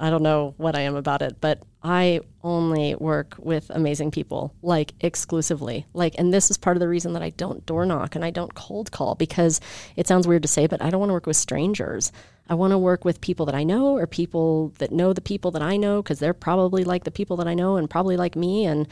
I 0.05 0.11
don't, 0.11 0.23
know 0.23 0.53
what 0.59 0.77
I 0.77 0.81
am 0.81 0.97
about 0.97 1.23
it, 1.23 1.40
but 1.40 1.62
I 1.83 2.21
only 2.43 2.95
work 2.95 3.37
with 3.38 3.71
amazing 3.71 4.11
people, 4.11 4.55
like 4.61 4.93
exclusively. 5.01 5.87
Like, 5.95 6.14
and 6.19 6.33
this 6.33 6.51
is 6.51 6.59
part 6.59 6.77
of 6.77 6.81
the 6.81 6.88
reason 6.88 7.14
that 7.14 7.23
I 7.23 7.31
don't 7.31 7.64
door 7.64 7.87
knock 7.87 8.14
and 8.14 8.23
I 8.23 8.29
don't 8.29 8.53
cold 8.55 8.93
call 8.93 9.14
because 9.14 9.62
it 9.97 10.07
sounds 10.07 10.29
weird 10.29 10.43
to 10.43 10.49
say, 10.49 10.67
but 10.67 10.83
I 10.83 10.90
don't 10.90 11.01
want 11.01 11.09
to 11.09 11.14
work 11.14 11.27
with 11.27 11.38
strangers. 11.38 12.12
I 12.51 12.55
want 12.55 12.73
to 12.73 12.79
work 12.79 13.07
with 13.07 13.23
people 13.23 13.47
that 13.47 13.55
I 13.55 13.64
know 13.64 13.97
or 13.97 14.07
people 14.07 14.75
that 14.79 14.93
know 14.93 15.14
the 15.14 15.23
people 15.23 15.51
that 15.53 15.62
I 15.62 15.79
know 15.79 16.03
because 16.03 16.19
they're 16.19 16.35
probably 16.35 16.85
like 16.85 17.05
the 17.05 17.11
people 17.11 17.38
that 17.38 17.49
I 17.49 17.55
know 17.55 17.77
and 17.77 17.88
probably 17.88 18.19
like 18.19 18.37
me. 18.37 18.67
And 18.67 18.87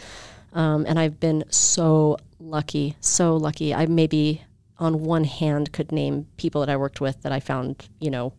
um, 0.55 0.87
and 0.89 0.99
I've 0.99 1.21
been 1.21 1.45
so 1.51 2.17
lucky, 2.41 2.97
so 3.01 3.37
lucky. 3.37 3.75
I 3.75 3.85
maybe 3.85 4.43
on 4.79 5.01
one 5.01 5.25
hand 5.25 5.73
could 5.73 5.93
name 5.93 6.27
people 6.39 6.63
that 6.63 6.71
I 6.71 6.79
worked 6.79 7.03
with 7.03 7.21
that 7.23 7.33
I 7.33 7.41
found, 7.41 7.87
you 8.01 8.11
know, 8.11 8.33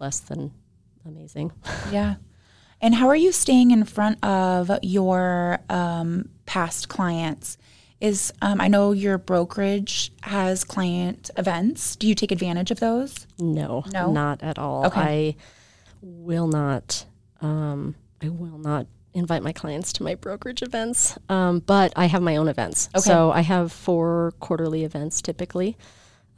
less 0.00 0.18
than 0.18 0.52
amazing. 1.06 1.52
yeah. 1.92 2.16
And 2.80 2.94
how 2.94 3.08
are 3.08 3.16
you 3.16 3.32
staying 3.32 3.70
in 3.72 3.84
front 3.84 4.22
of 4.24 4.70
your 4.82 5.58
um, 5.68 6.28
past 6.46 6.88
clients? 6.88 7.58
Is 8.00 8.32
um, 8.40 8.62
I 8.62 8.68
know 8.68 8.92
your 8.92 9.18
brokerage 9.18 10.10
has 10.22 10.64
client 10.64 11.30
events. 11.36 11.96
Do 11.96 12.06
you 12.08 12.14
take 12.14 12.32
advantage 12.32 12.70
of 12.70 12.80
those? 12.80 13.26
No, 13.38 13.84
No? 13.92 14.10
not 14.10 14.42
at 14.42 14.58
all. 14.58 14.86
Okay. 14.86 15.00
I 15.00 15.36
will 16.00 16.48
not. 16.48 17.04
Um, 17.42 17.94
I 18.22 18.30
will 18.30 18.56
not 18.56 18.86
invite 19.12 19.42
my 19.42 19.52
clients 19.52 19.92
to 19.94 20.02
my 20.02 20.14
brokerage 20.14 20.62
events. 20.62 21.18
Um, 21.28 21.58
but 21.60 21.92
I 21.94 22.06
have 22.06 22.22
my 22.22 22.36
own 22.36 22.48
events. 22.48 22.88
Okay. 22.94 23.02
So 23.02 23.32
I 23.32 23.42
have 23.42 23.70
four 23.70 24.32
quarterly 24.40 24.84
events 24.84 25.20
typically. 25.20 25.76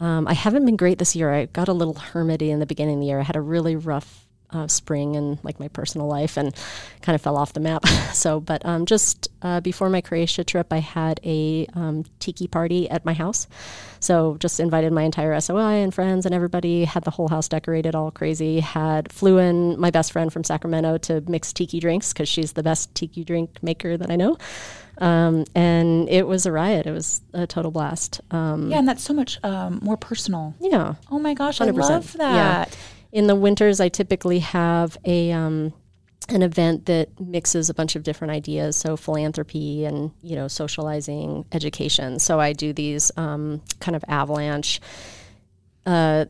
Um, 0.01 0.27
I 0.27 0.33
haven't 0.33 0.65
been 0.67 0.77
great 0.77 0.99
this 0.99 1.15
year. 1.15 1.33
I 1.33 1.47
got 1.47 1.69
a 1.69 1.73
little 1.73 1.95
hermity 1.95 2.49
in 2.49 2.59
the 2.59 2.67
beginning 2.67 2.95
of 2.97 3.01
the 3.03 3.07
year. 3.07 3.21
I 3.21 3.23
had 3.23 3.37
a 3.37 3.41
really 3.41 3.77
rough 3.77 4.22
uh, 4.53 4.67
spring 4.69 5.17
and 5.17 5.39
like 5.43 5.59
my 5.59 5.69
personal 5.69 6.07
life 6.07 6.37
and 6.37 6.55
kind 7.01 7.15
of 7.15 7.21
fell 7.23 7.37
off 7.37 7.53
the 7.53 7.61
map. 7.61 7.87
so, 8.13 8.41
but 8.41 8.65
um, 8.67 8.87
just 8.87 9.29
uh, 9.43 9.61
before 9.61 9.89
my 9.89 10.01
Croatia 10.01 10.45
trip, 10.45 10.73
I 10.73 10.79
had 10.79 11.21
a 11.25 11.67
um, 11.75 12.05
tiki 12.21 12.47
party 12.47 12.89
at 12.91 13.05
my 13.05 13.15
house. 13.15 13.47
So, 14.01 14.37
just 14.41 14.59
invited 14.59 14.93
my 14.93 15.03
entire 15.03 15.39
SOI 15.41 15.75
and 15.83 15.95
friends 15.95 16.27
and 16.27 16.35
everybody. 16.35 16.85
Had 16.85 17.05
the 17.05 17.11
whole 17.13 17.29
house 17.29 17.49
decorated 17.49 17.95
all 17.95 18.11
crazy. 18.11 18.59
Had 18.61 19.13
flew 19.13 19.39
in 19.39 19.79
my 19.79 19.91
best 19.91 20.13
friend 20.13 20.33
from 20.33 20.43
Sacramento 20.45 20.99
to 20.99 21.23
mix 21.29 21.53
tiki 21.53 21.79
drinks 21.79 22.13
because 22.13 22.29
she's 22.29 22.53
the 22.53 22.63
best 22.65 22.93
tiki 22.95 23.23
drink 23.25 23.63
maker 23.63 23.97
that 23.97 24.11
I 24.11 24.17
know. 24.17 24.37
Um, 24.99 25.45
and 25.55 26.09
it 26.09 26.27
was 26.27 26.47
a 26.47 26.53
riot. 26.53 26.87
It 26.87 26.93
was 26.93 27.23
a 27.33 27.47
total 27.47 27.71
blast. 27.71 28.21
Um, 28.31 28.71
Yeah, 28.71 28.79
and 28.79 28.89
that's 28.89 29.03
so 29.03 29.15
much 29.15 29.39
um, 29.45 29.79
more 29.83 29.97
personal. 29.97 30.55
yeah. 30.61 30.95
Oh 31.11 31.19
my 31.19 31.35
gosh, 31.35 31.61
I 31.61 31.69
100%. 31.69 31.79
love 31.79 32.17
Yeah. 32.19 32.65
In 33.13 33.27
the 33.27 33.37
winters, 33.37 33.79
I 33.79 33.91
typically 33.91 34.39
have 34.39 34.97
a 35.05 35.33
um, 35.33 35.75
an 36.31 36.43
event 36.43 36.87
that 36.87 37.21
mixes 37.21 37.69
a 37.69 37.75
bunch 37.75 37.95
of 37.95 38.03
different 38.03 38.33
ideas, 38.33 38.75
so 38.75 38.97
philanthropy 38.97 39.85
and 39.85 40.11
you 40.23 40.35
know 40.35 40.49
socializing, 40.49 41.45
education. 41.53 42.19
So 42.19 42.41
I 42.41 42.55
do 42.55 42.73
these 42.73 43.13
um, 43.17 43.63
kind 43.81 43.95
of 43.95 44.05
avalanche. 44.09 44.81
Uh, 45.85 46.25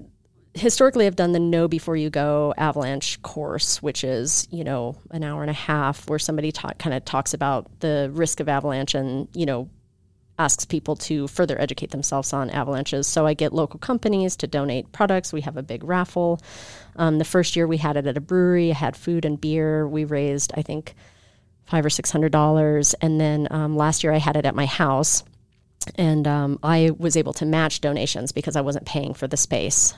historically, 0.55 1.07
I've 1.07 1.17
done 1.17 1.33
the 1.33 1.41
Know 1.41 1.69
Before 1.69 1.97
You 1.97 2.11
Go 2.11 2.53
avalanche 2.57 3.23
course, 3.23 3.81
which 3.81 4.03
is 4.03 4.49
you 4.51 4.65
know 4.65 4.97
an 5.13 5.23
hour 5.23 5.43
and 5.43 5.51
a 5.51 5.55
half 5.55 6.09
where 6.11 6.19
somebody 6.19 6.51
kind 6.51 6.95
of 6.95 7.05
talks 7.05 7.33
about 7.33 7.81
the 7.81 8.11
risk 8.13 8.41
of 8.41 8.49
avalanche 8.49 8.95
and 8.95 9.29
you 9.35 9.47
know 9.47 9.69
asks 10.45 10.65
people 10.67 10.97
to 10.97 11.27
further 11.29 11.57
educate 11.61 11.91
themselves 11.91 12.33
on 12.33 12.51
avalanches. 12.51 13.07
So 13.07 13.27
I 13.31 13.35
get 13.35 13.53
local 13.53 13.79
companies 13.79 14.37
to 14.37 14.47
donate 14.47 14.93
products. 14.93 15.33
We 15.33 15.43
have 15.43 15.57
a 15.59 15.63
big 15.63 15.83
raffle. 15.85 16.41
Um, 16.97 17.19
the 17.19 17.25
first 17.35 17.57
year 17.57 17.67
we 17.67 17.79
had 17.79 17.97
it 17.97 18.07
at 18.07 18.17
a 18.17 18.21
brewery, 18.21 18.71
I 18.71 18.75
had 18.75 18.97
food 18.97 19.25
and 19.25 19.41
beer. 19.41 19.87
We 19.89 20.05
raised, 20.05 20.53
I 20.57 20.63
think, 20.63 20.95
five 21.65 21.85
or 21.87 21.91
six 21.91 22.13
hundred 22.13 22.33
dollars. 22.33 22.95
And 23.01 23.21
then 23.21 23.49
um, 23.51 23.77
last 23.77 24.03
year 24.05 24.13
I 24.15 24.21
had 24.21 24.37
it 24.37 24.47
at 24.47 24.55
my 24.55 24.67
house. 24.67 25.25
and 25.97 26.27
um, 26.27 26.59
I 26.63 26.91
was 26.99 27.17
able 27.17 27.33
to 27.35 27.47
match 27.47 27.81
donations 27.81 28.33
because 28.33 28.57
I 28.57 28.61
wasn't 28.63 28.87
paying 28.87 29.15
for 29.15 29.29
the 29.29 29.37
space. 29.37 29.95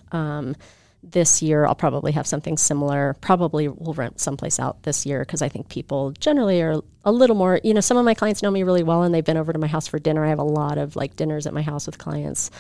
This 1.11 1.43
year, 1.43 1.67
I'll 1.67 1.75
probably 1.75 2.13
have 2.13 2.27
something 2.27 2.57
similar. 2.57 3.15
Probably 3.21 3.69
will 3.69 3.95
rent 3.95 4.21
someplace 4.21 4.59
out 4.59 4.83
this 4.83 5.05
year 5.05 5.21
because 5.21 5.43
I 5.43 5.49
think 5.49 5.69
people 5.69 6.13
generally 6.13 6.63
are 6.63 6.81
a 7.05 7.13
little 7.13 7.37
more. 7.37 7.61
You 7.63 7.75
know, 7.75 7.81
some 7.81 7.97
of 7.97 8.05
my 8.05 8.15
clients 8.15 8.43
know 8.43 8.51
me 8.51 8.63
really 8.63 8.83
well, 8.83 9.03
and 9.03 9.15
they've 9.15 9.25
been 9.25 9.37
over 9.37 9.53
to 9.53 9.59
my 9.59 9.67
house 9.67 9.87
for 9.87 9.99
dinner. 9.99 10.25
I 10.25 10.31
have 10.31 10.39
a 10.39 10.45
lot 10.45 10.79
of 10.79 10.97
like 10.97 11.17
dinners 11.17 11.47
at 11.47 11.53
my 11.53 11.63
house 11.63 11.87
with 11.87 11.99
clients. 11.99 12.51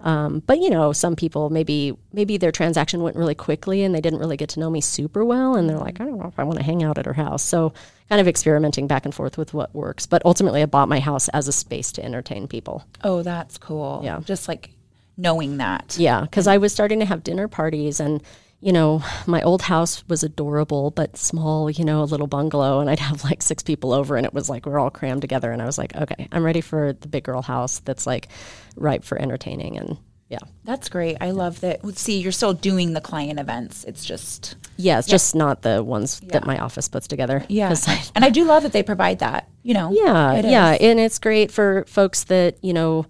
Um, 0.00 0.42
but 0.46 0.58
you 0.58 0.70
know, 0.70 0.92
some 0.92 1.16
people 1.16 1.50
maybe 1.50 1.96
maybe 2.12 2.36
their 2.36 2.52
transaction 2.52 3.02
went 3.02 3.16
really 3.16 3.34
quickly 3.34 3.82
and 3.82 3.92
they 3.92 4.00
didn't 4.00 4.20
really 4.20 4.36
get 4.36 4.50
to 4.50 4.60
know 4.60 4.70
me 4.70 4.80
super 4.80 5.24
well, 5.24 5.56
and 5.56 5.68
they're 5.68 5.78
like, 5.78 6.00
I 6.00 6.04
don't 6.04 6.18
know 6.18 6.28
if 6.28 6.38
I 6.38 6.44
want 6.44 6.58
to 6.58 6.64
hang 6.64 6.82
out 6.82 6.98
at 6.98 7.06
her 7.06 7.12
house. 7.14 7.42
So 7.42 7.72
kind 8.08 8.20
of 8.20 8.28
experimenting 8.28 8.86
back 8.86 9.04
and 9.04 9.14
forth 9.14 9.36
with 9.36 9.52
what 9.52 9.74
works. 9.74 10.06
But 10.06 10.22
ultimately, 10.24 10.62
I 10.62 10.66
bought 10.66 10.88
my 10.88 11.00
house 11.00 11.28
as 11.30 11.48
a 11.48 11.52
space 11.52 11.92
to 11.92 12.04
entertain 12.04 12.46
people. 12.46 12.84
Oh, 13.02 13.22
that's 13.22 13.58
cool. 13.58 14.00
Yeah. 14.04 14.20
Just 14.24 14.48
like 14.48 14.70
knowing 15.18 15.58
that. 15.58 15.96
Yeah, 15.98 16.22
because 16.22 16.46
I 16.46 16.56
was 16.56 16.72
starting 16.72 17.00
to 17.00 17.04
have 17.06 17.22
dinner 17.22 17.48
parties 17.48 18.00
and 18.00 18.22
you 18.60 18.72
know, 18.72 19.04
my 19.28 19.40
old 19.42 19.62
house 19.62 20.02
was 20.08 20.24
adorable 20.24 20.90
but 20.90 21.16
small, 21.16 21.70
you 21.70 21.84
know, 21.84 22.02
a 22.02 22.04
little 22.04 22.26
bungalow, 22.26 22.80
and 22.80 22.90
I'd 22.90 22.98
have 22.98 23.22
like 23.22 23.40
six 23.40 23.62
people 23.62 23.92
over, 23.92 24.16
and 24.16 24.26
it 24.26 24.34
was 24.34 24.48
like 24.50 24.66
we're 24.66 24.80
all 24.80 24.90
crammed 24.90 25.20
together. 25.20 25.52
And 25.52 25.62
I 25.62 25.64
was 25.66 25.78
like, 25.78 25.94
okay, 25.94 26.26
I'm 26.32 26.42
ready 26.42 26.60
for 26.60 26.92
the 26.92 27.06
big 27.06 27.22
girl 27.22 27.40
house 27.42 27.78
that's 27.80 28.04
like 28.04 28.26
ripe 28.74 29.04
for 29.04 29.16
entertaining. 29.16 29.76
And 29.78 29.96
yeah, 30.28 30.40
That's 30.64 30.88
great. 30.88 31.18
I 31.20 31.30
love 31.30 31.60
that. 31.60 31.86
See, 31.96 32.18
you're 32.18 32.32
still 32.32 32.52
doing 32.52 32.94
the 32.94 33.00
client 33.00 33.38
events. 33.38 33.84
It's 33.84 34.04
just, 34.04 34.56
yeah, 34.76 34.98
it's 34.98 35.06
just 35.06 35.36
not 35.36 35.62
the 35.62 35.82
ones 35.84 36.20
Yeah. 36.24 36.32
that 36.32 36.44
my 36.44 36.58
office 36.58 36.88
puts 36.88 37.06
together. 37.06 37.44
Yeah. 37.48 37.72
I- 37.86 38.04
and 38.16 38.24
I 38.24 38.30
do 38.30 38.44
love 38.44 38.64
that 38.64 38.72
they 38.72 38.82
provide 38.82 39.20
that, 39.20 39.48
you 39.62 39.72
know. 39.72 39.92
Yeah, 39.92 40.40
yeah, 40.44 40.72
is. 40.74 40.80
and 40.80 40.98
it's 40.98 41.20
great 41.20 41.52
for 41.52 41.84
folks 41.86 42.24
that 42.24 42.56
you 42.62 42.72
know. 42.72 43.06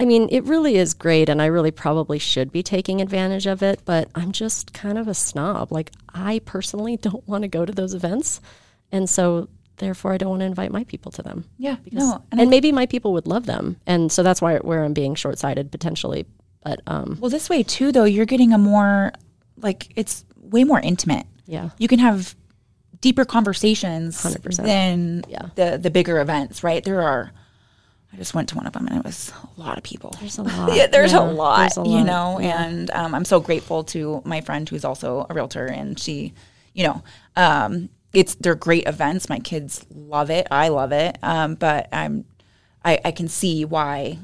I 0.00 0.04
mean, 0.04 0.28
it 0.30 0.44
really 0.44 0.76
is 0.76 0.94
great, 0.94 1.28
and 1.28 1.42
I 1.42 1.46
really 1.46 1.70
probably 1.72 2.18
should 2.18 2.52
be 2.52 2.62
taking 2.62 3.00
advantage 3.00 3.46
of 3.46 3.62
it. 3.62 3.80
But 3.84 4.08
I'm 4.14 4.32
just 4.32 4.72
kind 4.72 4.96
of 4.98 5.08
a 5.08 5.14
snob. 5.14 5.72
Like 5.72 5.90
I 6.14 6.40
personally 6.44 6.96
don't 7.08 7.26
want 7.26 7.42
to 7.42 7.48
go 7.48 7.64
to 7.64 7.72
those 7.72 7.94
events, 7.94 8.40
and 8.92 9.08
so 9.10 9.48
therefore 9.78 10.12
I 10.12 10.18
don't 10.18 10.30
want 10.30 10.40
to 10.40 10.46
invite 10.46 10.72
my 10.72 10.84
people 10.84 11.12
to 11.12 11.22
them. 11.22 11.44
Yeah. 11.56 11.76
Because, 11.84 11.98
no. 12.08 12.22
and, 12.32 12.40
And 12.40 12.50
maybe 12.50 12.72
my 12.72 12.86
people 12.86 13.12
would 13.14 13.26
love 13.26 13.46
them, 13.46 13.76
and 13.86 14.10
so 14.12 14.22
that's 14.22 14.40
why 14.42 14.58
where 14.58 14.84
I'm 14.84 14.92
being 14.92 15.14
short 15.14 15.38
sighted 15.38 15.70
potentially. 15.72 16.26
But 16.64 16.80
um, 16.86 17.16
well, 17.20 17.30
this 17.30 17.48
way 17.48 17.62
too, 17.62 17.92
though, 17.92 18.04
you're 18.04 18.26
getting 18.26 18.52
a 18.52 18.58
more, 18.58 19.12
like, 19.56 19.88
it's 19.96 20.24
way 20.40 20.64
more 20.64 20.80
intimate. 20.80 21.26
yeah, 21.46 21.70
You 21.78 21.86
can 21.88 21.98
have 22.00 22.34
deeper 23.00 23.24
conversations 23.24 24.16
100%. 24.22 24.64
than 24.64 25.22
Yeah. 25.28 25.46
the 25.54 25.78
the 25.78 25.90
bigger 25.90 26.20
events, 26.20 26.62
right? 26.64 26.82
There 26.84 27.02
are. 27.02 27.32
I 28.12 28.16
just 28.16 28.34
went 28.34 28.48
to 28.50 28.56
one 28.56 28.66
of 28.66 28.72
them 28.72 28.86
and 28.86 28.96
it 28.96 29.04
was 29.04 29.32
a 29.56 29.60
lot 29.60 29.76
of 29.76 29.84
people. 29.84 30.14
there's 30.20 30.38
a 30.38 30.42
lot. 30.42 30.72
yeah, 30.76 30.86
there's 30.86 31.12
Yeah, 31.12 31.20
a 31.20 31.30
lot, 31.30 31.58
there's 31.58 31.76
a 31.86 31.88
you 31.90 32.04
know, 32.04 32.38
Yeah. 32.40 32.64
and 32.64 32.90
um, 32.92 33.14
I'm 33.14 33.24
so 33.24 33.38
grateful 33.40 33.84
to 33.84 34.22
my 34.24 34.40
friend 34.40 34.68
who's 34.68 34.84
also 34.84 35.26
a 35.28 35.34
realtor, 35.34 35.66
and 35.66 35.98
she, 35.98 36.32
you 36.72 36.84
know, 36.84 37.02
um, 37.36 37.90
it's 38.14 38.34
they're 38.36 38.54
great 38.54 38.88
events. 38.88 39.28
My 39.28 39.38
kids 39.38 39.84
love 39.94 40.30
it. 40.30 40.46
I 40.50 40.68
love 40.68 40.92
it. 40.92 41.18
Um, 41.22 41.54
but 41.56 41.88
I'm, 41.92 42.24
I, 42.84 42.98
I 43.04 43.10
can 43.12 43.28
see 43.28 43.66
why 43.66 44.18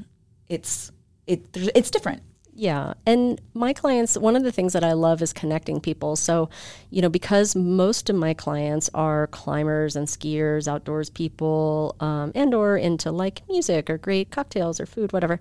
it's 0.49 0.91
it 1.27 1.45
it's 1.55 1.91
different. 1.91 2.23
Yeah. 2.57 2.93
And 3.05 3.41
my 3.53 3.73
clients, 3.73 4.17
one 4.17 4.37
of 4.37 4.43
the 4.43 4.51
things 4.51 4.71
that 4.73 4.83
I 4.83 4.93
love 4.93 5.21
is 5.21 5.33
connecting 5.33 5.81
people. 5.81 6.15
So, 6.15 6.49
you 6.89 7.01
know, 7.01 7.09
because 7.09 7.53
most 7.53 8.09
of 8.09 8.15
my 8.15 8.33
clients 8.33 8.89
are 8.93 9.27
climbers 9.27 9.97
and 9.97 10.07
skiers, 10.07 10.65
outdoors 10.65 11.09
people, 11.09 11.97
um, 11.99 12.31
and 12.33 12.53
or 12.53 12.77
into 12.77 13.11
like 13.11 13.41
music 13.49 13.89
or 13.89 13.97
great 13.97 14.31
cocktails 14.31 14.79
or 14.79 14.85
food, 14.85 15.11
whatever. 15.11 15.37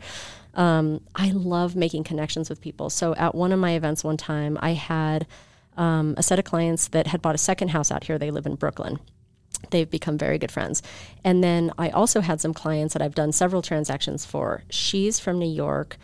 Um, 0.55 1.00
I 1.14 1.31
love 1.31 1.77
making 1.77 2.03
connections 2.03 2.50
with 2.50 2.61
people. 2.61 2.90
So 2.90 3.14
at 3.14 3.33
one 3.37 3.53
of 3.53 3.61
my 3.61 3.72
events 3.72 4.03
one 4.03 4.16
time, 4.16 4.59
I 4.61 4.72
had 4.72 5.29
um, 5.77 6.14
a 6.16 6.22
set 6.22 6.40
of 6.40 6.44
clients 6.44 6.88
that 6.88 7.07
had 7.07 7.22
bought 7.22 7.37
a 7.37 7.38
second 7.38 7.68
house 7.68 7.92
out 7.92 8.05
here. 8.05 8.18
They 8.18 8.33
live 8.33 8.46
in 8.46 8.57
Brooklyn 8.57 8.98
they've 9.70 9.90
become 9.90 10.18
very 10.18 10.37
good 10.37 10.53
friends. 10.53 10.83
And 11.24 11.42
then 11.42 11.72
I 11.79 11.88
also 11.88 12.20
had 12.20 12.38
some 12.38 12.53
clients 12.53 12.92
that 12.92 13.00
I've 13.00 13.14
done 13.14 13.33
several 13.33 13.62
transactions 13.62 14.27
for. 14.27 14.62
She's 14.68 15.18
from 15.18 15.38
New 15.38 15.50
York. 15.50 15.96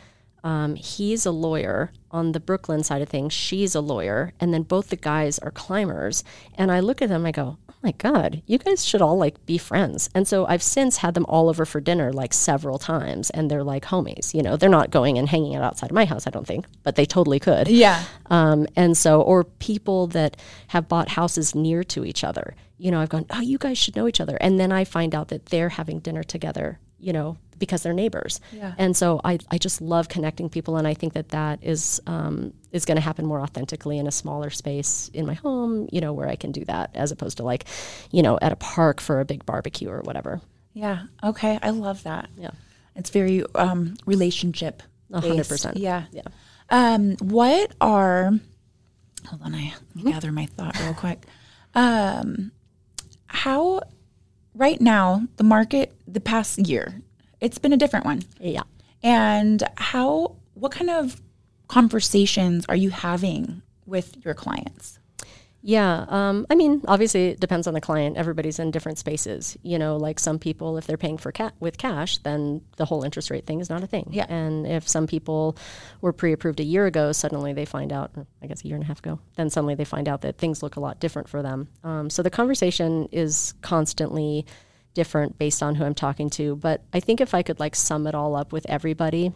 Um, 0.43 0.75
he's 0.75 1.27
a 1.27 1.31
lawyer 1.31 1.93
on 2.11 2.33
the 2.33 2.41
Brooklyn 2.41 2.83
side 2.83 3.03
of 3.03 3.09
things. 3.09 3.33
She's 3.33 3.75
a 3.75 3.81
lawyer. 3.81 4.33
And 4.41 4.53
then 4.53 4.63
both 4.63 4.89
the 4.89 4.97
guys 4.97 5.39
are 5.39 5.51
climbers. 5.51 6.25
And 6.55 6.73
I 6.73 6.81
look 6.81 7.03
at 7.03 7.09
them, 7.09 7.27
I 7.27 7.33
go, 7.33 7.59
oh 7.69 7.75
my 7.83 7.93
God, 7.93 8.43
you 8.47 8.59
guys 8.59 8.85
should 8.85 9.03
all 9.03 9.17
like 9.17 9.45
be 9.47 9.59
friends. 9.59 10.11
And 10.15 10.27
so 10.27 10.47
I've 10.47 10.63
since 10.63 10.99
had 10.99 11.15
them 11.15 11.27
all 11.29 11.49
over 11.49 11.65
for 11.65 11.81
dinner 11.81 12.13
like 12.13 12.33
several 12.33 12.79
times. 12.79 13.31
And 13.31 13.51
they're 13.51 13.65
like 13.65 13.85
homies. 13.85 14.35
You 14.35 14.43
know, 14.43 14.57
they're 14.57 14.69
not 14.69 14.91
going 14.91 15.19
and 15.19 15.29
hanging 15.29 15.55
out 15.55 15.63
outside 15.63 15.91
of 15.91 15.95
my 15.95 16.05
house, 16.05 16.27
I 16.27 16.31
don't 16.31 16.47
think, 16.47 16.67
but 16.83 16.97
they 16.97 17.07
totally 17.07 17.39
could. 17.39 17.69
Yeah, 17.69 18.03
Um, 18.31 18.67
and 18.77 18.97
so, 18.97 19.21
or 19.21 19.45
people 19.45 20.07
that 20.09 20.37
have 20.69 20.89
bought 20.89 21.11
houses 21.11 21.55
near 21.55 21.85
to 21.85 22.05
each 22.05 22.25
other. 22.25 22.55
You 22.79 22.91
know, 22.91 23.01
I've 23.01 23.09
gone, 23.11 23.27
oh, 23.31 23.41
you 23.41 23.59
guys 23.59 23.77
should 23.77 23.95
know 23.97 24.09
each 24.09 24.21
other. 24.21 24.37
And 24.41 24.59
then 24.59 24.73
I 24.73 24.85
find 24.85 25.15
out 25.15 25.29
that 25.29 25.47
they're 25.47 25.69
having 25.69 26.01
dinner 26.01 26.23
together, 26.23 26.79
you 26.99 27.13
know, 27.13 27.37
because 27.61 27.85
they're 27.85 27.93
neighbors. 27.93 28.41
Yeah. 28.53 28.75
And 28.77 28.97
so 28.97 29.21
I, 29.25 29.39
I 29.53 29.59
just 29.59 29.81
love 29.81 30.09
connecting 30.09 30.49
people. 30.49 30.77
And 30.77 30.89
I 30.89 30.95
think 30.95 31.13
that 31.13 31.29
that 31.29 31.61
is, 31.63 32.01
um, 32.09 32.53
is 32.73 32.85
going 32.85 32.97
to 32.97 33.01
happen 33.03 33.25
more 33.25 33.41
authentically 33.41 33.99
in 33.99 34.09
a 34.09 34.11
smaller 34.11 34.51
space 34.51 35.09
in 35.15 35.27
my 35.27 35.35
home, 35.35 35.89
you 35.93 36.01
know, 36.01 36.13
where 36.13 36.29
I 36.29 36.35
can 36.35 36.51
do 36.51 36.65
that 36.65 36.91
as 36.95 37.13
opposed 37.13 37.37
to 37.37 37.45
like, 37.45 37.67
you 38.11 38.23
know, 38.23 38.37
at 38.43 38.51
a 38.51 38.57
park 38.57 39.01
for 39.01 39.21
a 39.21 39.25
big 39.25 39.47
barbecue 39.47 39.89
or 39.89 40.01
whatever. 40.01 40.41
yeah. 40.73 41.05
Okay, 41.23 41.61
I 41.63 41.71
love 41.71 42.03
that. 42.03 42.29
Yeah. 42.37 42.51
It's 42.97 43.11
very 43.11 43.45
um, 43.55 43.95
relationship. 44.07 44.83
Hundred 45.13 45.47
percent. 45.49 45.77
Yeah. 45.77 46.05
Yeah. 46.13 46.23
Um, 46.71 47.17
what 47.19 47.73
are? 47.81 48.33
Hold 49.27 49.43
on, 49.43 49.55
I 49.55 49.75
me 49.95 50.11
gather 50.11 50.33
my 50.33 50.47
thought 50.47 50.79
real 50.81 50.95
quick. 50.95 51.25
Um, 51.75 52.53
how 53.27 53.83
right 54.55 54.81
now 54.81 55.23
the 55.37 55.45
market 55.45 55.95
the 56.07 56.21
past 56.21 56.59
year 56.59 57.01
it's 57.41 57.59
been 57.59 57.73
a 57.73 57.77
different 57.77 58.05
one, 58.05 58.23
Yeah. 58.39 58.63
and 59.03 59.63
how 59.77 60.37
what 60.55 60.73
kind 60.73 60.91
of 60.91 61.21
conversations 61.69 62.67
are 62.69 62.77
you 62.77 62.91
having 62.91 63.63
with 63.87 64.17
your 64.25 64.35
clients? 64.35 64.99
Yeah, 65.63 66.07
um, 66.09 66.47
I 66.49 66.55
mean, 66.55 66.81
obviously 66.89 67.29
it 67.29 67.41
depends 67.41 67.67
on 67.67 67.75
the 67.75 67.83
client. 67.83 68.17
Everybody's 68.17 68.59
in 68.59 68.71
different 68.71 68.97
spaces. 68.99 69.59
You 69.63 69.79
know, 69.79 69.99
like 69.99 70.19
some 70.19 70.39
people, 70.39 70.79
if 70.79 70.87
they're 70.87 70.97
paying 70.97 71.19
for 71.19 71.33
ca- 71.33 71.51
with 71.61 71.77
cash, 71.77 72.17
then 72.19 72.63
the 72.79 72.87
whole 72.87 73.03
interest 73.03 73.31
rate 73.31 73.47
thing 73.47 73.61
is 73.61 73.69
not 73.69 73.83
a 73.83 73.87
thing. 73.87 74.09
Yeah. 74.11 74.25
And 74.31 74.67
if 74.67 74.89
some 74.89 75.07
people 75.07 75.57
were 76.01 76.15
pre-approved 76.15 76.61
a 76.61 76.65
year 76.65 76.87
ago, 76.87 77.13
suddenly 77.13 77.53
they 77.53 77.67
find 77.67 77.93
out, 77.93 78.11
I 78.43 78.47
guess 78.47 78.65
a 78.65 78.69
year 78.69 78.77
and 78.77 78.85
a 78.85 78.87
half 78.87 79.01
ago, 79.01 79.19
then 79.37 79.51
suddenly 79.51 79.75
they 79.75 79.85
find 79.85 80.09
out 80.09 80.23
that 80.23 80.39
things 80.39 80.63
look 80.63 80.77
a 80.77 80.81
lot 80.81 80.99
different 80.99 81.29
for 81.29 81.43
them. 81.43 81.69
Um, 81.85 82.09
so 82.09 82.23
the 82.23 82.31
conversation 82.31 83.09
is 83.13 83.53
constantly 83.61 84.47
different 84.95 85.39
based 85.39 85.63
on 85.63 85.75
who 85.75 85.85
I'm 85.85 85.95
talking 85.95 86.31
to. 86.31 86.57
But 86.57 86.83
I 86.93 87.01
think 87.01 87.21
if 87.21 87.35
I 87.35 87.43
could 87.43 87.61
like 87.61 87.75
sum 87.75 88.07
it 88.07 88.15
all 88.15 88.35
up 88.37 88.53
with 88.53 88.67
everybody, 88.69 89.33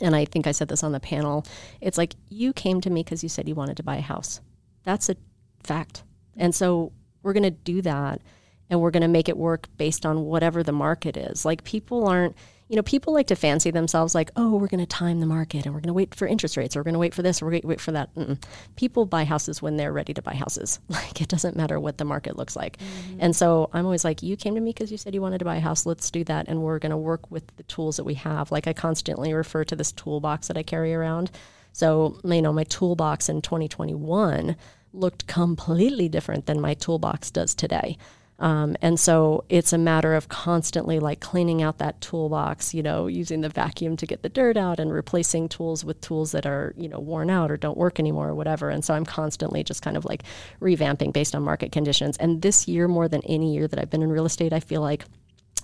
and 0.00 0.14
I 0.14 0.24
think 0.24 0.46
I 0.46 0.52
said 0.52 0.68
this 0.68 0.82
on 0.82 0.92
the 0.92 1.00
panel, 1.00 1.44
it's 1.80 1.98
like 1.98 2.14
you 2.28 2.52
came 2.52 2.80
to 2.82 2.90
me 2.90 3.02
because 3.02 3.22
you 3.22 3.28
said 3.28 3.48
you 3.48 3.54
wanted 3.54 3.76
to 3.78 3.82
buy 3.82 3.96
a 3.96 4.02
house. 4.02 4.40
That's 4.84 5.08
a 5.08 5.16
fact. 5.62 6.04
And 6.36 6.54
so 6.54 6.92
we're 7.22 7.32
going 7.32 7.42
to 7.42 7.50
do 7.50 7.82
that 7.82 8.20
and 8.68 8.80
we're 8.80 8.90
going 8.90 9.02
to 9.02 9.08
make 9.08 9.28
it 9.28 9.36
work 9.36 9.68
based 9.76 10.04
on 10.04 10.24
whatever 10.24 10.62
the 10.62 10.72
market 10.72 11.16
is. 11.16 11.44
Like 11.44 11.64
people 11.64 12.06
aren't, 12.06 12.36
you 12.68 12.74
know, 12.74 12.82
people 12.82 13.12
like 13.12 13.28
to 13.28 13.36
fancy 13.36 13.70
themselves 13.70 14.14
like, 14.14 14.30
oh, 14.34 14.56
we're 14.56 14.66
going 14.66 14.80
to 14.80 14.86
time 14.86 15.20
the 15.20 15.26
market 15.26 15.66
and 15.66 15.74
we're 15.74 15.80
going 15.80 15.88
to 15.88 15.94
wait 15.94 16.14
for 16.14 16.26
interest 16.26 16.56
rates 16.56 16.74
or 16.74 16.80
we're 16.80 16.84
going 16.84 16.94
to 16.94 16.98
wait 16.98 17.14
for 17.14 17.22
this 17.22 17.40
or 17.40 17.46
we're 17.46 17.52
going 17.52 17.62
to 17.62 17.68
wait 17.68 17.80
for 17.80 17.92
that. 17.92 18.12
Mm-mm. 18.16 18.42
People 18.74 19.06
buy 19.06 19.24
houses 19.24 19.62
when 19.62 19.76
they're 19.76 19.92
ready 19.92 20.12
to 20.14 20.22
buy 20.22 20.34
houses. 20.34 20.80
Like 20.96 21.20
it 21.20 21.28
doesn't 21.28 21.56
matter 21.56 21.78
what 21.78 21.98
the 21.98 22.04
market 22.04 22.36
looks 22.36 22.56
like. 22.56 22.78
Mm-hmm. 22.78 23.18
And 23.20 23.36
so 23.36 23.70
I'm 23.72 23.84
always 23.84 24.04
like, 24.04 24.22
you 24.22 24.36
came 24.36 24.54
to 24.54 24.60
me 24.60 24.70
because 24.70 24.90
you 24.90 24.96
said 24.98 25.14
you 25.14 25.20
wanted 25.20 25.38
to 25.38 25.44
buy 25.44 25.56
a 25.56 25.60
house. 25.60 25.86
Let's 25.86 26.10
do 26.10 26.24
that. 26.24 26.48
And 26.48 26.62
we're 26.62 26.78
going 26.78 26.90
to 26.90 26.96
work 26.96 27.30
with 27.30 27.44
the 27.56 27.62
tools 27.64 27.96
that 27.96 28.04
we 28.04 28.14
have. 28.14 28.50
Like 28.50 28.66
I 28.66 28.72
constantly 28.72 29.32
refer 29.32 29.62
to 29.64 29.76
this 29.76 29.92
toolbox 29.92 30.48
that 30.48 30.56
I 30.56 30.62
carry 30.62 30.94
around. 30.94 31.30
So, 31.72 32.18
you 32.24 32.42
know, 32.42 32.52
my 32.52 32.64
toolbox 32.64 33.28
in 33.28 33.42
2021 33.42 34.56
looked 34.94 35.26
completely 35.26 36.08
different 36.08 36.46
than 36.46 36.60
my 36.60 36.74
toolbox 36.74 37.30
does 37.30 37.54
today. 37.54 37.98
Um, 38.38 38.76
and 38.82 39.00
so 39.00 39.44
it's 39.48 39.72
a 39.72 39.78
matter 39.78 40.14
of 40.14 40.28
constantly 40.28 40.98
like 40.98 41.20
cleaning 41.20 41.62
out 41.62 41.78
that 41.78 42.00
toolbox, 42.00 42.74
you 42.74 42.82
know, 42.82 43.06
using 43.06 43.40
the 43.40 43.48
vacuum 43.48 43.96
to 43.96 44.06
get 44.06 44.22
the 44.22 44.28
dirt 44.28 44.56
out 44.56 44.78
and 44.78 44.92
replacing 44.92 45.48
tools 45.48 45.84
with 45.84 46.00
tools 46.02 46.32
that 46.32 46.44
are, 46.44 46.74
you 46.76 46.88
know, 46.88 46.98
worn 46.98 47.30
out 47.30 47.50
or 47.50 47.56
don't 47.56 47.78
work 47.78 47.98
anymore 47.98 48.28
or 48.28 48.34
whatever. 48.34 48.68
And 48.68 48.84
so 48.84 48.92
I'm 48.92 49.06
constantly 49.06 49.64
just 49.64 49.80
kind 49.80 49.96
of 49.96 50.04
like 50.04 50.22
revamping 50.60 51.12
based 51.12 51.34
on 51.34 51.42
market 51.42 51.72
conditions. 51.72 52.18
And 52.18 52.42
this 52.42 52.68
year, 52.68 52.88
more 52.88 53.08
than 53.08 53.22
any 53.22 53.54
year 53.54 53.68
that 53.68 53.78
I've 53.78 53.90
been 53.90 54.02
in 54.02 54.10
real 54.10 54.26
estate, 54.26 54.52
I 54.52 54.60
feel 54.60 54.82
like 54.82 55.04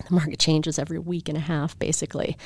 the 0.08 0.14
market 0.14 0.38
changes 0.38 0.78
every 0.78 0.98
week 0.98 1.28
and 1.28 1.36
a 1.36 1.40
half 1.40 1.78
basically 1.78 2.36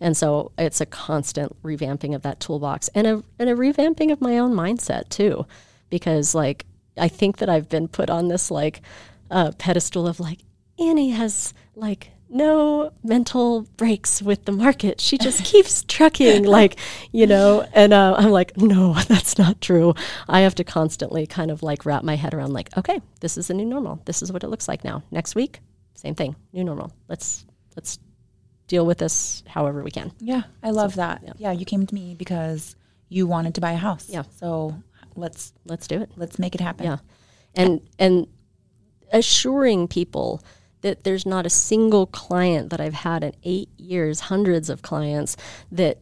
and 0.00 0.16
so 0.16 0.50
it's 0.58 0.80
a 0.80 0.86
constant 0.86 1.56
revamping 1.62 2.14
of 2.14 2.22
that 2.22 2.40
toolbox 2.40 2.88
and 2.88 3.06
a, 3.06 3.22
and 3.38 3.48
a 3.48 3.54
revamping 3.54 4.10
of 4.12 4.20
my 4.20 4.38
own 4.38 4.52
mindset 4.52 5.08
too 5.08 5.46
because 5.88 6.34
like 6.34 6.66
i 6.98 7.06
think 7.06 7.38
that 7.38 7.48
i've 7.48 7.68
been 7.68 7.86
put 7.86 8.10
on 8.10 8.28
this 8.28 8.50
like 8.50 8.82
uh, 9.30 9.52
pedestal 9.58 10.06
of 10.06 10.20
like 10.20 10.40
annie 10.78 11.10
has 11.10 11.54
like 11.74 12.10
no 12.28 12.92
mental 13.04 13.62
breaks 13.76 14.20
with 14.20 14.44
the 14.44 14.52
market. 14.52 15.00
She 15.00 15.18
just 15.18 15.44
keeps 15.52 15.84
trucking, 15.86 16.44
like, 16.44 16.76
you 17.12 17.26
know, 17.26 17.66
and 17.72 17.92
uh, 17.92 18.14
I'm 18.18 18.30
like, 18.30 18.56
no, 18.56 18.94
that's 19.08 19.38
not 19.38 19.60
true. 19.60 19.94
I 20.28 20.40
have 20.40 20.54
to 20.56 20.64
constantly 20.64 21.26
kind 21.26 21.50
of 21.50 21.62
like 21.62 21.86
wrap 21.86 22.02
my 22.02 22.16
head 22.16 22.34
around, 22.34 22.52
like, 22.52 22.76
okay, 22.76 23.00
this 23.20 23.38
is 23.38 23.48
the 23.48 23.54
new 23.54 23.64
normal. 23.64 24.00
This 24.04 24.22
is 24.22 24.32
what 24.32 24.42
it 24.42 24.48
looks 24.48 24.68
like 24.68 24.84
now. 24.84 25.02
Next 25.10 25.34
week, 25.34 25.60
same 25.94 26.14
thing, 26.14 26.36
new 26.52 26.64
normal. 26.64 26.92
Let's, 27.08 27.46
let's 27.76 27.98
deal 28.66 28.84
with 28.84 28.98
this 28.98 29.44
however 29.46 29.82
we 29.82 29.90
can. 29.90 30.12
Yeah, 30.18 30.42
I 30.62 30.70
love 30.70 30.96
that. 30.96 31.22
Yeah. 31.24 31.32
yeah. 31.38 31.52
you 31.52 31.64
came 31.64 31.86
to 31.86 31.94
me 31.94 32.14
because 32.14 32.74
you 33.08 33.26
wanted 33.26 33.54
to 33.54 33.60
buy 33.60 33.72
a 33.72 33.76
house. 33.76 34.08
Yeah. 34.08 34.24
So 34.36 34.74
let's 35.14 35.52
Let's 35.64 35.86
do 35.86 36.00
it. 36.00 36.10
let's 36.16 36.38
make 36.38 36.54
it 36.54 36.60
happen. 36.60 36.86
Yeah. 36.86 36.98
And, 37.54 37.80
and 37.98 38.26
assuring 39.12 39.88
people 39.88 40.42
that 40.82 41.04
there's 41.04 41.26
not 41.26 41.46
a 41.46 41.50
single 41.50 42.06
client 42.06 42.70
that 42.70 42.80
I've 42.80 42.94
had 42.94 43.24
in 43.24 43.32
eight 43.42 43.68
years, 43.76 44.20
hundreds 44.20 44.70
of 44.70 44.82
clients 44.82 45.36
that 45.72 45.98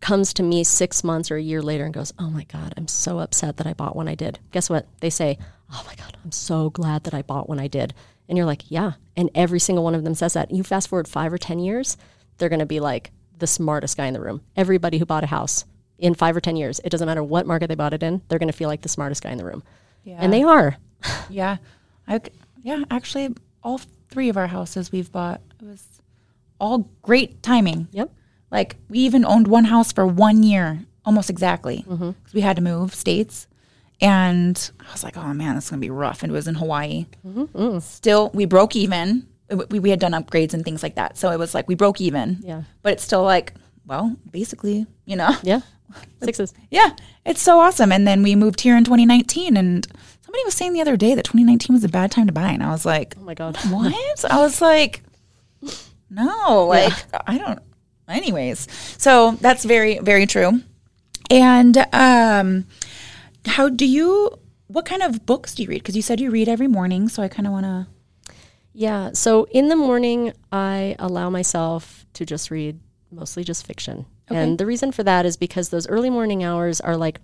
comes 0.00 0.32
to 0.34 0.42
me 0.42 0.64
six 0.64 1.04
months 1.04 1.30
or 1.30 1.36
a 1.36 1.42
year 1.42 1.62
later 1.62 1.84
and 1.84 1.94
goes, 1.94 2.12
Oh 2.18 2.30
my 2.30 2.44
God, 2.44 2.74
I'm 2.76 2.88
so 2.88 3.18
upset 3.18 3.56
that 3.58 3.66
I 3.66 3.72
bought 3.72 3.96
when 3.96 4.08
I 4.08 4.14
did. 4.14 4.38
Guess 4.50 4.70
what? 4.70 4.86
They 5.00 5.10
say, 5.10 5.38
Oh 5.72 5.82
my 5.86 5.94
God, 5.94 6.16
I'm 6.24 6.32
so 6.32 6.70
glad 6.70 7.04
that 7.04 7.14
I 7.14 7.22
bought 7.22 7.48
when 7.48 7.60
I 7.60 7.68
did. 7.68 7.94
And 8.28 8.36
you're 8.36 8.46
like, 8.46 8.70
Yeah. 8.70 8.92
And 9.16 9.30
every 9.34 9.60
single 9.60 9.84
one 9.84 9.94
of 9.94 10.04
them 10.04 10.14
says 10.14 10.32
that. 10.34 10.50
You 10.50 10.62
fast 10.62 10.88
forward 10.88 11.08
five 11.08 11.32
or 11.32 11.38
10 11.38 11.58
years, 11.58 11.96
they're 12.38 12.48
going 12.48 12.58
to 12.58 12.66
be 12.66 12.80
like 12.80 13.12
the 13.38 13.46
smartest 13.46 13.96
guy 13.96 14.06
in 14.06 14.14
the 14.14 14.20
room. 14.20 14.42
Everybody 14.56 14.98
who 14.98 15.06
bought 15.06 15.24
a 15.24 15.28
house 15.28 15.64
in 15.98 16.14
five 16.14 16.36
or 16.36 16.40
10 16.40 16.56
years, 16.56 16.80
it 16.84 16.90
doesn't 16.90 17.06
matter 17.06 17.22
what 17.22 17.46
market 17.46 17.68
they 17.68 17.74
bought 17.74 17.94
it 17.94 18.02
in, 18.02 18.22
they're 18.28 18.38
going 18.38 18.50
to 18.50 18.56
feel 18.56 18.68
like 18.68 18.82
the 18.82 18.88
smartest 18.88 19.22
guy 19.22 19.30
in 19.30 19.38
the 19.38 19.44
room. 19.44 19.62
Yeah. 20.04 20.18
And 20.20 20.32
they 20.32 20.42
are. 20.42 20.76
Yeah. 21.28 21.58
I, 22.08 22.20
yeah, 22.62 22.84
actually, 22.90 23.34
all 23.62 23.80
three 24.08 24.28
of 24.28 24.36
our 24.36 24.46
houses 24.46 24.92
we've 24.92 25.10
bought, 25.10 25.40
it 25.60 25.66
was 25.66 25.84
all 26.58 26.90
great 27.02 27.42
timing. 27.42 27.88
Yep. 27.92 28.10
Like, 28.50 28.76
we 28.88 28.98
even 29.00 29.24
owned 29.24 29.48
one 29.48 29.64
house 29.64 29.92
for 29.92 30.06
one 30.06 30.42
year, 30.42 30.84
almost 31.04 31.30
exactly, 31.30 31.84
mm-hmm. 31.88 32.10
because 32.10 32.34
we 32.34 32.42
had 32.42 32.56
to 32.56 32.62
move 32.62 32.94
states. 32.94 33.46
And 34.00 34.70
I 34.80 34.92
was 34.92 35.04
like, 35.04 35.16
oh 35.16 35.32
man, 35.32 35.54
this 35.54 35.64
is 35.64 35.70
going 35.70 35.80
to 35.80 35.86
be 35.86 35.90
rough. 35.90 36.22
And 36.22 36.30
it 36.30 36.34
was 36.34 36.48
in 36.48 36.56
Hawaii. 36.56 37.06
Mm-hmm. 37.26 37.44
Mm. 37.56 37.82
Still, 37.82 38.30
we 38.34 38.46
broke 38.46 38.74
even. 38.74 39.28
We, 39.70 39.78
we 39.78 39.90
had 39.90 40.00
done 40.00 40.12
upgrades 40.12 40.54
and 40.54 40.64
things 40.64 40.82
like 40.82 40.96
that. 40.96 41.16
So 41.16 41.30
it 41.30 41.38
was 41.38 41.54
like 41.54 41.68
we 41.68 41.76
broke 41.76 42.00
even. 42.00 42.38
Yeah. 42.42 42.62
But 42.82 42.94
it's 42.94 43.04
still 43.04 43.22
like, 43.22 43.54
well, 43.86 44.16
basically, 44.30 44.86
you 45.04 45.14
know? 45.16 45.36
Yeah. 45.42 45.60
Sixes. 46.22 46.54
Yeah, 46.70 46.90
it's 47.24 47.42
so 47.42 47.60
awesome. 47.60 47.92
And 47.92 48.06
then 48.06 48.22
we 48.22 48.34
moved 48.34 48.60
here 48.60 48.76
in 48.76 48.84
2019, 48.84 49.56
and 49.56 49.86
somebody 50.32 50.46
was 50.46 50.54
saying 50.54 50.72
the 50.72 50.80
other 50.80 50.96
day 50.96 51.14
that 51.14 51.26
2019 51.26 51.74
was 51.74 51.84
a 51.84 51.88
bad 51.90 52.10
time 52.10 52.26
to 52.26 52.32
buy, 52.32 52.50
and 52.50 52.62
I 52.62 52.70
was 52.70 52.86
like, 52.86 53.14
Oh 53.18 53.22
my 53.22 53.34
God. 53.34 53.56
what? 53.68 53.94
I 54.30 54.38
was 54.38 54.62
like, 54.62 55.02
no, 56.08 56.66
like 56.66 56.92
I 57.26 57.36
don't. 57.36 57.58
Anyways, 58.08 58.66
so 58.98 59.32
that's 59.40 59.64
very 59.64 59.98
very 59.98 60.26
true. 60.26 60.62
And 61.30 61.76
um, 61.92 62.66
how 63.46 63.68
do 63.68 63.86
you? 63.86 64.30
What 64.68 64.86
kind 64.86 65.02
of 65.02 65.26
books 65.26 65.54
do 65.54 65.62
you 65.62 65.68
read? 65.68 65.82
Because 65.82 65.96
you 65.96 66.02
said 66.02 66.18
you 66.18 66.30
read 66.30 66.48
every 66.48 66.66
morning, 66.66 67.10
so 67.10 67.22
I 67.22 67.28
kind 67.28 67.46
of 67.46 67.52
want 67.52 67.66
to. 67.66 67.86
Yeah. 68.72 69.10
So 69.12 69.44
in 69.50 69.68
the 69.68 69.76
morning, 69.76 70.32
I 70.50 70.96
allow 70.98 71.28
myself 71.28 72.06
to 72.14 72.24
just 72.24 72.50
read 72.50 72.80
mostly 73.10 73.44
just 73.44 73.66
fiction. 73.66 74.06
And 74.30 74.56
the 74.56 74.64
reason 74.64 74.92
for 74.92 75.02
that 75.02 75.26
is 75.26 75.36
because 75.36 75.68
those 75.68 75.86
early 75.88 76.08
morning 76.08 76.42
hours 76.42 76.80
are 76.80 76.96
like 76.96 77.20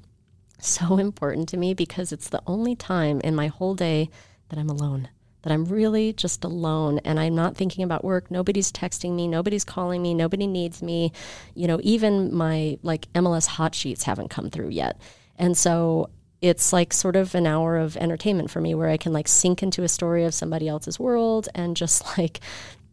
so 0.58 0.98
important 0.98 1.48
to 1.50 1.56
me 1.56 1.74
because 1.74 2.12
it's 2.12 2.28
the 2.28 2.42
only 2.46 2.74
time 2.74 3.20
in 3.22 3.34
my 3.34 3.48
whole 3.48 3.74
day 3.74 4.10
that 4.48 4.58
I'm 4.58 4.70
alone, 4.70 5.08
that 5.42 5.52
I'm 5.52 5.64
really 5.64 6.12
just 6.12 6.44
alone 6.44 7.00
and 7.04 7.20
I'm 7.20 7.34
not 7.34 7.56
thinking 7.56 7.84
about 7.84 8.04
work. 8.04 8.30
Nobody's 8.30 8.72
texting 8.72 9.14
me, 9.14 9.28
nobody's 9.28 9.64
calling 9.64 10.02
me, 10.02 10.14
nobody 10.14 10.46
needs 10.46 10.82
me. 10.82 11.12
You 11.54 11.68
know, 11.68 11.80
even 11.82 12.34
my 12.34 12.78
like 12.82 13.12
MLS 13.12 13.46
hot 13.46 13.74
sheets 13.74 14.04
haven't 14.04 14.28
come 14.28 14.50
through 14.50 14.70
yet. 14.70 15.00
And 15.36 15.56
so 15.56 16.10
it's 16.40 16.72
like 16.72 16.92
sort 16.92 17.16
of 17.16 17.34
an 17.34 17.46
hour 17.46 17.76
of 17.76 17.96
entertainment 17.96 18.50
for 18.50 18.60
me 18.60 18.74
where 18.74 18.88
I 18.88 18.96
can 18.96 19.12
like 19.12 19.28
sink 19.28 19.62
into 19.62 19.82
a 19.82 19.88
story 19.88 20.24
of 20.24 20.34
somebody 20.34 20.68
else's 20.68 20.98
world 20.98 21.48
and 21.54 21.76
just 21.76 22.04
like 22.18 22.40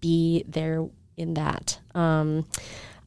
be 0.01 0.43
there 0.47 0.87
in 1.17 1.35
that. 1.35 1.79
Um, 1.93 2.45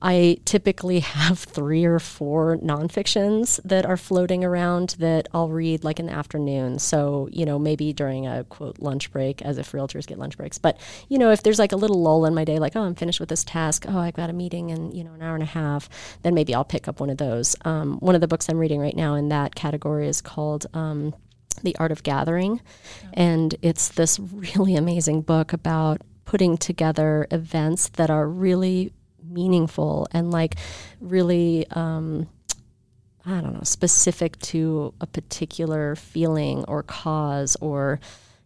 I 0.00 0.38
typically 0.44 1.00
have 1.00 1.38
three 1.38 1.84
or 1.84 1.98
four 1.98 2.56
nonfictions 2.58 3.60
that 3.64 3.84
are 3.84 3.96
floating 3.96 4.44
around 4.44 4.96
that 4.98 5.28
I'll 5.34 5.48
read 5.48 5.84
like 5.84 5.98
in 5.98 6.06
the 6.06 6.12
afternoon. 6.12 6.78
So, 6.78 7.28
you 7.32 7.44
know, 7.44 7.58
maybe 7.58 7.92
during 7.92 8.26
a 8.26 8.44
quote 8.44 8.78
lunch 8.78 9.10
break, 9.10 9.42
as 9.42 9.58
if 9.58 9.72
realtors 9.72 10.06
get 10.06 10.18
lunch 10.18 10.36
breaks. 10.36 10.58
But, 10.58 10.78
you 11.08 11.18
know, 11.18 11.30
if 11.30 11.42
there's 11.42 11.58
like 11.58 11.72
a 11.72 11.76
little 11.76 12.00
lull 12.00 12.26
in 12.26 12.34
my 12.34 12.44
day, 12.44 12.58
like, 12.58 12.76
oh, 12.76 12.82
I'm 12.82 12.94
finished 12.94 13.20
with 13.20 13.28
this 13.28 13.44
task, 13.44 13.86
oh, 13.88 13.98
I've 13.98 14.14
got 14.14 14.30
a 14.30 14.32
meeting 14.32 14.70
in, 14.70 14.92
you 14.92 15.04
know, 15.04 15.12
an 15.12 15.22
hour 15.22 15.34
and 15.34 15.42
a 15.42 15.46
half, 15.46 15.88
then 16.22 16.34
maybe 16.34 16.54
I'll 16.54 16.64
pick 16.64 16.86
up 16.88 17.00
one 17.00 17.10
of 17.10 17.18
those. 17.18 17.56
Um, 17.64 17.98
one 17.98 18.14
of 18.14 18.20
the 18.20 18.28
books 18.28 18.48
I'm 18.48 18.58
reading 18.58 18.80
right 18.80 18.96
now 18.96 19.14
in 19.14 19.28
that 19.30 19.54
category 19.54 20.06
is 20.08 20.20
called, 20.20 20.66
um, 20.74 21.14
the 21.64 21.76
Art 21.76 21.90
of 21.90 22.04
Gathering. 22.04 22.60
And 23.14 23.56
it's 23.62 23.88
this 23.88 24.20
really 24.20 24.76
amazing 24.76 25.22
book 25.22 25.52
about 25.52 26.02
putting 26.24 26.56
together 26.56 27.26
events 27.30 27.88
that 27.88 28.10
are 28.10 28.28
really 28.28 28.92
meaningful 29.28 30.08
and 30.12 30.30
like 30.30 30.56
really, 31.00 31.66
um, 31.70 32.28
I 33.26 33.40
don't 33.40 33.54
know, 33.54 33.62
specific 33.62 34.38
to 34.40 34.94
a 35.00 35.06
particular 35.06 35.96
feeling 35.96 36.64
or 36.66 36.82
cause 36.82 37.56
or, 37.60 38.00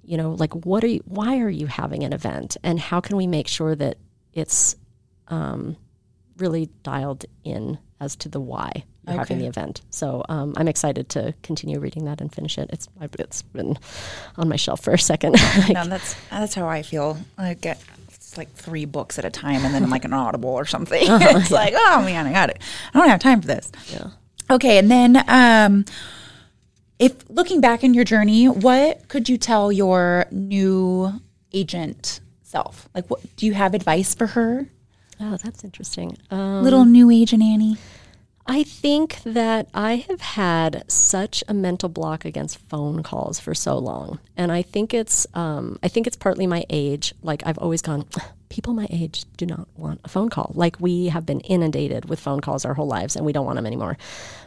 you 0.04 0.16
know, 0.16 0.32
like 0.32 0.52
what 0.66 0.82
are 0.84 0.88
you, 0.88 1.02
why 1.04 1.38
are 1.38 1.50
you 1.50 1.66
having 1.66 2.02
an 2.02 2.12
event 2.12 2.56
and 2.62 2.80
how 2.80 3.00
can 3.00 3.16
we 3.16 3.26
make 3.26 3.48
sure 3.48 3.74
that 3.74 3.98
it's 4.32 4.76
um, 5.28 5.76
really 6.38 6.68
dialed 6.82 7.24
in 7.44 7.78
as 8.00 8.16
to 8.16 8.28
the 8.28 8.40
why 8.40 8.84
you're 9.06 9.18
having 9.18 9.38
the 9.38 9.46
event. 9.46 9.80
So 9.90 10.24
um, 10.28 10.54
I'm 10.56 10.68
excited 10.68 11.08
to 11.10 11.34
continue 11.42 11.80
reading 11.80 12.04
that 12.04 12.20
and 12.20 12.32
finish 12.32 12.58
it. 12.58 12.70
It's 12.72 12.88
it's 13.18 13.42
been 13.42 13.78
on 14.36 14.48
my 14.48 14.56
shelf 14.56 14.80
for 14.80 14.92
a 14.92 14.98
second. 14.98 15.36
No, 15.72 15.86
that's 15.86 16.14
that's 16.30 16.54
how 16.54 16.68
I 16.68 16.82
feel. 16.82 17.18
I 17.38 17.54
get 17.54 17.82
it's 18.32 18.38
like 18.38 18.52
three 18.54 18.86
books 18.86 19.18
at 19.18 19.26
a 19.26 19.30
time, 19.30 19.62
and 19.62 19.74
then 19.74 19.90
like 19.90 20.06
an 20.06 20.12
Audible 20.14 20.48
or 20.48 20.64
something. 20.64 21.02
it's 21.06 21.50
like, 21.50 21.74
oh 21.76 22.02
man, 22.02 22.26
I 22.26 22.32
got 22.32 22.48
it. 22.48 22.62
I 22.94 22.98
don't 22.98 23.08
have 23.08 23.20
time 23.20 23.42
for 23.42 23.46
this. 23.46 23.70
yeah. 23.92 24.08
Okay, 24.50 24.78
and 24.78 24.90
then 24.90 25.22
um, 25.28 25.84
if 26.98 27.28
looking 27.28 27.60
back 27.60 27.84
in 27.84 27.92
your 27.92 28.04
journey, 28.04 28.46
what 28.48 29.06
could 29.08 29.28
you 29.28 29.36
tell 29.36 29.70
your 29.70 30.24
new 30.30 31.20
agent 31.52 32.20
self? 32.42 32.88
Like, 32.94 33.08
what 33.10 33.20
do 33.36 33.44
you 33.44 33.52
have 33.52 33.74
advice 33.74 34.14
for 34.14 34.28
her, 34.28 34.68
Oh, 35.20 35.36
that's 35.36 35.62
interesting. 35.62 36.16
Um, 36.30 36.64
little 36.64 36.84
new 36.84 37.10
agent 37.10 37.42
Annie? 37.42 37.76
I 38.46 38.64
think 38.64 39.20
that 39.24 39.68
I 39.72 40.04
have 40.08 40.20
had 40.20 40.90
such 40.90 41.44
a 41.46 41.54
mental 41.54 41.88
block 41.88 42.24
against 42.24 42.58
phone 42.68 43.02
calls 43.02 43.38
for 43.38 43.54
so 43.54 43.78
long, 43.78 44.18
and 44.36 44.50
I 44.50 44.62
think 44.62 44.92
it's 44.92 45.26
um, 45.34 45.78
I 45.82 45.88
think 45.88 46.06
it's 46.06 46.16
partly 46.16 46.46
my 46.46 46.64
age. 46.68 47.14
Like 47.22 47.42
I've 47.46 47.58
always 47.58 47.82
gone, 47.82 48.04
people 48.48 48.74
my 48.74 48.88
age 48.90 49.24
do 49.36 49.46
not 49.46 49.68
want 49.76 50.00
a 50.04 50.08
phone 50.08 50.28
call. 50.28 50.52
Like 50.54 50.80
we 50.80 51.06
have 51.06 51.24
been 51.24 51.40
inundated 51.40 52.08
with 52.08 52.18
phone 52.18 52.40
calls 52.40 52.64
our 52.64 52.74
whole 52.74 52.88
lives, 52.88 53.14
and 53.14 53.24
we 53.24 53.32
don't 53.32 53.46
want 53.46 53.56
them 53.56 53.66
anymore. 53.66 53.96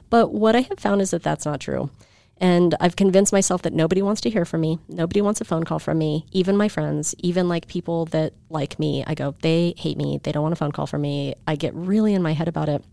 But 0.09 0.33
what 0.33 0.55
I 0.57 0.61
have 0.61 0.79
found 0.79 1.01
is 1.01 1.11
that 1.11 1.23
that's 1.23 1.45
not 1.45 1.61
true. 1.61 1.89
And 2.37 2.75
I've 2.81 2.97
convinced 2.97 3.31
myself 3.31 3.61
that 3.61 3.71
nobody 3.71 4.01
wants 4.01 4.19
to 4.21 4.29
hear 4.29 4.43
from 4.43 4.59
me. 4.59 4.77
Nobody 4.89 5.21
wants 5.21 5.39
a 5.39 5.45
phone 5.45 5.63
call 5.63 5.79
from 5.79 5.97
me. 5.97 6.25
Even 6.33 6.57
my 6.57 6.67
friends, 6.67 7.15
even 7.19 7.47
like 7.47 7.67
people 7.67 8.05
that 8.07 8.33
like 8.49 8.77
me, 8.77 9.05
I 9.07 9.15
go, 9.15 9.35
they 9.41 9.73
hate 9.77 9.97
me. 9.97 10.19
They 10.21 10.33
don't 10.33 10.43
want 10.43 10.51
a 10.51 10.57
phone 10.57 10.73
call 10.73 10.85
from 10.85 11.01
me. 11.01 11.35
I 11.47 11.55
get 11.55 11.73
really 11.73 12.13
in 12.13 12.21
my 12.21 12.33
head 12.33 12.49
about 12.49 12.67
it. 12.67 12.83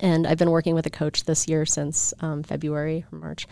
And 0.00 0.26
I've 0.26 0.38
been 0.38 0.50
working 0.50 0.74
with 0.74 0.86
a 0.86 0.90
coach 0.90 1.24
this 1.24 1.48
year 1.48 1.66
since 1.66 2.12
um, 2.20 2.42
February 2.42 3.04
or 3.10 3.18
March. 3.18 3.46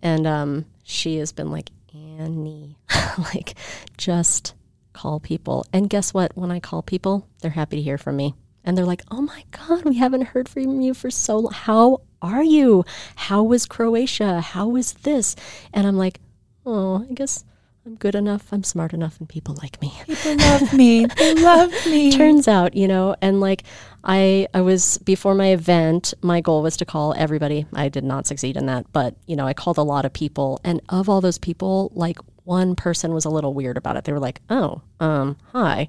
And 0.00 0.26
um, 0.26 0.66
she 0.82 1.16
has 1.18 1.32
been 1.32 1.50
like, 1.50 1.70
Annie, 1.94 2.76
like, 3.34 3.54
just 3.96 4.54
call 4.92 5.20
people. 5.20 5.64
And 5.72 5.88
guess 5.88 6.12
what? 6.12 6.36
When 6.36 6.50
I 6.50 6.60
call 6.60 6.82
people, 6.82 7.26
they're 7.40 7.50
happy 7.50 7.76
to 7.76 7.82
hear 7.82 7.98
from 7.98 8.16
me. 8.16 8.34
And 8.64 8.76
they're 8.76 8.84
like, 8.84 9.02
oh 9.10 9.22
my 9.22 9.44
God, 9.50 9.84
we 9.84 9.96
haven't 9.96 10.22
heard 10.22 10.48
from 10.48 10.80
you 10.80 10.94
for 10.94 11.10
so 11.10 11.38
long. 11.38 11.52
How 11.52 12.02
are 12.20 12.44
you? 12.44 12.84
How 13.16 13.42
was 13.42 13.66
Croatia? 13.66 14.40
How 14.40 14.68
was 14.68 14.92
this? 14.94 15.34
And 15.72 15.86
I'm 15.86 15.96
like, 15.96 16.20
oh, 16.64 17.06
I 17.08 17.12
guess 17.12 17.44
I'm 17.84 17.96
good 17.96 18.14
enough. 18.14 18.52
I'm 18.52 18.62
smart 18.62 18.92
enough, 18.92 19.18
and 19.18 19.28
people 19.28 19.56
like 19.60 19.80
me 19.82 19.92
People 20.06 20.36
love 20.36 20.72
me. 20.72 21.04
They 21.06 21.34
love 21.42 21.72
me. 21.86 22.12
turns 22.12 22.46
out 22.46 22.74
you 22.76 22.86
know 22.86 23.16
and 23.20 23.40
like 23.40 23.64
i 24.04 24.46
i 24.54 24.60
was 24.60 24.98
before 24.98 25.34
my 25.34 25.48
event 25.48 26.14
my 26.22 26.40
goal 26.40 26.62
was 26.62 26.76
to 26.76 26.84
call 26.84 27.14
everybody 27.16 27.66
i 27.74 27.88
did 27.88 28.04
not 28.04 28.26
succeed 28.26 28.56
in 28.56 28.66
that 28.66 28.84
but 28.92 29.14
you 29.26 29.36
know 29.36 29.46
i 29.46 29.52
called 29.54 29.78
a 29.78 29.82
lot 29.82 30.04
of 30.04 30.12
people 30.12 30.60
and 30.64 30.80
of 30.88 31.08
all 31.08 31.20
those 31.20 31.38
people 31.38 31.90
like 31.94 32.18
one 32.44 32.74
person 32.74 33.12
was 33.14 33.24
a 33.24 33.30
little 33.30 33.54
weird 33.54 33.76
about 33.76 33.96
it. 33.96 34.04
They 34.04 34.12
were 34.12 34.18
like 34.18 34.40
oh 34.50 34.82
um 35.00 35.36
hi 35.52 35.88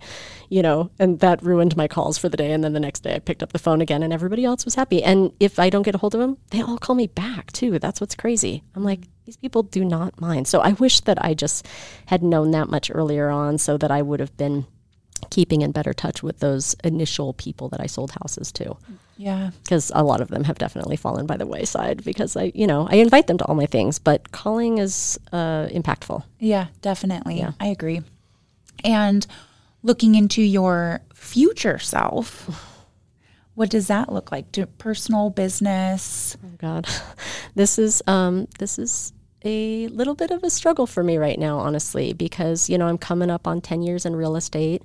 you 0.49 0.61
know 0.61 0.89
and 0.99 1.19
that 1.19 1.43
ruined 1.43 1.75
my 1.75 1.87
calls 1.87 2.17
for 2.17 2.29
the 2.29 2.37
day. 2.37 2.51
And 2.51 2.63
then 2.63 2.73
the 2.73 2.79
next 2.79 3.01
day 3.01 3.15
i 3.15 3.19
picked 3.19 3.43
up 3.43 3.53
the 3.53 3.59
phone 3.59 3.81
again 3.81 4.03
and 4.03 4.13
everybody 4.13 4.45
else 4.45 4.65
was 4.65 4.75
happy. 4.75 5.03
And 5.03 5.31
if 5.39 5.59
i 5.59 5.69
don't 5.69 5.83
get 5.83 5.95
a 5.95 5.99
hold 5.99 6.15
of 6.15 6.21
them 6.21 6.37
they 6.49 6.61
all 6.61 6.77
call 6.77 6.95
me 6.95 7.07
back 7.07 7.51
too. 7.51 7.79
That's 7.79 8.01
what's 8.01 8.15
crazy. 8.15 8.63
I'm 8.75 8.83
like 8.83 9.07
these 9.25 9.37
people 9.37 9.63
do 9.63 9.83
not 9.85 10.19
mind. 10.19 10.47
So 10.47 10.59
i 10.61 10.73
wish 10.73 11.01
that 11.01 11.23
i 11.23 11.33
just 11.33 11.67
had 12.05 12.23
known 12.23 12.51
that 12.51 12.69
much 12.69 12.91
earlier 12.93 13.29
on 13.29 13.57
so 13.57 13.77
that 13.77 13.91
i 13.91 14.01
would 14.01 14.19
have 14.19 14.35
been 14.37 14.65
keeping 15.29 15.61
in 15.61 15.71
better 15.71 15.93
touch 15.93 16.21
with 16.23 16.39
those 16.39 16.75
initial 16.83 17.33
people 17.33 17.69
that 17.69 17.79
I 17.81 17.85
sold 17.87 18.11
houses 18.11 18.51
to 18.53 18.75
Yeah. 19.17 19.51
because 19.63 19.91
a 19.95 20.03
lot 20.03 20.21
of 20.21 20.27
them 20.29 20.43
have 20.45 20.57
definitely 20.57 20.95
fallen 20.97 21.25
by 21.25 21.37
the 21.37 21.45
wayside 21.47 22.03
because 22.03 22.35
I, 22.37 22.51
you 22.55 22.67
know, 22.67 22.87
I 22.89 22.95
invite 22.95 23.27
them 23.27 23.37
to 23.39 23.45
all 23.45 23.55
my 23.55 23.65
things, 23.65 23.99
but 23.99 24.31
calling 24.31 24.77
is 24.79 25.19
uh, 25.31 25.67
impactful. 25.67 26.23
Yeah, 26.39 26.67
definitely. 26.81 27.37
Yeah. 27.37 27.51
I 27.59 27.67
agree. 27.67 28.01
And 28.83 29.25
looking 29.83 30.15
into 30.15 30.41
your 30.41 31.01
future 31.13 31.79
self, 31.79 32.49
what 33.55 33.69
does 33.69 33.87
that 33.87 34.11
look 34.11 34.31
like? 34.31 34.51
Do 34.51 34.65
personal 34.65 35.29
business? 35.29 36.35
Oh 36.43 36.49
God, 36.57 36.87
this 37.55 37.77
is 37.79 38.01
um, 38.07 38.47
this 38.59 38.79
is 38.79 39.13
a 39.43 39.87
little 39.89 40.15
bit 40.15 40.31
of 40.31 40.43
a 40.43 40.49
struggle 40.49 40.87
for 40.87 41.03
me 41.03 41.17
right 41.17 41.37
now, 41.37 41.57
honestly, 41.59 42.13
because 42.13 42.69
you 42.69 42.77
know 42.77 42.87
I'm 42.87 42.97
coming 42.97 43.29
up 43.29 43.47
on 43.47 43.61
ten 43.61 43.81
years 43.81 44.05
in 44.05 44.15
real 44.15 44.35
estate, 44.35 44.83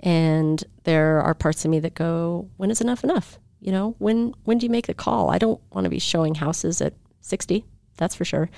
and 0.00 0.62
there 0.84 1.20
are 1.20 1.34
parts 1.34 1.64
of 1.64 1.70
me 1.70 1.80
that 1.80 1.94
go, 1.94 2.48
when 2.56 2.70
is 2.70 2.80
enough 2.80 3.04
enough? 3.04 3.38
You 3.60 3.72
know, 3.72 3.94
when 3.98 4.34
when 4.44 4.58
do 4.58 4.66
you 4.66 4.70
make 4.70 4.86
the 4.86 4.94
call? 4.94 5.30
I 5.30 5.38
don't 5.38 5.60
want 5.72 5.84
to 5.84 5.90
be 5.90 5.98
showing 5.98 6.36
houses 6.36 6.80
at 6.80 6.94
sixty, 7.20 7.64
that's 7.96 8.14
for 8.14 8.24
sure. 8.24 8.50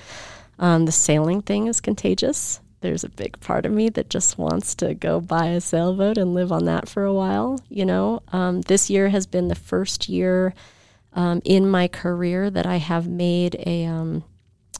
Um, 0.59 0.85
the 0.85 0.91
sailing 0.91 1.41
thing 1.41 1.67
is 1.67 1.81
contagious. 1.81 2.59
There's 2.81 3.03
a 3.03 3.09
big 3.09 3.39
part 3.39 3.65
of 3.65 3.71
me 3.71 3.89
that 3.89 4.09
just 4.09 4.37
wants 4.37 4.73
to 4.75 4.95
go 4.95 5.19
buy 5.21 5.47
a 5.47 5.61
sailboat 5.61 6.17
and 6.17 6.33
live 6.33 6.51
on 6.51 6.65
that 6.65 6.89
for 6.89 7.03
a 7.03 7.13
while. 7.13 7.59
You 7.69 7.85
know, 7.85 8.23
um, 8.31 8.61
this 8.61 8.89
year 8.89 9.09
has 9.09 9.27
been 9.27 9.49
the 9.49 9.55
first 9.55 10.09
year 10.09 10.53
um, 11.13 11.41
in 11.45 11.69
my 11.69 11.87
career 11.87 12.49
that 12.49 12.65
I 12.65 12.77
have 12.77 13.07
made 13.07 13.55
a 13.65 13.85
um, 13.85 14.23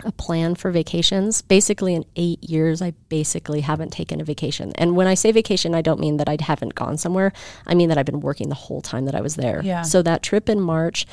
a 0.04 0.12
plan 0.12 0.56
for 0.56 0.72
vacations. 0.72 1.42
Basically, 1.42 1.94
in 1.96 2.06
eight 2.16 2.44
years, 2.44 2.82
I 2.82 2.92
basically 3.10 3.62
haven't 3.62 3.92
taken 3.92 4.22
a 4.22 4.24
vacation. 4.24 4.72
And 4.76 4.96
when 4.96 5.08
I 5.08 5.14
say 5.14 5.32
vacation, 5.32 5.76
I 5.76 5.82
don't 5.82 6.00
mean 6.00 6.18
that 6.18 6.30
I 6.30 6.38
haven't 6.39 6.76
gone 6.76 6.98
somewhere. 6.98 7.34
I 7.68 7.76
mean 7.76 7.89
that 7.89 7.98
I've 7.98 8.06
been 8.06 8.22
working 8.22 8.50
the 8.50 8.56
whole 8.56 8.82
time 8.82 9.06
that 9.06 9.16
I 9.16 9.22
was 9.22 9.36
there. 9.36 9.62
Yeah. 9.64 9.84
So 9.84 10.02
that 10.02 10.24
trip 10.24 10.50
in 10.50 10.60
March, 10.60 11.06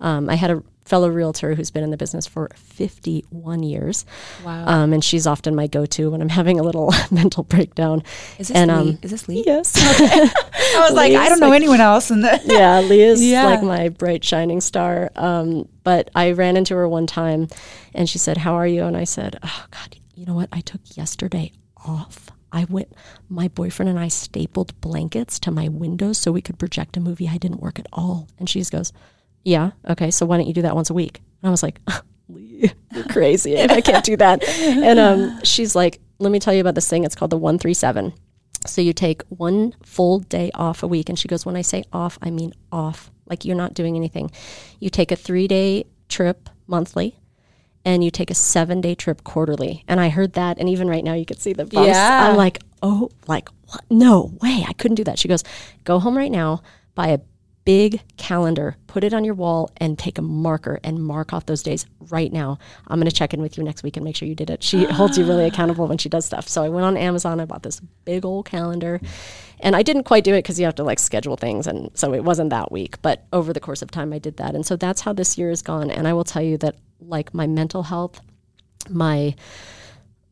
um, 0.00 0.30
I 0.30 0.36
had 0.36 0.50
a 0.50 0.62
fellow 0.84 1.08
realtor 1.08 1.54
who's 1.54 1.70
been 1.70 1.84
in 1.84 1.90
the 1.90 1.96
business 1.96 2.26
for 2.26 2.50
51 2.56 3.62
years. 3.62 4.04
Wow. 4.44 4.66
Um, 4.66 4.92
and 4.92 5.04
she's 5.04 5.26
often 5.26 5.54
my 5.54 5.66
go-to 5.66 6.10
when 6.10 6.20
I'm 6.20 6.28
having 6.28 6.58
a 6.58 6.62
little 6.62 6.92
mental 7.10 7.44
breakdown. 7.44 8.02
is 8.38 8.48
this 8.48 8.56
and, 8.56 8.70
Lee? 8.70 8.76
um, 8.92 8.98
is 9.02 9.10
this 9.10 9.28
Lee? 9.28 9.44
Yes. 9.46 9.72
I 9.76 10.80
was 10.80 10.92
like, 10.94 11.12
I 11.12 11.28
don't 11.28 11.40
know 11.40 11.48
like- 11.50 11.56
anyone 11.56 11.80
else 11.80 12.10
in 12.10 12.22
the 12.22 12.40
yeah, 12.44 12.80
Leah's 12.80 13.22
Yeah. 13.24 13.44
like 13.44 13.62
my 13.62 13.88
bright 13.90 14.24
shining 14.24 14.60
star. 14.60 15.10
Um, 15.16 15.68
but 15.84 16.10
I 16.14 16.32
ran 16.32 16.56
into 16.56 16.74
her 16.76 16.88
one 16.88 17.06
time 17.06 17.48
and 17.94 18.08
she 18.08 18.18
said, 18.18 18.38
How 18.38 18.54
are 18.54 18.66
you? 18.66 18.84
And 18.84 18.96
I 18.96 19.04
said, 19.04 19.38
Oh 19.42 19.64
God, 19.70 19.96
you 20.14 20.26
know 20.26 20.34
what? 20.34 20.48
I 20.52 20.60
took 20.60 20.80
yesterday 20.96 21.52
off. 21.86 22.30
I 22.52 22.64
went 22.64 22.92
my 23.28 23.46
boyfriend 23.48 23.88
and 23.88 23.98
I 23.98 24.08
stapled 24.08 24.78
blankets 24.80 25.38
to 25.40 25.50
my 25.52 25.68
windows 25.68 26.18
so 26.18 26.32
we 26.32 26.42
could 26.42 26.58
project 26.58 26.96
a 26.96 27.00
movie. 27.00 27.28
I 27.28 27.38
didn't 27.38 27.60
work 27.60 27.78
at 27.78 27.86
all. 27.92 28.26
And 28.38 28.48
she 28.48 28.58
just 28.58 28.72
goes, 28.72 28.92
Yeah, 29.44 29.70
okay, 29.88 30.10
so 30.10 30.26
why 30.26 30.36
don't 30.36 30.46
you 30.46 30.54
do 30.54 30.62
that 30.62 30.74
once 30.74 30.90
a 30.90 30.94
week? 30.94 31.20
And 31.42 31.48
I 31.48 31.50
was 31.50 31.62
like, 31.62 31.80
Lee, 32.28 32.70
you're 32.94 33.04
crazy. 33.08 33.58
I 33.60 33.80
can't 33.80 34.04
do 34.04 34.16
that. 34.18 34.46
And 34.48 34.98
um, 34.98 35.40
she's 35.44 35.74
like, 35.74 36.00
Let 36.18 36.30
me 36.32 36.38
tell 36.38 36.52
you 36.54 36.60
about 36.60 36.74
this 36.74 36.88
thing. 36.88 37.04
It's 37.04 37.14
called 37.14 37.30
the 37.30 37.38
137. 37.38 38.12
So 38.66 38.82
you 38.82 38.92
take 38.92 39.22
one 39.28 39.74
full 39.82 40.18
day 40.20 40.50
off 40.54 40.82
a 40.82 40.86
week. 40.86 41.08
And 41.08 41.18
she 41.18 41.28
goes, 41.28 41.46
When 41.46 41.56
I 41.56 41.62
say 41.62 41.84
off, 41.92 42.18
I 42.22 42.30
mean 42.30 42.52
off. 42.70 43.10
Like 43.26 43.44
you're 43.44 43.56
not 43.56 43.74
doing 43.74 43.96
anything. 43.96 44.30
You 44.80 44.90
take 44.90 45.10
a 45.12 45.16
three 45.16 45.48
day 45.48 45.84
trip 46.08 46.50
monthly 46.66 47.16
and 47.84 48.04
you 48.04 48.10
take 48.10 48.30
a 48.30 48.34
seven 48.34 48.80
day 48.80 48.94
trip 48.94 49.24
quarterly. 49.24 49.84
And 49.88 50.00
I 50.00 50.10
heard 50.10 50.34
that. 50.34 50.58
And 50.58 50.68
even 50.68 50.88
right 50.88 51.04
now, 51.04 51.14
you 51.14 51.24
could 51.24 51.40
see 51.40 51.52
the 51.54 51.64
bumps. 51.64 51.88
Yeah. 51.88 52.28
I'm 52.28 52.36
like, 52.36 52.58
Oh, 52.82 53.10
like 53.26 53.48
what? 53.68 53.82
No 53.88 54.32
way. 54.42 54.64
I 54.68 54.72
couldn't 54.74 54.96
do 54.96 55.04
that. 55.04 55.18
She 55.18 55.28
goes, 55.28 55.44
Go 55.84 55.98
home 55.98 56.16
right 56.16 56.30
now, 56.30 56.62
buy 56.94 57.08
a 57.08 57.20
big 57.70 58.02
calendar, 58.16 58.76
put 58.88 59.04
it 59.04 59.14
on 59.14 59.24
your 59.24 59.34
wall, 59.34 59.70
and 59.76 59.96
take 59.96 60.18
a 60.18 60.22
marker 60.22 60.80
and 60.82 61.00
mark 61.00 61.32
off 61.32 61.46
those 61.46 61.62
days 61.62 61.86
right 62.08 62.32
now. 62.32 62.58
I'm 62.88 62.98
going 62.98 63.08
to 63.08 63.14
check 63.14 63.32
in 63.32 63.40
with 63.40 63.56
you 63.56 63.62
next 63.62 63.84
week 63.84 63.96
and 63.96 64.02
make 64.02 64.16
sure 64.16 64.26
you 64.26 64.34
did 64.34 64.50
it. 64.50 64.60
She 64.60 64.84
holds 64.90 65.16
you 65.16 65.24
really 65.24 65.44
accountable 65.44 65.86
when 65.86 65.96
she 65.96 66.08
does 66.08 66.26
stuff. 66.26 66.48
So 66.48 66.64
I 66.64 66.68
went 66.68 66.84
on 66.84 66.96
Amazon, 66.96 67.38
I 67.38 67.44
bought 67.44 67.62
this 67.62 67.78
big 68.04 68.24
old 68.24 68.46
calendar, 68.46 69.00
and 69.60 69.76
I 69.76 69.84
didn't 69.84 70.02
quite 70.02 70.24
do 70.24 70.34
it 70.34 70.38
because 70.38 70.58
you 70.58 70.64
have 70.64 70.74
to 70.74 70.82
like 70.82 70.98
schedule 70.98 71.36
things. 71.36 71.68
And 71.68 71.96
so 71.96 72.12
it 72.12 72.24
wasn't 72.24 72.50
that 72.50 72.72
week, 72.72 73.00
but 73.02 73.24
over 73.32 73.52
the 73.52 73.60
course 73.60 73.82
of 73.82 73.92
time, 73.92 74.12
I 74.12 74.18
did 74.18 74.38
that. 74.38 74.56
And 74.56 74.66
so 74.66 74.74
that's 74.74 75.02
how 75.02 75.12
this 75.12 75.38
year 75.38 75.50
has 75.50 75.62
gone. 75.62 75.92
And 75.92 76.08
I 76.08 76.12
will 76.12 76.24
tell 76.24 76.42
you 76.42 76.58
that 76.58 76.74
like 77.00 77.32
my 77.32 77.46
mental 77.46 77.84
health, 77.84 78.20
my 78.88 79.36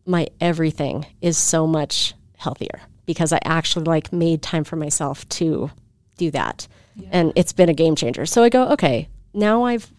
my 0.06 0.26
everything 0.40 1.06
is 1.20 1.38
so 1.38 1.68
much 1.68 2.14
healthier 2.36 2.80
because 3.06 3.32
I 3.32 3.38
actually 3.44 3.84
like 3.84 4.12
made 4.12 4.42
time 4.42 4.64
for 4.64 4.74
myself 4.74 5.28
to 5.28 5.70
do 6.16 6.32
that. 6.32 6.66
And 7.10 7.32
it's 7.36 7.52
been 7.52 7.68
a 7.68 7.74
game 7.74 7.94
changer. 7.96 8.26
So 8.26 8.42
I 8.42 8.48
go, 8.48 8.68
okay, 8.70 9.08
now 9.32 9.64
I've 9.64 9.92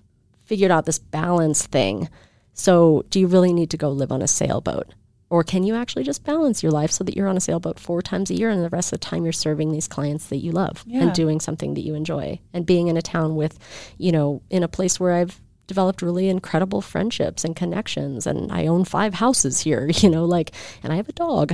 figured 0.46 0.72
out 0.72 0.86
this 0.86 1.00
balance 1.00 1.66
thing. 1.66 2.10
So 2.54 3.06
do 3.10 3.20
you 3.20 3.28
really 3.28 3.54
need 3.54 3.70
to 3.72 3.78
go 3.78 3.90
live 3.90 4.12
on 4.12 4.22
a 4.22 4.28
sailboat? 4.28 4.94
Or 5.30 5.44
can 5.44 5.64
you 5.64 5.76
actually 5.76 6.04
just 6.04 6.24
balance 6.24 6.64
your 6.64 6.72
life 6.72 6.92
so 6.92 7.04
that 7.04 7.16
you're 7.16 7.28
on 7.28 7.38
a 7.38 7.42
sailboat 7.42 7.80
four 7.80 8.02
times 8.02 8.32
a 8.32 8.34
year 8.34 8.50
and 8.50 8.64
the 8.64 8.70
rest 8.70 8.92
of 8.92 9.00
the 9.00 9.06
time 9.06 9.24
you're 9.24 9.32
serving 9.32 9.72
these 9.72 9.88
clients 9.88 10.26
that 10.28 10.38
you 10.38 10.52
love 10.52 10.84
Yeah. 10.88 11.04
and 11.04 11.14
doing 11.14 11.40
something 11.40 11.76
that 11.76 11.82
you 11.86 11.94
enjoy 11.94 12.40
and 12.52 12.66
being 12.66 12.88
in 12.88 12.98
a 12.98 13.02
town 13.02 13.36
with, 13.36 13.60
you 14.00 14.12
know, 14.12 14.42
in 14.50 14.64
a 14.64 14.68
place 14.68 15.00
where 15.00 15.14
I've 15.14 15.40
developed 15.68 16.02
really 16.02 16.30
incredible 16.30 16.82
friendships 16.82 17.46
and 17.46 17.56
connections 17.56 18.26
and 18.26 18.52
I 18.52 18.66
own 18.66 18.86
five 18.86 19.14
houses 19.14 19.60
here, 19.60 19.88
you 19.94 20.10
know, 20.10 20.26
like 20.26 20.52
and 20.82 20.92
I 20.92 20.96
have 20.96 21.10
a 21.10 21.14
dog. 21.14 21.54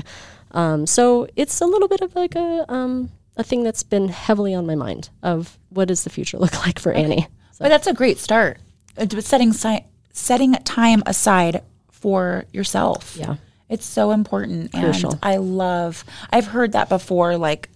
Um, 0.51 0.87
so 0.87 1.27
it's 1.35 1.59
a 1.59 1.65
little 1.65 1.89
bit 1.89 1.99
of 1.99 2.15
like 2.15 2.33
a 2.35 2.65
um, 2.71 3.11
a 3.37 3.43
thing 3.43 3.63
that's 3.63 3.83
been 3.83 4.07
heavily 4.09 4.53
on 4.53 4.65
my 4.65 4.75
mind 4.75 5.09
of 5.23 5.57
what 5.69 5.87
does 5.87 6.03
the 6.03 6.09
future 6.09 6.37
look 6.37 6.53
like 6.65 6.79
for 6.79 6.91
Annie. 6.91 7.27
But 7.59 7.69
that's 7.69 7.87
a 7.87 7.93
great 7.93 8.17
start. 8.17 8.59
Uh, 8.97 9.07
Setting 9.19 9.53
si- 9.53 9.85
setting 10.13 10.53
time 10.63 11.03
aside 11.05 11.61
for 11.91 12.45
yourself. 12.53 13.15
Yeah. 13.19 13.35
It's 13.67 13.85
so 13.85 14.11
important. 14.11 14.71
Crucial. 14.71 15.11
And 15.11 15.19
I 15.23 15.37
love 15.37 16.03
I've 16.29 16.47
heard 16.47 16.73
that 16.73 16.87
before, 16.89 17.37
like 17.37 17.69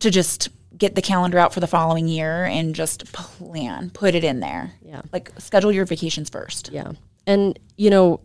to 0.00 0.10
just 0.10 0.48
get 0.76 0.94
the 0.94 1.02
calendar 1.02 1.38
out 1.38 1.52
for 1.52 1.60
the 1.60 1.66
following 1.66 2.06
year 2.08 2.44
and 2.44 2.74
just 2.74 3.12
plan, 3.12 3.90
put 3.90 4.14
it 4.14 4.22
in 4.24 4.40
there. 4.40 4.72
Yeah. 4.82 5.02
Like 5.12 5.32
schedule 5.38 5.72
your 5.72 5.84
vacations 5.86 6.28
first. 6.30 6.70
Yeah. 6.72 6.92
And, 7.26 7.58
you 7.76 7.90
know, 7.90 8.20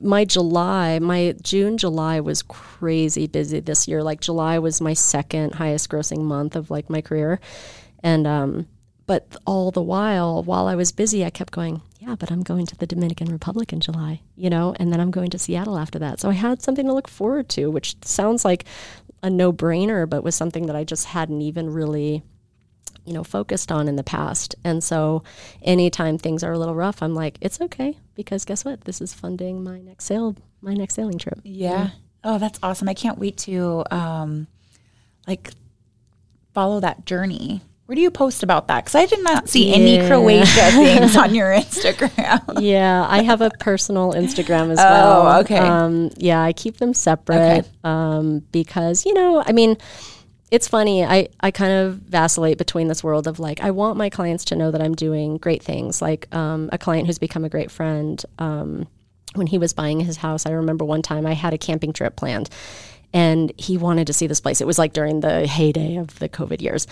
my 0.00 0.24
July, 0.24 0.98
my 0.98 1.34
June, 1.42 1.78
July 1.78 2.20
was 2.20 2.42
crazy 2.42 3.26
busy 3.26 3.60
this 3.60 3.88
year. 3.88 4.02
Like 4.02 4.20
July 4.20 4.58
was 4.58 4.80
my 4.80 4.94
second 4.94 5.54
highest 5.54 5.88
grossing 5.88 6.22
month 6.22 6.56
of 6.56 6.70
like 6.70 6.88
my 6.90 7.00
career. 7.00 7.40
And, 8.02 8.26
um, 8.26 8.66
but 9.06 9.36
all 9.46 9.70
the 9.70 9.82
while, 9.82 10.42
while 10.42 10.66
I 10.66 10.74
was 10.74 10.92
busy, 10.92 11.24
I 11.24 11.30
kept 11.30 11.52
going, 11.52 11.80
yeah, 11.98 12.14
but 12.14 12.30
I'm 12.30 12.42
going 12.42 12.66
to 12.66 12.76
the 12.76 12.86
Dominican 12.86 13.32
Republic 13.32 13.72
in 13.72 13.80
July, 13.80 14.20
you 14.36 14.50
know, 14.50 14.74
and 14.78 14.92
then 14.92 15.00
I'm 15.00 15.10
going 15.10 15.30
to 15.30 15.38
Seattle 15.38 15.78
after 15.78 15.98
that. 15.98 16.20
So 16.20 16.28
I 16.28 16.34
had 16.34 16.62
something 16.62 16.86
to 16.86 16.92
look 16.92 17.08
forward 17.08 17.48
to, 17.50 17.70
which 17.70 17.96
sounds 18.04 18.44
like 18.44 18.66
a 19.22 19.30
no 19.30 19.52
brainer, 19.52 20.08
but 20.08 20.22
was 20.22 20.34
something 20.34 20.66
that 20.66 20.76
I 20.76 20.84
just 20.84 21.06
hadn't 21.06 21.40
even 21.40 21.70
really 21.70 22.22
you 23.08 23.14
know 23.14 23.24
focused 23.24 23.72
on 23.72 23.88
in 23.88 23.96
the 23.96 24.04
past 24.04 24.54
and 24.64 24.84
so 24.84 25.22
anytime 25.62 26.18
things 26.18 26.44
are 26.44 26.52
a 26.52 26.58
little 26.58 26.74
rough 26.74 27.02
i'm 27.02 27.14
like 27.14 27.38
it's 27.40 27.60
okay 27.60 27.96
because 28.14 28.44
guess 28.44 28.64
what 28.64 28.82
this 28.82 29.00
is 29.00 29.12
funding 29.14 29.64
my 29.64 29.80
next 29.80 30.04
sail 30.04 30.36
my 30.60 30.74
next 30.74 30.94
sailing 30.94 31.18
trip 31.18 31.40
Yeah. 31.42 31.90
Oh, 32.24 32.36
that's 32.38 32.58
awesome. 32.64 32.88
I 32.88 32.94
can't 32.94 33.16
wait 33.18 33.36
to 33.46 33.84
um 33.90 34.46
like 35.26 35.52
follow 36.52 36.80
that 36.80 37.06
journey. 37.06 37.62
Where 37.86 37.94
do 37.96 38.02
you 38.02 38.10
post 38.10 38.42
about 38.42 38.68
that? 38.68 38.84
Because 38.84 38.96
I 38.96 39.06
did 39.06 39.22
not 39.24 39.48
see 39.48 39.72
any 39.72 40.06
Croatia 40.06 40.44
things 40.72 41.16
on 41.16 41.34
your 41.34 41.48
Instagram. 41.52 42.60
yeah 42.60 43.06
i 43.08 43.22
have 43.22 43.40
a 43.40 43.50
personal 43.60 44.12
instagram 44.12 44.70
as 44.72 44.78
Oh, 44.78 45.24
well 45.24 45.40
okay. 45.40 45.56
um, 45.58 46.10
yeah 46.16 46.42
i 46.42 46.52
keep 46.52 46.76
them 46.78 46.92
separate 46.92 47.66
um, 47.84 48.40
because 48.52 49.06
you 49.06 49.14
know 49.14 49.42
i 49.46 49.52
mean 49.52 49.76
it's 50.50 50.68
funny 50.68 51.04
I, 51.04 51.28
I 51.40 51.50
kind 51.50 51.72
of 51.72 51.94
vacillate 51.96 52.58
between 52.58 52.88
this 52.88 53.04
world 53.04 53.26
of 53.26 53.38
like 53.38 53.60
i 53.62 53.70
want 53.70 53.96
my 53.96 54.08
clients 54.08 54.44
to 54.46 54.56
know 54.56 54.70
that 54.70 54.82
i'm 54.82 54.94
doing 54.94 55.38
great 55.38 55.62
things. 55.62 56.00
Like 56.00 56.32
um, 56.34 56.70
a 56.72 56.78
client 56.78 57.06
who's 57.06 57.18
become 57.18 57.44
a 57.44 57.48
great 57.48 57.70
friend 57.70 58.22
um, 58.38 58.86
when 59.34 59.46
he 59.46 59.58
was 59.58 59.72
buying 59.72 60.00
his 60.00 60.16
house 60.16 60.46
i 60.46 60.50
remember 60.50 60.84
one 60.84 61.02
time 61.02 61.26
i 61.26 61.34
had 61.34 61.54
a 61.54 61.58
camping 61.58 61.92
trip 61.92 62.16
planned 62.16 62.48
and 63.12 63.52
he 63.56 63.78
wanted 63.78 64.06
to 64.08 64.12
see 64.12 64.26
this 64.26 64.40
place. 64.40 64.60
It 64.60 64.66
was 64.66 64.78
like 64.78 64.92
during 64.92 65.20
the 65.20 65.46
heyday 65.46 65.96
of 65.96 66.18
the 66.18 66.28
covid 66.28 66.60
years. 66.60 66.86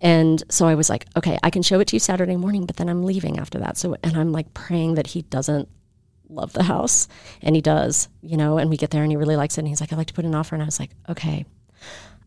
And 0.00 0.42
so 0.50 0.66
i 0.66 0.74
was 0.74 0.90
like 0.90 1.06
okay 1.16 1.38
i 1.42 1.50
can 1.50 1.62
show 1.62 1.80
it 1.80 1.88
to 1.88 1.96
you 1.96 2.00
saturday 2.00 2.36
morning 2.36 2.66
but 2.66 2.76
then 2.76 2.88
i'm 2.88 3.04
leaving 3.04 3.38
after 3.38 3.58
that. 3.60 3.76
So 3.76 3.96
and 4.02 4.16
i'm 4.16 4.32
like 4.32 4.52
praying 4.54 4.94
that 4.94 5.08
he 5.08 5.22
doesn't 5.22 5.68
love 6.28 6.52
the 6.52 6.62
house 6.64 7.06
and 7.42 7.54
he 7.54 7.60
does 7.60 8.08
you 8.22 8.36
know 8.36 8.58
and 8.58 8.70
we 8.70 8.76
get 8.76 8.90
there 8.90 9.02
and 9.02 9.12
he 9.12 9.16
really 9.16 9.36
likes 9.36 9.56
it 9.56 9.60
and 9.60 9.68
he's 9.68 9.80
like 9.80 9.92
i'd 9.92 9.96
like 9.96 10.06
to 10.06 10.14
put 10.14 10.24
an 10.24 10.34
offer 10.34 10.54
and 10.54 10.62
i 10.62 10.64
was 10.64 10.80
like 10.80 10.90
okay 11.08 11.44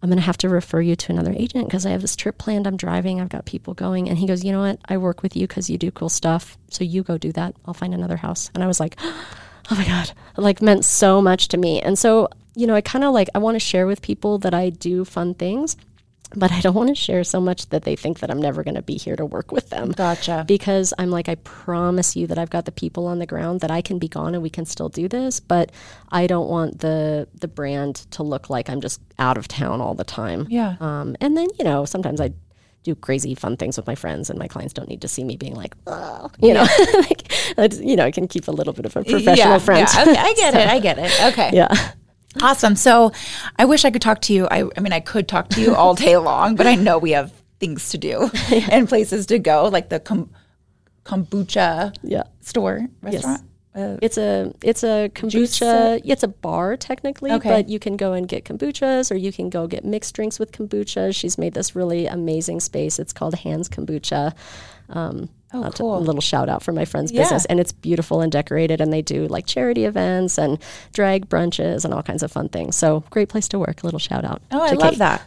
I'm 0.02 0.10
going 0.10 0.20
to 0.20 0.26
have 0.26 0.38
to 0.38 0.50
refer 0.50 0.80
you 0.80 0.95
to 0.95 1.12
another 1.12 1.34
agent 1.36 1.68
because 1.68 1.86
I 1.86 1.89
have 1.89 2.02
this 2.02 2.16
trip 2.16 2.38
planned. 2.38 2.68
I'm 2.68 2.78
driving. 2.78 3.20
I've 3.20 3.30
got 3.30 3.45
people 3.45 3.74
going. 3.74 4.08
And 4.10 4.18
he 4.18 4.28
goes, 4.28 4.43
You 4.43 4.52
know 4.52 4.60
what? 4.60 4.80
I 4.88 4.98
work 4.98 5.24
with 5.24 5.36
you 5.36 5.48
because 5.48 5.70
you 5.70 5.78
do 5.78 5.91
cool 5.91 6.10
stuff. 6.10 6.58
So 6.70 6.84
you 6.84 7.04
go 7.04 7.18
do 7.18 7.32
that. 7.34 7.56
I'll 7.66 7.74
find 7.74 7.93
another 7.93 8.18
house. 8.18 8.52
And 8.54 8.64
I 8.64 8.68
was 8.68 8.80
like, 8.80 8.95
Oh 9.70 9.76
my 9.76 9.86
God. 9.86 10.12
It 10.38 10.41
like 10.41 10.62
meant 10.62 10.86
so 10.86 11.22
much 11.22 11.50
to 11.50 11.58
me. 11.58 11.82
And 11.82 11.98
so, 11.98 12.30
you 12.56 12.68
know, 12.68 12.76
I 12.76 12.82
kind 12.82 13.04
of 13.04 13.14
like, 13.14 13.28
I 13.36 13.39
want 13.39 13.56
to 13.56 13.60
share 13.60 13.86
with 13.86 14.02
people 14.02 14.38
that 14.39 14.54
I 14.54 14.70
do 14.70 15.04
fun 15.04 15.34
things 15.34 15.76
but 16.36 16.52
I 16.52 16.60
don't 16.60 16.76
want 16.76 16.90
to 16.90 16.96
share 16.96 17.24
so 17.24 17.40
much 17.40 17.70
that 17.70 17.84
they 17.84 17.96
think 17.96 18.20
that 18.20 18.30
I'm 18.30 18.42
never 18.42 18.64
going 18.64 18.76
to 18.76 18.82
be 18.82 18.98
here 18.98 19.16
to 19.16 19.26
work 19.26 19.52
with 19.52 19.70
them. 19.70 19.92
Gotcha. 19.92 20.44
Because 20.48 20.94
I'm 20.98 21.10
like, 21.10 21.30
I 21.30 21.36
promise 21.36 22.16
you 22.16 22.28
that 22.28 22.38
I've 22.38 22.50
got 22.50 22.66
the 22.66 22.72
people 22.72 23.08
on 23.08 23.20
the 23.20 23.26
ground 23.26 23.62
that 23.62 23.72
I 23.72 23.82
can 23.82 23.98
be 23.98 24.08
gone 24.08 24.34
and 24.34 24.44
we 24.44 24.50
can 24.50 24.66
still 24.66 24.90
do 24.90 25.08
this, 25.08 25.40
but 25.40 25.72
I 26.12 26.28
don't 26.28 26.50
want 26.50 26.80
the 26.80 27.28
the 27.34 27.48
brand 27.48 27.96
to 28.12 28.24
look 28.24 28.50
like 28.50 28.70
I'm 28.70 28.82
just 28.82 29.02
out 29.20 29.38
of 29.38 29.48
town 29.48 29.80
all 29.80 29.96
the 29.96 30.04
time. 30.04 30.48
Yeah. 30.50 30.76
Um, 30.80 31.16
and 31.22 31.38
then 31.38 31.48
you 31.58 31.64
know, 31.64 31.86
sometimes 31.86 32.20
I 32.20 32.34
do 32.88 32.96
crazy 32.96 33.36
fun 33.36 33.58
things 33.58 33.76
with 33.76 33.86
my 33.86 33.96
friends, 33.96 34.30
and 34.30 34.40
my 34.40 34.48
clients 34.48 34.74
don't 34.74 34.88
need 34.88 35.02
to 35.02 35.08
see 35.08 35.24
me 35.24 35.36
being 35.36 35.56
like, 35.56 35.76
oh, 35.88 36.32
you 36.40 36.54
know, 36.54 36.66
like, 37.58 37.80
you 37.80 37.98
know, 37.98 38.06
I 38.06 38.12
can 38.12 38.28
keep 38.28 38.48
a 38.48 38.52
little 38.52 38.72
bit 38.74 38.86
of 38.86 38.96
a 38.96 39.04
professional 39.04 39.36
yeah, 39.36 39.58
front. 39.58 39.94
Yeah, 39.94 40.02
okay, 40.04 40.18
I 40.18 40.34
get 40.34 40.54
so, 40.54 40.60
it. 40.60 40.68
I 40.68 40.80
get 40.80 40.98
it. 40.98 41.34
Okay. 41.34 41.50
Yeah. 41.54 41.92
Awesome. 42.42 42.76
So 42.76 43.12
I 43.58 43.66
wish 43.66 43.86
I 43.86 43.92
could 43.92 44.02
talk 44.02 44.22
to 44.22 44.34
you. 44.34 44.48
I, 44.50 44.70
I 44.78 44.80
mean, 44.80 44.94
I 44.94 45.00
could 45.00 45.28
talk 45.28 45.50
to 45.50 45.62
you 45.62 45.76
all 45.76 45.96
day 45.96 46.18
long, 46.18 46.56
but 46.56 46.68
I 46.68 46.76
know 46.76 46.98
we 46.98 47.12
have 47.12 47.32
things 47.60 47.90
to 47.90 47.98
do 47.98 48.30
yeah. 48.50 48.68
and 48.72 48.88
places 48.88 49.26
to 49.28 49.40
go, 49.40 49.68
like 49.68 49.90
the 49.90 50.00
kom- 50.00 50.30
kombucha 51.04 51.96
yeah. 52.04 52.24
store 52.42 52.88
restaurant. 53.02 53.42
Yes. 53.42 53.44
Uh, 53.78 53.96
it's 54.02 54.18
a 54.18 54.52
it's 54.64 54.84
a 54.84 55.10
kombucha. 55.14 56.02
It's 56.04 56.24
a 56.24 56.28
bar 56.28 56.78
technically, 56.78 57.32
okay. 57.34 57.50
but 57.50 57.70
you 57.70 57.78
can 57.78 57.96
go 57.96 58.14
and 58.14 58.28
get 58.28 58.44
kombuchas, 58.44 59.12
or 59.12 59.16
you 59.16 59.32
can 59.32 59.52
go 59.52 59.68
get 59.68 59.86
mixed 59.86 60.16
drinks 60.16 60.40
with 60.40 60.52
kombucha. 60.52 61.14
She's 61.16 61.38
made 61.38 61.54
this 61.54 61.76
really 61.76 62.08
amazing 62.08 62.60
space. 62.60 62.98
It's 62.98 63.14
called 63.14 63.36
Han's 63.36 63.70
Kombucha. 63.70 64.34
Um, 64.90 65.30
Oh, 65.54 65.72
cool. 65.72 65.98
A 65.98 66.00
little 66.00 66.22
shout 66.22 66.50
out 66.50 66.62
for 66.62 66.72
my 66.72 66.86
friend's 66.86 67.12
yeah. 67.12 67.22
business. 67.22 67.45
And 67.45 67.60
it's 67.60 67.72
beautiful 67.72 68.22
and 68.22 68.32
decorated. 68.32 68.82
And 68.82 68.91
they 68.91 69.02
do 69.02 69.28
like 69.28 69.45
charity 69.45 69.86
events 69.86 70.38
and 70.38 70.62
drag 70.93 71.30
brunches 71.30 71.86
and 71.86 71.93
all 71.93 72.04
kinds 72.04 72.24
of 72.24 72.32
fun 72.32 72.50
things. 72.50 72.76
So 72.76 73.04
great 73.10 73.30
place 73.30 73.48
to 73.50 73.60
work. 73.60 73.84
A 73.84 73.86
little 73.86 74.00
shout 74.00 74.26
out. 74.26 74.41
Oh, 74.52 74.62
I 74.62 74.72
love 74.72 74.91
Kate. 74.91 75.00
that. 75.00 75.22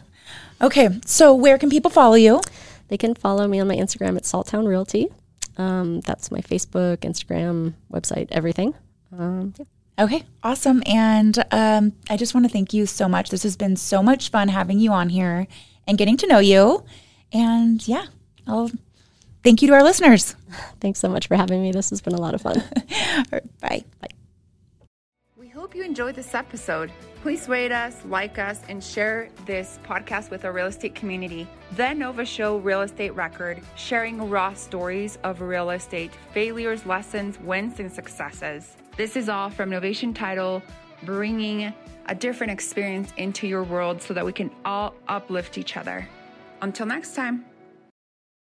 Okay. 0.61 0.89
So 1.05 1.33
where 1.33 1.57
can 1.57 1.69
people 1.69 1.89
follow 1.89 2.15
you? 2.15 2.41
They 2.89 2.97
can 2.97 3.15
follow 3.15 3.47
me 3.47 3.59
on 3.59 3.67
my 3.67 3.75
Instagram 3.75 4.15
at 4.17 4.23
Salttown 4.23 4.67
Realty. 4.67 5.07
Um, 5.57 6.01
that's 6.01 6.29
my 6.31 6.41
Facebook, 6.41 6.97
Instagram, 6.97 7.73
website, 7.91 8.27
everything. 8.31 8.73
Um, 9.17 9.53
yeah. 9.57 9.65
Okay, 9.99 10.23
awesome. 10.41 10.81
And 10.85 11.37
um, 11.51 11.93
I 12.09 12.17
just 12.17 12.33
want 12.33 12.45
to 12.45 12.51
thank 12.51 12.73
you 12.73 12.85
so 12.85 13.07
much. 13.07 13.29
This 13.29 13.43
has 13.43 13.55
been 13.55 13.75
so 13.75 14.01
much 14.01 14.29
fun 14.29 14.47
having 14.47 14.79
you 14.79 14.91
on 14.91 15.09
here 15.09 15.47
and 15.85 15.97
getting 15.97 16.17
to 16.17 16.27
know 16.27 16.39
you. 16.39 16.83
And 17.31 17.85
yeah, 17.87 18.05
I'll 18.47 18.71
thank 19.43 19.61
you 19.61 19.67
to 19.67 19.73
our 19.73 19.83
listeners. 19.83 20.35
Thanks 20.79 20.99
so 20.99 21.09
much 21.09 21.27
for 21.27 21.35
having 21.35 21.61
me. 21.61 21.71
This 21.71 21.89
has 21.89 22.01
been 22.01 22.13
a 22.13 22.21
lot 22.21 22.33
of 22.33 22.41
fun. 22.41 22.63
bye. 23.61 23.83
Bye. 24.01 24.07
We 25.37 25.47
hope 25.47 25.75
you 25.75 25.83
enjoyed 25.83 26.15
this 26.15 26.33
episode. 26.33 26.91
Please 27.21 27.47
rate 27.47 27.71
us, 27.71 27.97
like 28.05 28.39
us, 28.39 28.61
and 28.67 28.83
share 28.83 29.29
this 29.45 29.79
podcast 29.85 30.31
with 30.31 30.43
our 30.43 30.51
real 30.51 30.65
estate 30.67 30.95
community. 30.95 31.47
The 31.75 31.93
Nova 31.93 32.25
Show 32.25 32.57
Real 32.57 32.81
Estate 32.81 33.11
Record, 33.11 33.61
sharing 33.75 34.29
raw 34.29 34.53
stories 34.53 35.19
of 35.23 35.41
real 35.41 35.69
estate 35.69 36.11
failures, 36.33 36.85
lessons, 36.85 37.39
wins, 37.39 37.79
and 37.79 37.91
successes. 37.91 38.75
This 38.97 39.15
is 39.15 39.29
all 39.29 39.49
from 39.49 39.69
Novation 39.69 40.15
Title, 40.15 40.63
bringing 41.03 41.73
a 42.07 42.15
different 42.15 42.51
experience 42.51 43.13
into 43.17 43.47
your 43.47 43.63
world 43.63 44.01
so 44.01 44.13
that 44.13 44.25
we 44.25 44.33
can 44.33 44.51
all 44.65 44.95
uplift 45.07 45.57
each 45.57 45.77
other. 45.77 46.07
Until 46.61 46.85
next 46.85 47.15
time. 47.15 47.45